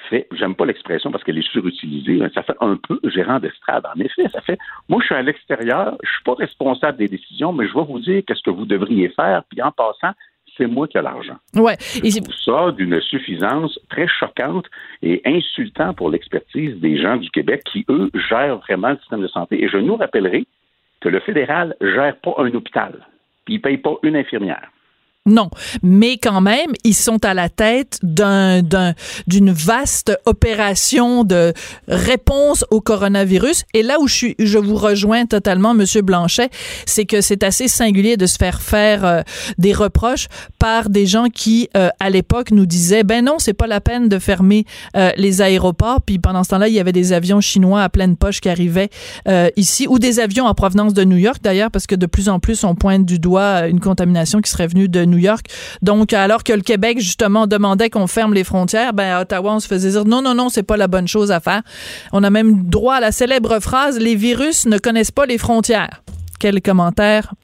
fait, 0.09 0.29
j'aime 0.33 0.55
pas 0.55 0.67
l'expression 0.67 1.11
parce 1.11 1.25
qu'elle 1.25 1.39
est 1.39 1.51
surutilisée, 1.51 2.21
ça 2.33 2.43
fait 2.43 2.57
un 2.61 2.77
peu 2.77 3.01
gérant 3.05 3.41
d'estrade. 3.41 3.85
En 3.87 3.99
effet, 4.01 4.29
ça 4.29 4.41
fait, 4.41 4.59
moi 4.89 5.01
je 5.01 5.07
suis 5.07 5.15
à 5.15 5.23
l'extérieur, 5.23 5.97
je 6.03 6.11
suis 6.11 6.23
pas 6.25 6.35
responsable 6.35 6.99
des 6.99 7.09
décisions, 7.09 7.53
mais 7.53 7.67
je 7.67 7.75
vais 7.75 7.85
vous 7.85 7.99
dire 7.99 8.23
qu'est-ce 8.27 8.43
que 8.43 8.51
vous 8.51 8.67
devriez 8.67 9.09
faire, 9.11 9.43
puis 9.49 9.61
en 9.63 9.73
passant, 9.73 10.13
c'est 10.57 10.67
moi 10.67 10.87
qui 10.89 10.99
ai 10.99 11.03
l'argent. 11.03 11.37
Ouais. 11.55 11.77
Et 12.03 12.11
Je 12.11 12.21
trouve 12.21 12.35
ça 12.35 12.73
d'une 12.73 13.01
suffisance 13.01 13.79
très 13.89 14.07
choquante 14.09 14.67
et 15.03 15.23
insultant 15.25 15.95
pour 15.95 16.11
l'expertise 16.11 16.77
des 16.81 17.01
gens 17.01 17.17
du 17.17 17.31
Québec 17.31 17.63
qui, 17.65 17.85
eux, 17.89 18.11
gèrent 18.29 18.59
vraiment 18.59 18.91
le 18.91 18.99
système 18.99 19.23
de 19.23 19.29
santé. 19.29 19.63
Et 19.63 19.69
je 19.69 19.79
nous 19.79 19.97
rappellerai 19.97 20.47
que 21.01 21.09
le 21.09 21.21
fédéral 21.21 21.75
gère 21.81 22.17
pas 22.17 22.35
un 22.39 22.53
hôpital, 22.55 23.07
puis 23.45 23.55
il 23.55 23.61
paye 23.61 23.79
pas 23.79 23.97
une 24.03 24.17
infirmière. 24.17 24.71
Non, 25.25 25.51
mais 25.85 26.17
quand 26.19 26.41
même, 26.41 26.73
ils 26.83 26.95
sont 26.97 27.25
à 27.25 27.33
la 27.33 27.49
tête 27.49 28.01
d'un 28.03 28.61
d'un- 28.61 28.95
d'une 29.29 29.53
vaste 29.53 30.13
opération 30.27 31.23
de 31.23 31.53
réponse 31.87 32.65
au 32.73 32.81
coronavirus. 32.81 33.63
Et 33.73 33.85
là 33.85 34.01
où 34.01 34.09
je 34.09 34.15
suis, 34.15 34.35
je 34.41 34.59
vous 34.59 34.75
rejoins 34.75 35.27
totalement, 35.27 35.75
Monsieur 35.75 36.03
Blanchet, 36.03 36.51
c'est 36.87 37.05
que 37.05 37.21
c'est 37.21 37.45
assez 37.45 37.69
singulier 37.69 38.17
de 38.17 38.27
se 38.27 38.37
faire 38.37 38.61
faire 38.61 39.05
euh, 39.05 39.23
des 39.59 39.73
reproches 39.73 40.27
par 40.59 40.91
des 40.91 41.07
gens 41.07 41.27
qui, 41.33 41.69
euh, 41.77 41.89
à 42.01 42.11
l'époque, 42.11 42.51
nous 42.51 42.67
disaient 42.67 43.05
ben 43.05 43.25
non, 43.25 43.37
c'est 43.39 43.55
pas 43.55 43.69
la 43.69 43.81
peine 43.81 44.09
de 44.09 44.19
fermer 44.19 44.65
euh, 44.97 45.11
les 45.17 45.41
aéroports. 45.41 46.01
Puis 46.05 46.19
pendant 46.19 46.43
ce 46.43 46.49
temps-là, 46.49 46.67
il 46.67 46.75
y 46.75 46.81
avait 46.81 46.91
des 46.91 47.13
avions 47.13 47.41
chinois 47.41 47.85
à 47.85 47.89
pleine 47.89 48.17
poche 48.17 48.41
qui 48.41 48.49
arrivaient 48.49 48.91
ici, 49.57 49.87
ou 49.89 50.01
des 50.01 50.19
avions 50.19 50.47
en 50.47 50.55
provenance 50.55 50.95
de 50.95 51.05
New 51.05 51.17
York 51.17 51.39
d'ailleurs, 51.43 51.71
parce 51.71 51.87
que 51.87 51.95
de 51.95 52.07
plus 52.07 52.29
en 52.29 52.41
plus 52.41 52.65
on 52.65 52.75
pointe 52.75 53.07
du 53.07 53.21
doigt 53.21 53.69
une 53.69 53.79
contamination 53.79 54.41
qui 54.41 54.51
serait 54.51 54.67
venue 54.67 54.89
de 54.89 55.12
New 55.13 55.19
York. 55.19 55.47
Donc, 55.83 56.13
alors 56.13 56.43
que 56.43 56.53
le 56.53 56.63
Québec, 56.63 56.99
justement, 56.99 57.47
demandait 57.47 57.91
qu'on 57.91 58.07
ferme 58.07 58.35
les 58.35 58.45
frontières, 58.45 58.93
ben, 58.93 59.17
à 59.17 59.21
Ottawa, 59.21 59.55
on 59.55 59.61
se 59.61 59.69
faisait 59.69 59.91
dire 59.91 60.05
non, 60.05 60.23
non, 60.23 60.35
non, 60.35 60.49
c'est 60.49 60.63
pas 60.63 60.77
la 60.77 60.89
bonne 60.89 61.09
chose 61.09 61.31
à 61.31 61.41
faire. 61.41 61.63
On 62.13 62.25
a 62.25 62.31
même 62.31 62.65
droit 62.65 62.97
à 62.97 63.01
la 63.01 63.13
célèbre 63.13 63.61
phrase 63.61 63.99
les 63.99 64.17
virus 64.17 64.67
ne 64.67 64.79
connaissent 64.79 65.11
pas 65.11 65.27
les 65.27 65.39
frontières. 65.39 66.03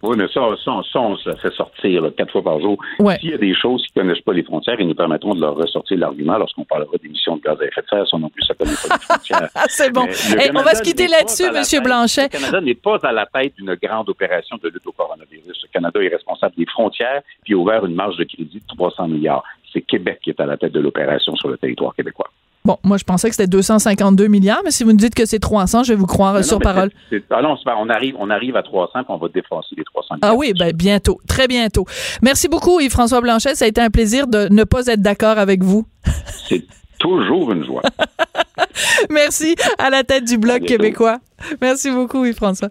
Oui, 0.03 0.17
mais 0.17 0.27
ça, 0.29 0.41
ça, 0.65 0.73
ça, 0.93 1.01
on 1.01 1.17
se 1.17 1.35
fait 1.37 1.53
sortir 1.55 2.03
là, 2.03 2.11
quatre 2.17 2.33
fois 2.33 2.43
par 2.43 2.61
jour. 2.61 2.77
Ouais. 2.99 3.17
S'il 3.21 3.31
y 3.31 3.35
a 3.35 3.39
des 3.39 3.55
choses 3.55 3.83
qui 3.87 3.93
ne 3.99 4.03
connaissent 4.03 4.23
pas 4.25 4.33
les 4.33 4.43
frontières, 4.43 4.77
ils 4.81 4.89
nous 4.89 4.95
permettront 4.95 5.35
de 5.35 5.41
leur 5.41 5.55
ressortir 5.55 5.99
l'argument 5.99 6.37
lorsqu'on 6.39 6.65
parlera 6.65 6.91
d'émissions 7.03 7.37
de 7.37 7.43
gaz 7.43 7.57
à 7.61 7.65
effet 7.65 7.83
de 7.83 7.87
serre. 7.89 8.09
Ça 8.09 8.19
non 8.19 8.29
plus, 8.31 8.43
ça 8.45 8.55
ne 8.55 8.59
connaît 8.65 8.77
pas 8.77 8.95
les 8.95 9.01
frontières. 9.01 9.49
Ah, 9.55 9.65
c'est 9.69 9.93
bon. 9.93 10.07
Hey, 10.07 10.51
on 10.55 10.63
va 10.63 10.75
se 10.75 10.83
quitter 10.83 11.07
là-dessus, 11.09 11.51
tête- 11.51 11.83
Blanchet. 11.83 12.25
Le 12.25 12.29
Canada 12.29 12.61
n'est 12.61 12.75
pas 12.75 12.99
à 13.03 13.13
la 13.13 13.27
tête 13.27 13.55
d'une 13.57 13.75
grande 13.83 14.09
opération 14.09 14.57
de 14.63 14.69
lutte 14.69 14.87
au 14.87 14.93
coronavirus. 14.93 15.63
Le 15.63 15.69
Canada 15.73 16.01
est 16.03 16.09
responsable 16.09 16.55
des 16.57 16.67
frontières 16.67 17.23
puis 17.45 17.55
a 17.55 17.57
ouvert 17.57 17.85
une 17.87 17.95
marge 17.95 18.17
de 18.17 18.25
crédit 18.25 18.61
de 18.61 18.75
300 18.77 19.09
milliards. 19.09 19.45
C'est 19.73 19.83
Québec 19.83 20.21
qui 20.23 20.31
est 20.31 20.41
à 20.41 20.47
la 20.47 20.57
tête 20.57 20.73
de 20.73 20.81
l'opération 20.81 21.35
sur 21.37 21.49
le 21.49 21.57
territoire 21.59 21.95
québécois. 21.95 22.31
Bon, 22.65 22.77
moi, 22.85 22.99
je 22.99 23.05
pensais 23.05 23.29
que 23.31 23.35
c'était 23.35 23.47
252 23.49 24.27
milliards, 24.27 24.61
mais 24.65 24.71
si 24.71 24.85
vous 24.85 24.91
nous 24.91 24.97
dites 24.99 25.15
que 25.15 25.25
c'est 25.25 25.39
300, 25.39 25.85
je 25.85 25.93
vais 25.95 25.99
vous 25.99 26.07
croire 26.07 26.35
Non, 26.35 26.43
sur 26.43 26.59
parole. 26.59 26.91
c'est- 27.09 27.23
ah 27.31 27.41
non, 27.41 27.57
on 27.79 27.89
arrive, 27.89 28.15
on 28.19 28.29
arrive 28.29 28.57
à 28.57 28.63
300 28.63 28.91
puis 28.93 29.05
on 29.09 29.17
va 29.17 29.29
défoncer 29.29 29.75
les 29.77 29.85
300 29.85 30.17
Ah 30.21 30.35
oui, 30.35 30.53
ben 30.59 30.73
bientôt, 30.75 31.19
très 31.27 31.47
bientôt. 31.49 31.87
Merci 32.21 32.49
beaucoup, 32.49 32.79
Yves-François 32.81 33.21
Blanchet. 33.23 33.55
Ça 33.55 33.65
a 33.65 33.69
été 33.69 33.81
un 33.81 33.91
plaisir 33.91 34.27
de 34.27 34.49
ne 34.51 34.65
pas 34.65 34.87
être 34.87 35.01
d'accord 35.01 35.39
avec 35.39 35.63
vous. 35.63 35.87
C'est 36.49 36.65
toujours 36.99 37.53
une 37.53 37.65
joie. 37.65 37.83
Merci 39.11 39.55
à 39.79 39.89
la 39.89 40.03
tête 40.05 40.25
du 40.25 40.37
Bloc 40.37 40.63
québécois. 40.65 41.19
Merci 41.63 41.91
beaucoup, 41.91 42.25
Yves-François. 42.27 42.69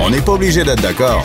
On 0.00 0.10
n'est 0.10 0.20
pas 0.22 0.32
obligé 0.32 0.62
d'être 0.62 0.82
d'accord, 0.82 1.24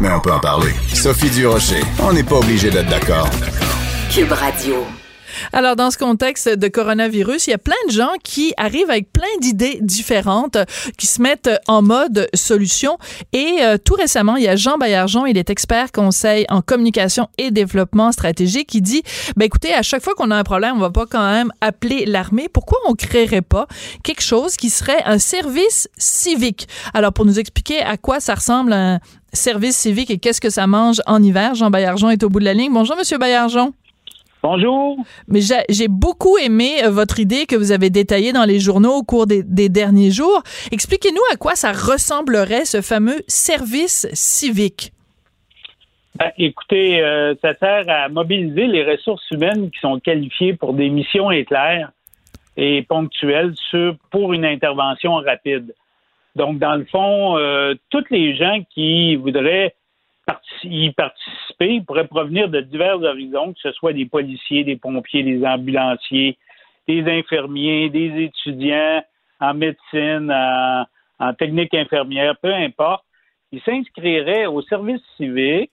mais 0.00 0.10
on 0.10 0.20
peut 0.20 0.32
en 0.32 0.40
parler. 0.40 0.72
Sophie 0.92 1.30
Durocher, 1.30 1.82
on 2.02 2.12
n'est 2.12 2.22
pas 2.24 2.36
obligé 2.36 2.70
d'être 2.70 2.88
d'accord. 2.88 3.28
Cube 4.12 4.32
Radio. 4.32 4.86
Alors, 5.52 5.76
dans 5.76 5.90
ce 5.90 5.98
contexte 5.98 6.48
de 6.48 6.68
coronavirus, 6.68 7.46
il 7.46 7.50
y 7.50 7.54
a 7.54 7.58
plein 7.58 7.74
de 7.88 7.92
gens 7.92 8.12
qui 8.22 8.52
arrivent 8.56 8.90
avec 8.90 9.12
plein 9.12 9.28
d'idées 9.40 9.78
différentes, 9.80 10.58
qui 10.98 11.06
se 11.06 11.20
mettent 11.20 11.50
en 11.66 11.82
mode 11.82 12.28
solution. 12.34 12.98
Et 13.32 13.58
euh, 13.62 13.76
tout 13.82 13.94
récemment, 13.94 14.36
il 14.36 14.44
y 14.44 14.48
a 14.48 14.56
Jean 14.56 14.78
Baillargeon, 14.78 15.26
il 15.26 15.38
est 15.38 15.50
expert 15.50 15.92
conseil 15.92 16.46
en 16.48 16.62
communication 16.62 17.28
et 17.38 17.50
développement 17.50 18.12
stratégique, 18.12 18.68
qui 18.68 18.82
dit, 18.82 19.02
ben 19.36 19.46
écoutez, 19.46 19.72
à 19.72 19.82
chaque 19.82 20.02
fois 20.02 20.14
qu'on 20.14 20.30
a 20.30 20.36
un 20.36 20.44
problème, 20.44 20.76
on 20.76 20.80
va 20.80 20.90
pas 20.90 21.06
quand 21.06 21.30
même 21.30 21.52
appeler 21.60 22.04
l'armée. 22.06 22.48
Pourquoi 22.48 22.78
on 22.86 22.94
créerait 22.94 23.42
pas 23.42 23.66
quelque 24.02 24.22
chose 24.22 24.56
qui 24.56 24.70
serait 24.70 25.02
un 25.04 25.18
service 25.18 25.88
civique? 25.96 26.68
Alors, 26.94 27.12
pour 27.12 27.24
nous 27.24 27.38
expliquer 27.38 27.80
à 27.80 27.96
quoi 27.96 28.20
ça 28.20 28.34
ressemble 28.34 28.72
un 28.72 29.00
service 29.32 29.76
civique 29.76 30.10
et 30.10 30.18
qu'est-ce 30.18 30.40
que 30.40 30.50
ça 30.50 30.66
mange 30.66 31.00
en 31.06 31.22
hiver, 31.22 31.54
Jean 31.54 31.70
Baillargeon 31.70 32.10
est 32.10 32.22
au 32.22 32.28
bout 32.28 32.40
de 32.40 32.44
la 32.44 32.54
ligne. 32.54 32.72
Bonjour, 32.72 32.96
Monsieur 32.96 33.18
Baillargeon. 33.18 33.72
Bonjour. 34.42 34.96
Mais 35.28 35.40
j'ai- 35.68 35.88
beaucoup 35.88 36.38
aimé 36.38 36.82
euh, 36.82 36.90
votre 36.90 37.18
idée 37.20 37.44
que 37.44 37.56
vous 37.56 37.72
avez 37.72 37.90
détaillée 37.90 38.32
dans 38.32 38.44
les 38.44 38.58
journaux 38.58 38.94
au 38.94 39.02
cours 39.02 39.26
des, 39.26 39.42
des 39.42 39.68
derniers 39.68 40.10
jours. 40.10 40.42
Expliquez-nous 40.72 41.20
à 41.32 41.36
quoi 41.36 41.54
ça 41.56 41.72
ressemblerait 41.72 42.64
ce 42.64 42.80
fameux 42.80 43.20
service 43.28 44.08
civique. 44.14 44.92
Ben, 46.18 46.30
écoutez, 46.38 47.00
euh, 47.02 47.34
ça 47.42 47.54
sert 47.58 47.84
à 47.88 48.08
mobiliser 48.08 48.66
les 48.66 48.82
ressources 48.90 49.30
humaines 49.30 49.70
qui 49.70 49.78
sont 49.80 50.00
qualifiées 50.00 50.54
pour 50.54 50.72
des 50.72 50.88
missions 50.88 51.30
éclairs 51.30 51.92
et 52.56 52.82
ponctuelles 52.82 53.52
sur, 53.70 53.94
pour 54.10 54.32
une 54.32 54.44
intervention 54.46 55.14
rapide. 55.16 55.74
Donc, 56.36 56.58
dans 56.58 56.76
le 56.76 56.84
fond, 56.86 57.36
euh, 57.36 57.74
toutes 57.90 58.10
les 58.10 58.36
gens 58.36 58.62
qui 58.70 59.16
voudraient 59.16 59.74
y 60.62 60.92
participer 60.92 61.80
pourraient 61.80 62.06
provenir 62.06 62.48
de 62.48 62.60
divers 62.60 63.02
horizons, 63.02 63.52
que 63.52 63.60
ce 63.60 63.72
soit 63.72 63.92
des 63.92 64.06
policiers, 64.06 64.62
des 64.62 64.76
pompiers, 64.76 65.22
des 65.22 65.44
ambulanciers, 65.44 66.38
des 66.86 67.02
infirmiers, 67.10 67.90
des 67.90 68.24
étudiants 68.24 69.02
en 69.40 69.54
médecine, 69.54 70.32
en 71.18 71.34
technique 71.34 71.74
infirmière, 71.74 72.36
peu 72.40 72.52
importe. 72.52 73.04
Ils 73.52 73.62
s'inscriraient 73.62 74.46
au 74.46 74.62
service 74.62 75.02
civique 75.16 75.72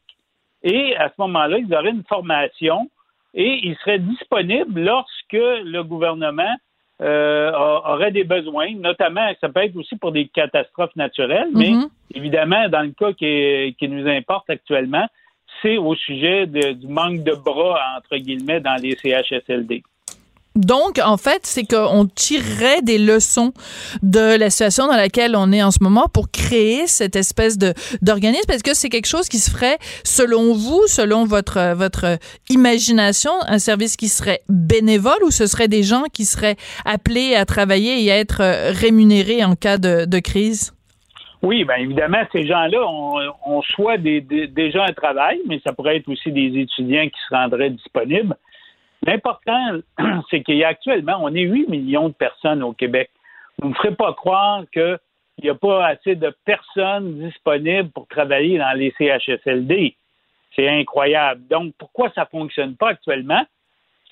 et 0.64 0.96
à 0.98 1.10
ce 1.10 1.14
moment-là, 1.20 1.60
ils 1.60 1.74
auraient 1.74 1.92
une 1.92 2.04
formation 2.04 2.90
et 3.34 3.60
ils 3.64 3.76
seraient 3.78 4.00
disponibles 4.00 4.82
lorsque 4.82 5.34
le 5.34 5.82
gouvernement 5.84 6.56
euh, 7.02 7.52
a- 7.54 7.94
aurait 7.94 8.12
des 8.12 8.24
besoins, 8.24 8.74
notamment, 8.76 9.30
ça 9.40 9.50
peut 9.50 9.62
être 9.64 9.76
aussi 9.76 9.96
pour 9.98 10.12
des 10.12 10.28
catastrophes 10.28 10.96
naturelles, 10.96 11.50
mais 11.54 11.70
Mhm. 11.72 11.88
évidemment, 12.16 12.68
dans 12.70 12.82
le 12.82 12.92
cas 12.92 13.14
qui, 13.14 13.76
qui 13.78 13.88
nous 13.88 14.08
importe 14.08 14.50
actuellement, 14.50 15.08
c'est 15.62 15.78
au 15.78 15.96
sujet 15.96 16.46
de- 16.48 16.74
du 16.74 16.88
manque 16.88 17.24
de 17.24 17.34
bras, 17.34 17.80
entre 17.98 18.18
guillemets, 18.18 18.60
dans 18.60 18.76
les 18.82 18.96
CHSLD. 18.96 19.84
Donc, 20.58 21.00
en 21.04 21.18
fait, 21.18 21.42
c'est 21.44 21.64
qu'on 21.66 22.06
tirerait 22.08 22.82
des 22.82 22.98
leçons 22.98 23.54
de 24.02 24.38
la 24.38 24.50
situation 24.50 24.88
dans 24.88 24.96
laquelle 24.98 25.36
on 25.36 25.52
est 25.52 25.62
en 25.64 25.72
ce 25.72 25.84
moment 25.84 26.08
pour 26.12 26.32
créer 26.32 26.88
cette 26.88 27.16
espèce 27.16 27.58
de 27.58 27.74
d'organisme. 28.02 28.52
Est-ce 28.52 28.64
que 28.64 28.74
c'est 28.76 28.90
quelque 28.90 29.08
chose 29.08 29.30
qui 29.30 29.38
se 29.38 29.52
ferait, 29.52 29.78
selon 30.04 30.54
vous, 30.54 30.82
selon 30.88 31.26
votre 31.26 31.74
votre 31.76 32.18
imagination, 32.50 33.32
un 33.48 33.60
service 33.60 33.96
qui 33.96 34.08
serait 34.08 34.42
bénévole 34.50 35.24
ou 35.24 35.32
ce 35.32 35.46
serait 35.46 35.68
des 35.68 35.84
gens 35.84 36.04
qui 36.12 36.26
seraient 36.26 36.56
appelés 36.86 37.36
à 37.36 37.46
travailler 37.46 38.04
et 38.04 38.12
à 38.12 38.18
être 38.18 38.42
euh, 38.42 38.72
rémunérés 38.74 39.44
en 39.44 39.56
cas 39.56 39.78
de, 39.78 40.20
crise? 40.20 40.74
Oui, 41.44 41.64
bien 41.64 41.76
évidemment, 41.76 42.24
ces 42.32 42.48
gens-là 42.48 42.80
ont, 42.88 43.20
ont 43.46 43.62
soit 43.62 43.98
des, 43.98 44.22
des- 44.22 44.48
déjà 44.48 44.84
un 44.86 44.94
travail, 44.94 45.40
mais 45.48 45.62
ça 45.64 45.72
pourrait 45.72 45.98
être 45.98 46.10
aussi 46.10 46.32
des 46.32 46.52
étudiants 46.60 47.06
qui 47.06 47.20
se 47.30 47.36
rendraient 47.36 47.70
disponibles. 47.70 48.36
L'important, 49.08 49.78
c'est 50.30 50.44
qu'il 50.44 50.58
y 50.58 50.66
a 50.66 50.68
actuellement, 50.68 51.18
on 51.22 51.34
est 51.34 51.42
8 51.42 51.70
millions 51.70 52.10
de 52.10 52.14
personnes 52.14 52.62
au 52.62 52.74
Québec. 52.74 53.10
Vous 53.58 53.70
ne 53.70 53.74
me 53.74 53.76
ferez 53.76 53.96
pas 53.96 54.14
croire 54.14 54.64
qu'il 54.72 55.00
n'y 55.42 55.50
a 55.50 55.56
pas 55.56 55.88
assez 55.88 56.16
de 56.16 56.36
personnes 56.46 57.18
disponibles 57.20 57.90
pour 57.90 58.06
travailler 58.08 58.58
dans 58.58 58.78
les 58.78 58.94
CHSLD. 58.98 59.96
C'est 60.56 60.68
incroyable. 60.68 61.42
Donc, 61.50 61.74
pourquoi 61.78 62.12
ça 62.14 62.22
ne 62.22 62.40
fonctionne 62.40 62.76
pas 62.76 62.90
actuellement? 62.90 63.44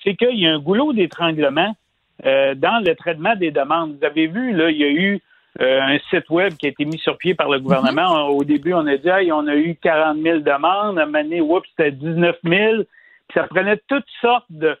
C'est 0.02 0.16
qu'il 0.16 0.38
y 0.38 0.46
a 0.46 0.54
un 0.54 0.58
goulot 0.58 0.94
d'étranglement 0.94 1.76
euh, 2.24 2.54
dans 2.54 2.82
le 2.82 2.94
traitement 2.94 3.36
des 3.36 3.50
demandes. 3.50 3.98
Vous 3.98 4.04
avez 4.04 4.28
vu, 4.28 4.52
là, 4.52 4.70
il 4.70 4.78
y 4.78 4.84
a 4.84 4.90
eu 4.90 5.20
euh, 5.60 5.80
un 5.82 5.98
site 6.10 6.30
web 6.30 6.54
qui 6.54 6.66
a 6.66 6.68
été 6.70 6.86
mis 6.86 6.98
sur 6.98 7.18
pied 7.18 7.34
par 7.34 7.50
le 7.50 7.58
gouvernement. 7.58 8.28
Au 8.28 8.44
début, 8.44 8.72
on 8.72 8.86
a 8.86 8.96
dit, 8.96 9.08
hey, 9.08 9.30
on 9.30 9.46
a 9.46 9.56
eu 9.56 9.76
40 9.76 10.22
000 10.22 10.38
demandes. 10.38 10.98
À 10.98 11.02
un 11.02 11.06
moment 11.06 11.22
donné, 11.22 11.42
oups, 11.42 11.68
c'était 11.70 11.92
19 11.92 12.36
000. 12.44 12.82
Puis 13.28 13.34
ça 13.34 13.42
prenait 13.44 13.78
toutes 13.88 14.08
sortes 14.20 14.46
de, 14.50 14.76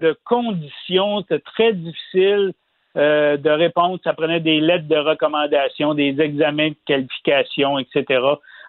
de 0.00 0.16
conditions. 0.24 1.20
C'était 1.22 1.40
très 1.40 1.72
difficile 1.72 2.52
euh, 2.96 3.36
de 3.36 3.50
répondre. 3.50 3.98
Ça 4.04 4.12
prenait 4.12 4.40
des 4.40 4.60
lettres 4.60 4.88
de 4.88 4.96
recommandation, 4.96 5.94
des 5.94 6.20
examens 6.20 6.70
de 6.70 6.76
qualification, 6.86 7.78
etc. 7.78 8.20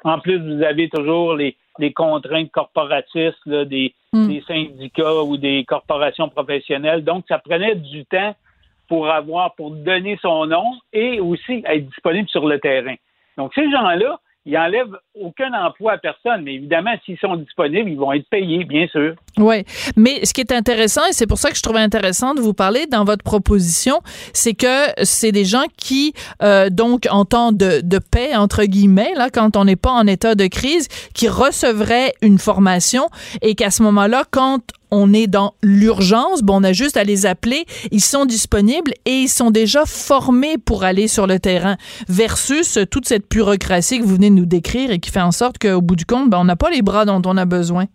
En 0.03 0.19
plus, 0.19 0.38
vous 0.38 0.63
avez 0.63 0.89
toujours 0.89 1.36
les, 1.36 1.55
les 1.80 1.93
contraintes 1.93 2.51
corporatistes 2.51 3.45
là, 3.45 3.65
des, 3.65 3.93
des 4.13 4.43
syndicats 4.47 5.23
ou 5.23 5.38
des 5.38 5.63
corporations 5.65 6.30
professionnelles. 6.30 7.03
Donc, 7.03 7.25
ça 7.28 7.39
prenait 7.39 7.75
du 7.75 8.05
temps 8.05 8.36
pour 8.88 9.09
avoir, 9.09 9.53
pour 9.55 9.71
donner 9.71 10.17
son 10.21 10.45
nom 10.45 10.65
et 10.93 11.19
aussi 11.19 11.63
être 11.65 11.88
disponible 11.88 12.30
sur 12.30 12.47
le 12.47 12.59
terrain. 12.59 12.95
Donc, 13.38 13.53
ces 13.53 13.69
gens-là, 13.69 14.19
ils 14.47 14.57
enlèvent 14.57 14.97
aucun 15.13 15.51
emploi 15.53 15.93
à 15.93 15.97
personne, 15.97 16.43
mais 16.43 16.55
évidemment, 16.55 16.91
s'ils 17.05 17.17
sont 17.17 17.35
disponibles, 17.35 17.89
ils 17.89 17.97
vont 17.97 18.13
être 18.13 18.27
payés, 18.29 18.63
bien 18.63 18.87
sûr. 18.87 19.13
Oui, 19.37 19.65
mais 19.97 20.23
ce 20.25 20.33
qui 20.33 20.39
est 20.39 20.53
intéressant, 20.53 21.01
et 21.09 21.11
c'est 21.11 21.27
pour 21.27 21.37
ça 21.37 21.49
que 21.49 21.57
je 21.57 21.61
trouvais 21.61 21.81
intéressant 21.81 22.33
de 22.33 22.39
vous 22.39 22.53
parler 22.53 22.85
dans 22.87 23.03
votre 23.03 23.23
proposition, 23.23 23.99
c'est 24.33 24.53
que 24.53 24.85
c'est 25.03 25.33
des 25.33 25.43
gens 25.43 25.65
qui, 25.75 26.13
euh, 26.41 26.69
donc, 26.69 27.07
en 27.11 27.25
temps 27.25 27.51
de, 27.51 27.81
de 27.83 27.99
paix, 27.99 28.37
entre 28.37 28.63
guillemets, 28.63 29.13
là, 29.17 29.29
quand 29.29 29.57
on 29.57 29.65
n'est 29.65 29.75
pas 29.75 29.91
en 29.91 30.07
état 30.07 30.33
de 30.33 30.47
crise, 30.47 30.87
qui 31.13 31.27
recevraient 31.27 32.13
une 32.21 32.37
formation 32.37 33.07
et 33.41 33.53
qu'à 33.53 33.69
ce 33.69 33.83
moment-là, 33.83 34.23
quand 34.31 34.61
on 34.91 35.13
est 35.13 35.27
dans 35.27 35.53
l'urgence, 35.61 36.43
bon, 36.43 36.61
on 36.61 36.63
a 36.63 36.73
juste 36.73 36.97
à 36.97 37.03
les 37.03 37.25
appeler, 37.25 37.65
ils 37.91 38.01
sont 38.01 38.25
disponibles 38.25 38.91
et 39.05 39.11
ils 39.23 39.27
sont 39.27 39.51
déjà 39.51 39.83
formés 39.85 40.57
pour 40.57 40.83
aller 40.83 41.07
sur 41.07 41.27
le 41.27 41.39
terrain, 41.39 41.75
versus 42.07 42.79
toute 42.91 43.05
cette 43.05 43.29
bureaucratie 43.29 43.99
que 43.99 44.03
vous 44.03 44.15
venez 44.15 44.29
de 44.29 44.35
nous 44.35 44.45
décrire 44.45 44.91
et 44.91 44.99
qui 44.99 45.11
fait 45.11 45.21
en 45.21 45.31
sorte 45.31 45.57
qu'au 45.57 45.81
bout 45.81 45.95
du 45.95 46.05
compte, 46.05 46.29
ben, 46.29 46.39
on 46.39 46.45
n'a 46.45 46.55
pas 46.55 46.69
les 46.69 46.81
bras 46.81 47.05
dont 47.05 47.21
on 47.25 47.38
a 47.38 47.45
besoin. 47.45 47.85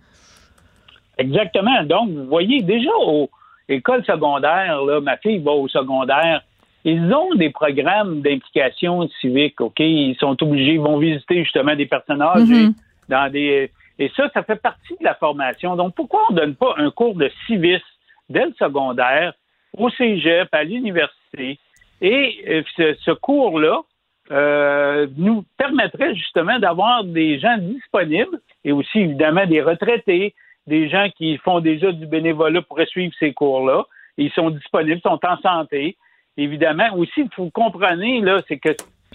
Exactement. 1.18 1.82
Donc, 1.84 2.10
vous 2.10 2.26
voyez, 2.26 2.62
déjà 2.62 2.90
aux 3.06 3.28
écoles 3.68 4.04
secondaires, 4.04 4.82
là, 4.82 5.00
ma 5.00 5.16
fille 5.18 5.38
va 5.38 5.52
au 5.52 5.68
secondaire, 5.68 6.42
ils 6.84 7.12
ont 7.12 7.34
des 7.36 7.50
programmes 7.50 8.22
d'implication 8.22 9.08
civique, 9.20 9.60
OK? 9.60 9.78
Ils 9.78 10.16
sont 10.18 10.36
obligés, 10.42 10.72
ils 10.74 10.80
vont 10.80 10.98
visiter 10.98 11.44
justement 11.44 11.76
des 11.76 11.86
personnes 11.86 12.22
âgées 12.22 12.66
Mhm. 12.66 12.74
dans 13.08 13.30
des. 13.30 13.70
Et 13.98 14.10
ça, 14.16 14.30
ça 14.34 14.42
fait 14.42 14.60
partie 14.60 14.96
de 14.98 15.04
la 15.04 15.14
formation. 15.14 15.76
Donc, 15.76 15.94
pourquoi 15.94 16.22
on 16.28 16.32
ne 16.32 16.40
donne 16.40 16.54
pas 16.54 16.74
un 16.78 16.90
cours 16.90 17.14
de 17.14 17.30
civisme 17.46 17.84
dès 18.28 18.46
le 18.46 18.54
secondaire, 18.58 19.34
au 19.76 19.90
cégep, 19.90 20.48
à 20.52 20.64
l'université? 20.64 21.58
Et 22.00 22.44
euh, 22.48 22.94
ce, 23.04 23.12
cours-là 23.12 23.82
euh, 24.30 25.06
nous 25.16 25.44
permettrait 25.56 26.14
justement 26.14 26.58
d'avoir 26.58 27.04
des 27.04 27.38
gens 27.38 27.56
disponibles 27.58 28.40
et 28.64 28.72
aussi 28.72 29.00
évidemment 29.00 29.46
des 29.46 29.62
retraités, 29.62 30.34
des 30.66 30.88
gens 30.88 31.08
qui 31.16 31.36
font 31.38 31.60
déjà 31.60 31.92
du 31.92 32.06
bénévolat 32.06 32.62
pour 32.62 32.80
suivre 32.86 33.14
ces 33.18 33.32
cours-là. 33.32 33.84
Ils 34.16 34.32
sont 34.32 34.50
disponibles, 34.50 35.00
sont 35.00 35.20
en 35.24 35.36
santé. 35.38 35.96
Évidemment, 36.36 36.94
aussi, 36.96 37.12
il 37.20 37.28
faut 37.34 37.50
comprendre, 37.50 38.24
là, 38.24 38.40
c'est 38.48 38.58
que 38.58 38.70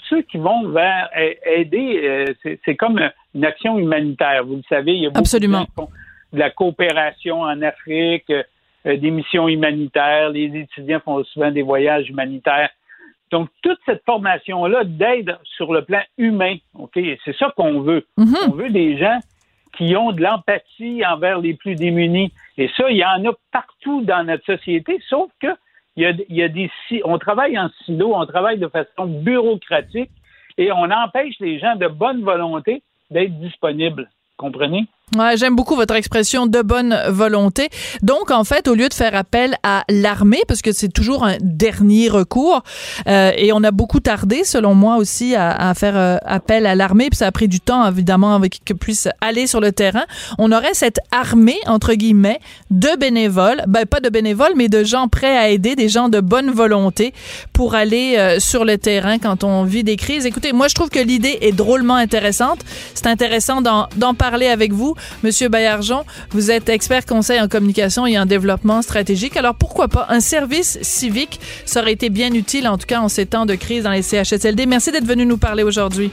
ceux 0.09 0.21
qui 0.23 0.37
vont 0.37 0.69
vers 0.69 1.09
aider, 1.45 2.01
euh, 2.03 2.25
c'est- 2.63 2.75
comme 2.75 2.99
une 3.35 3.45
action 3.45 3.77
humanitaire. 3.77 4.45
Vous 4.45 4.55
le 4.57 4.63
savez, 4.69 4.93
il 4.93 5.03
y 5.03 5.05
a 5.05 5.09
beaucoup 5.09 5.19
Absolument. 5.19 5.65
de 6.33 6.39
la 6.39 6.49
coopération 6.49 7.41
en 7.41 7.61
Afrique, 7.61 8.29
euh, 8.29 8.43
des 8.97 9.11
missions 9.11 9.47
humanitaires. 9.47 10.29
Les 10.29 10.45
étudiants 10.55 10.99
font 11.03 11.23
souvent 11.25 11.51
des 11.51 11.61
voyages 11.61 12.09
humanitaires. 12.09 12.69
Donc, 13.31 13.49
toute 13.61 13.79
cette 13.85 14.03
formation-là 14.05 14.83
d'aide 14.85 15.37
sur 15.43 15.73
le 15.73 15.83
plan 15.83 16.01
humain, 16.17 16.55
OK, 16.75 16.97
c'est 17.25 17.35
ça 17.37 17.53
qu'on 17.57 17.81
veut. 17.81 18.05
On 18.17 18.51
veut 18.51 18.69
des 18.69 18.97
gens 18.97 19.19
qui 19.77 19.95
ont 19.97 20.11
de 20.13 20.21
l'empathie 20.21 21.05
envers 21.05 21.39
les 21.39 21.53
plus 21.53 21.75
démunis. 21.75 22.31
Et 22.57 22.69
ça, 22.77 22.89
il 22.89 22.97
y 22.97 23.03
en 23.05 23.23
a 23.29 23.33
partout 23.51 24.01
dans 24.03 24.23
notre 24.25 24.45
société, 24.45 24.99
sauf 25.09 25.29
que 25.41 25.47
il 25.97 26.25
y 26.29 26.43
a, 26.43 26.47
on 27.05 27.17
travaille 27.17 27.57
en 27.57 27.69
silo, 27.83 28.13
on 28.15 28.25
travaille 28.25 28.59
de 28.59 28.67
façon 28.67 29.07
bureaucratique 29.07 30.11
et 30.57 30.71
on 30.71 30.91
empêche 30.91 31.35
les 31.39 31.59
gens 31.59 31.75
de 31.75 31.87
bonne 31.87 32.23
volonté 32.23 32.83
d'être 33.09 33.37
disponibles. 33.39 34.09
Comprenez? 34.37 34.85
Ouais, 35.15 35.37
j'aime 35.37 35.55
beaucoup 35.55 35.77
votre 35.77 35.95
expression 35.95 36.47
de 36.47 36.61
bonne 36.61 36.99
volonté. 37.07 37.69
Donc, 38.01 38.29
en 38.29 38.43
fait, 38.43 38.67
au 38.67 38.75
lieu 38.75 38.89
de 38.89 38.93
faire 38.93 39.15
appel 39.15 39.55
à 39.63 39.85
l'armée, 39.89 40.41
parce 40.49 40.61
que 40.61 40.73
c'est 40.73 40.89
toujours 40.89 41.23
un 41.23 41.37
dernier 41.39 42.09
recours, 42.09 42.61
euh, 43.07 43.31
et 43.37 43.53
on 43.53 43.63
a 43.63 43.71
beaucoup 43.71 44.01
tardé, 44.01 44.43
selon 44.43 44.75
moi 44.75 44.97
aussi, 44.97 45.33
à, 45.33 45.69
à 45.69 45.73
faire 45.75 45.95
euh, 45.95 46.17
appel 46.25 46.65
à 46.65 46.75
l'armée, 46.75 47.07
puis 47.09 47.15
ça 47.15 47.27
a 47.27 47.31
pris 47.31 47.47
du 47.47 47.61
temps, 47.61 47.87
évidemment, 47.87 48.35
avec 48.35 48.59
qu'ils 48.65 48.75
puissent 48.75 49.07
aller 49.21 49.47
sur 49.47 49.61
le 49.61 49.71
terrain. 49.71 50.03
On 50.39 50.51
aurait 50.51 50.73
cette 50.73 50.99
armée, 51.11 51.57
entre 51.67 51.93
guillemets, 51.93 52.41
de 52.69 52.93
bénévoles, 52.99 53.63
ben 53.65 53.85
pas 53.85 54.01
de 54.01 54.09
bénévoles, 54.09 54.53
mais 54.57 54.67
de 54.67 54.83
gens 54.83 55.07
prêts 55.07 55.37
à 55.37 55.47
aider, 55.47 55.77
des 55.77 55.87
gens 55.87 56.09
de 56.09 56.19
bonne 56.19 56.51
volonté 56.51 57.13
pour 57.53 57.75
aller 57.75 58.15
euh, 58.17 58.39
sur 58.41 58.65
le 58.65 58.77
terrain 58.77 59.19
quand 59.19 59.45
on 59.45 59.63
vit 59.63 59.85
des 59.85 59.95
crises. 59.95 60.25
Écoutez, 60.25 60.51
moi, 60.51 60.67
je 60.67 60.75
trouve 60.75 60.89
que 60.89 60.99
l'idée 60.99 61.37
est 61.39 61.53
drôlement 61.53 61.95
intéressante. 61.95 62.59
C'est 62.93 63.07
intéressant 63.07 63.61
d'en 63.61 64.13
parler 64.13 64.47
avec 64.47 64.73
vous. 64.73 64.96
Monsieur 65.23 65.49
Bayarjon, 65.49 66.03
vous 66.31 66.51
êtes 66.51 66.69
expert 66.69 67.05
conseil 67.05 67.39
en 67.39 67.47
communication 67.47 68.05
et 68.05 68.17
en 68.17 68.25
développement 68.25 68.81
stratégique. 68.81 69.37
Alors 69.37 69.55
pourquoi 69.55 69.87
pas 69.87 70.07
un 70.09 70.19
service 70.19 70.77
civique? 70.81 71.39
Ça 71.65 71.81
aurait 71.81 71.93
été 71.93 72.09
bien 72.09 72.33
utile, 72.33 72.67
en 72.67 72.77
tout 72.77 72.87
cas 72.87 72.99
en 72.99 73.09
ces 73.09 73.25
temps 73.25 73.45
de 73.45 73.55
crise 73.55 73.83
dans 73.83 73.91
les 73.91 74.01
CHSLD. 74.01 74.65
Merci 74.65 74.91
d'être 74.91 75.05
venu 75.07 75.25
nous 75.25 75.37
parler 75.37 75.63
aujourd'hui. 75.63 76.11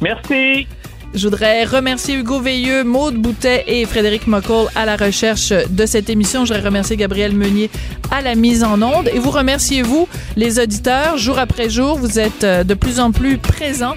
Merci. 0.00 0.66
Je 1.12 1.26
voudrais 1.26 1.64
remercier 1.64 2.14
Hugo 2.14 2.38
Veilleux, 2.38 2.84
Maude 2.84 3.16
Boutet 3.16 3.64
et 3.66 3.84
Frédéric 3.84 4.28
Moccol 4.28 4.68
à 4.76 4.86
la 4.86 4.96
recherche 4.96 5.52
de 5.68 5.84
cette 5.84 6.08
émission. 6.08 6.44
Je 6.44 6.52
voudrais 6.52 6.68
remercier 6.68 6.96
Gabriel 6.96 7.34
Meunier 7.34 7.68
à 8.12 8.20
la 8.20 8.36
mise 8.36 8.62
en 8.62 8.80
onde. 8.80 9.08
Et 9.12 9.18
vous 9.18 9.30
remerciez, 9.30 9.82
vous, 9.82 10.06
les 10.36 10.60
auditeurs, 10.60 11.18
jour 11.18 11.40
après 11.40 11.68
jour. 11.68 11.98
Vous 11.98 12.20
êtes 12.20 12.44
euh, 12.44 12.62
de 12.62 12.74
plus 12.74 13.00
en 13.00 13.10
plus 13.10 13.38
présents. 13.38 13.96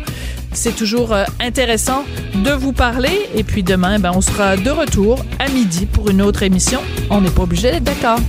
C'est 0.54 0.76
toujours 0.76 1.14
euh, 1.14 1.24
intéressant 1.40 2.06
de 2.36 2.52
vous 2.52 2.74
parler. 2.74 3.30
Et 3.36 3.44
puis 3.44 3.64
demain, 3.64 4.00
ben, 4.00 4.12
on 4.16 4.22
sera 4.22 4.56
de 4.58 4.70
retour 4.70 5.24
à 5.40 5.50
midi 5.50 5.86
pour 5.86 6.10
une 6.10 6.22
autre 6.22 6.44
émission. 6.44 6.80
On 7.10 7.22
n'est 7.22 7.30
pas 7.30 7.44
obligé 7.44 7.72
d'être 7.72 7.84
d'accord. 7.84 8.20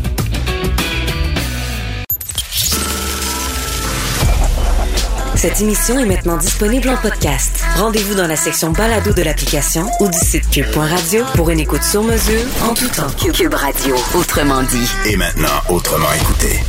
Cette 5.36 5.60
émission 5.60 5.98
est 5.98 6.06
maintenant 6.06 6.38
disponible 6.38 6.88
en 6.88 6.96
podcast. 6.96 7.62
Rendez-vous 7.76 8.14
dans 8.14 8.26
la 8.26 8.36
section 8.36 8.72
balado 8.72 9.12
de 9.12 9.20
l'application 9.20 9.84
ou 10.00 10.08
du 10.08 10.18
site 10.18 10.48
cube.radio 10.48 11.22
pour 11.34 11.50
une 11.50 11.60
écoute 11.60 11.82
sur 11.82 12.02
mesure 12.02 12.40
en 12.62 12.72
tout 12.72 12.88
temps. 12.88 13.10
Cube 13.30 13.52
Radio, 13.52 13.94
autrement 14.14 14.62
dit. 14.62 14.90
Et 15.04 15.18
maintenant, 15.18 15.60
autrement 15.68 16.10
écouté. 16.18 16.60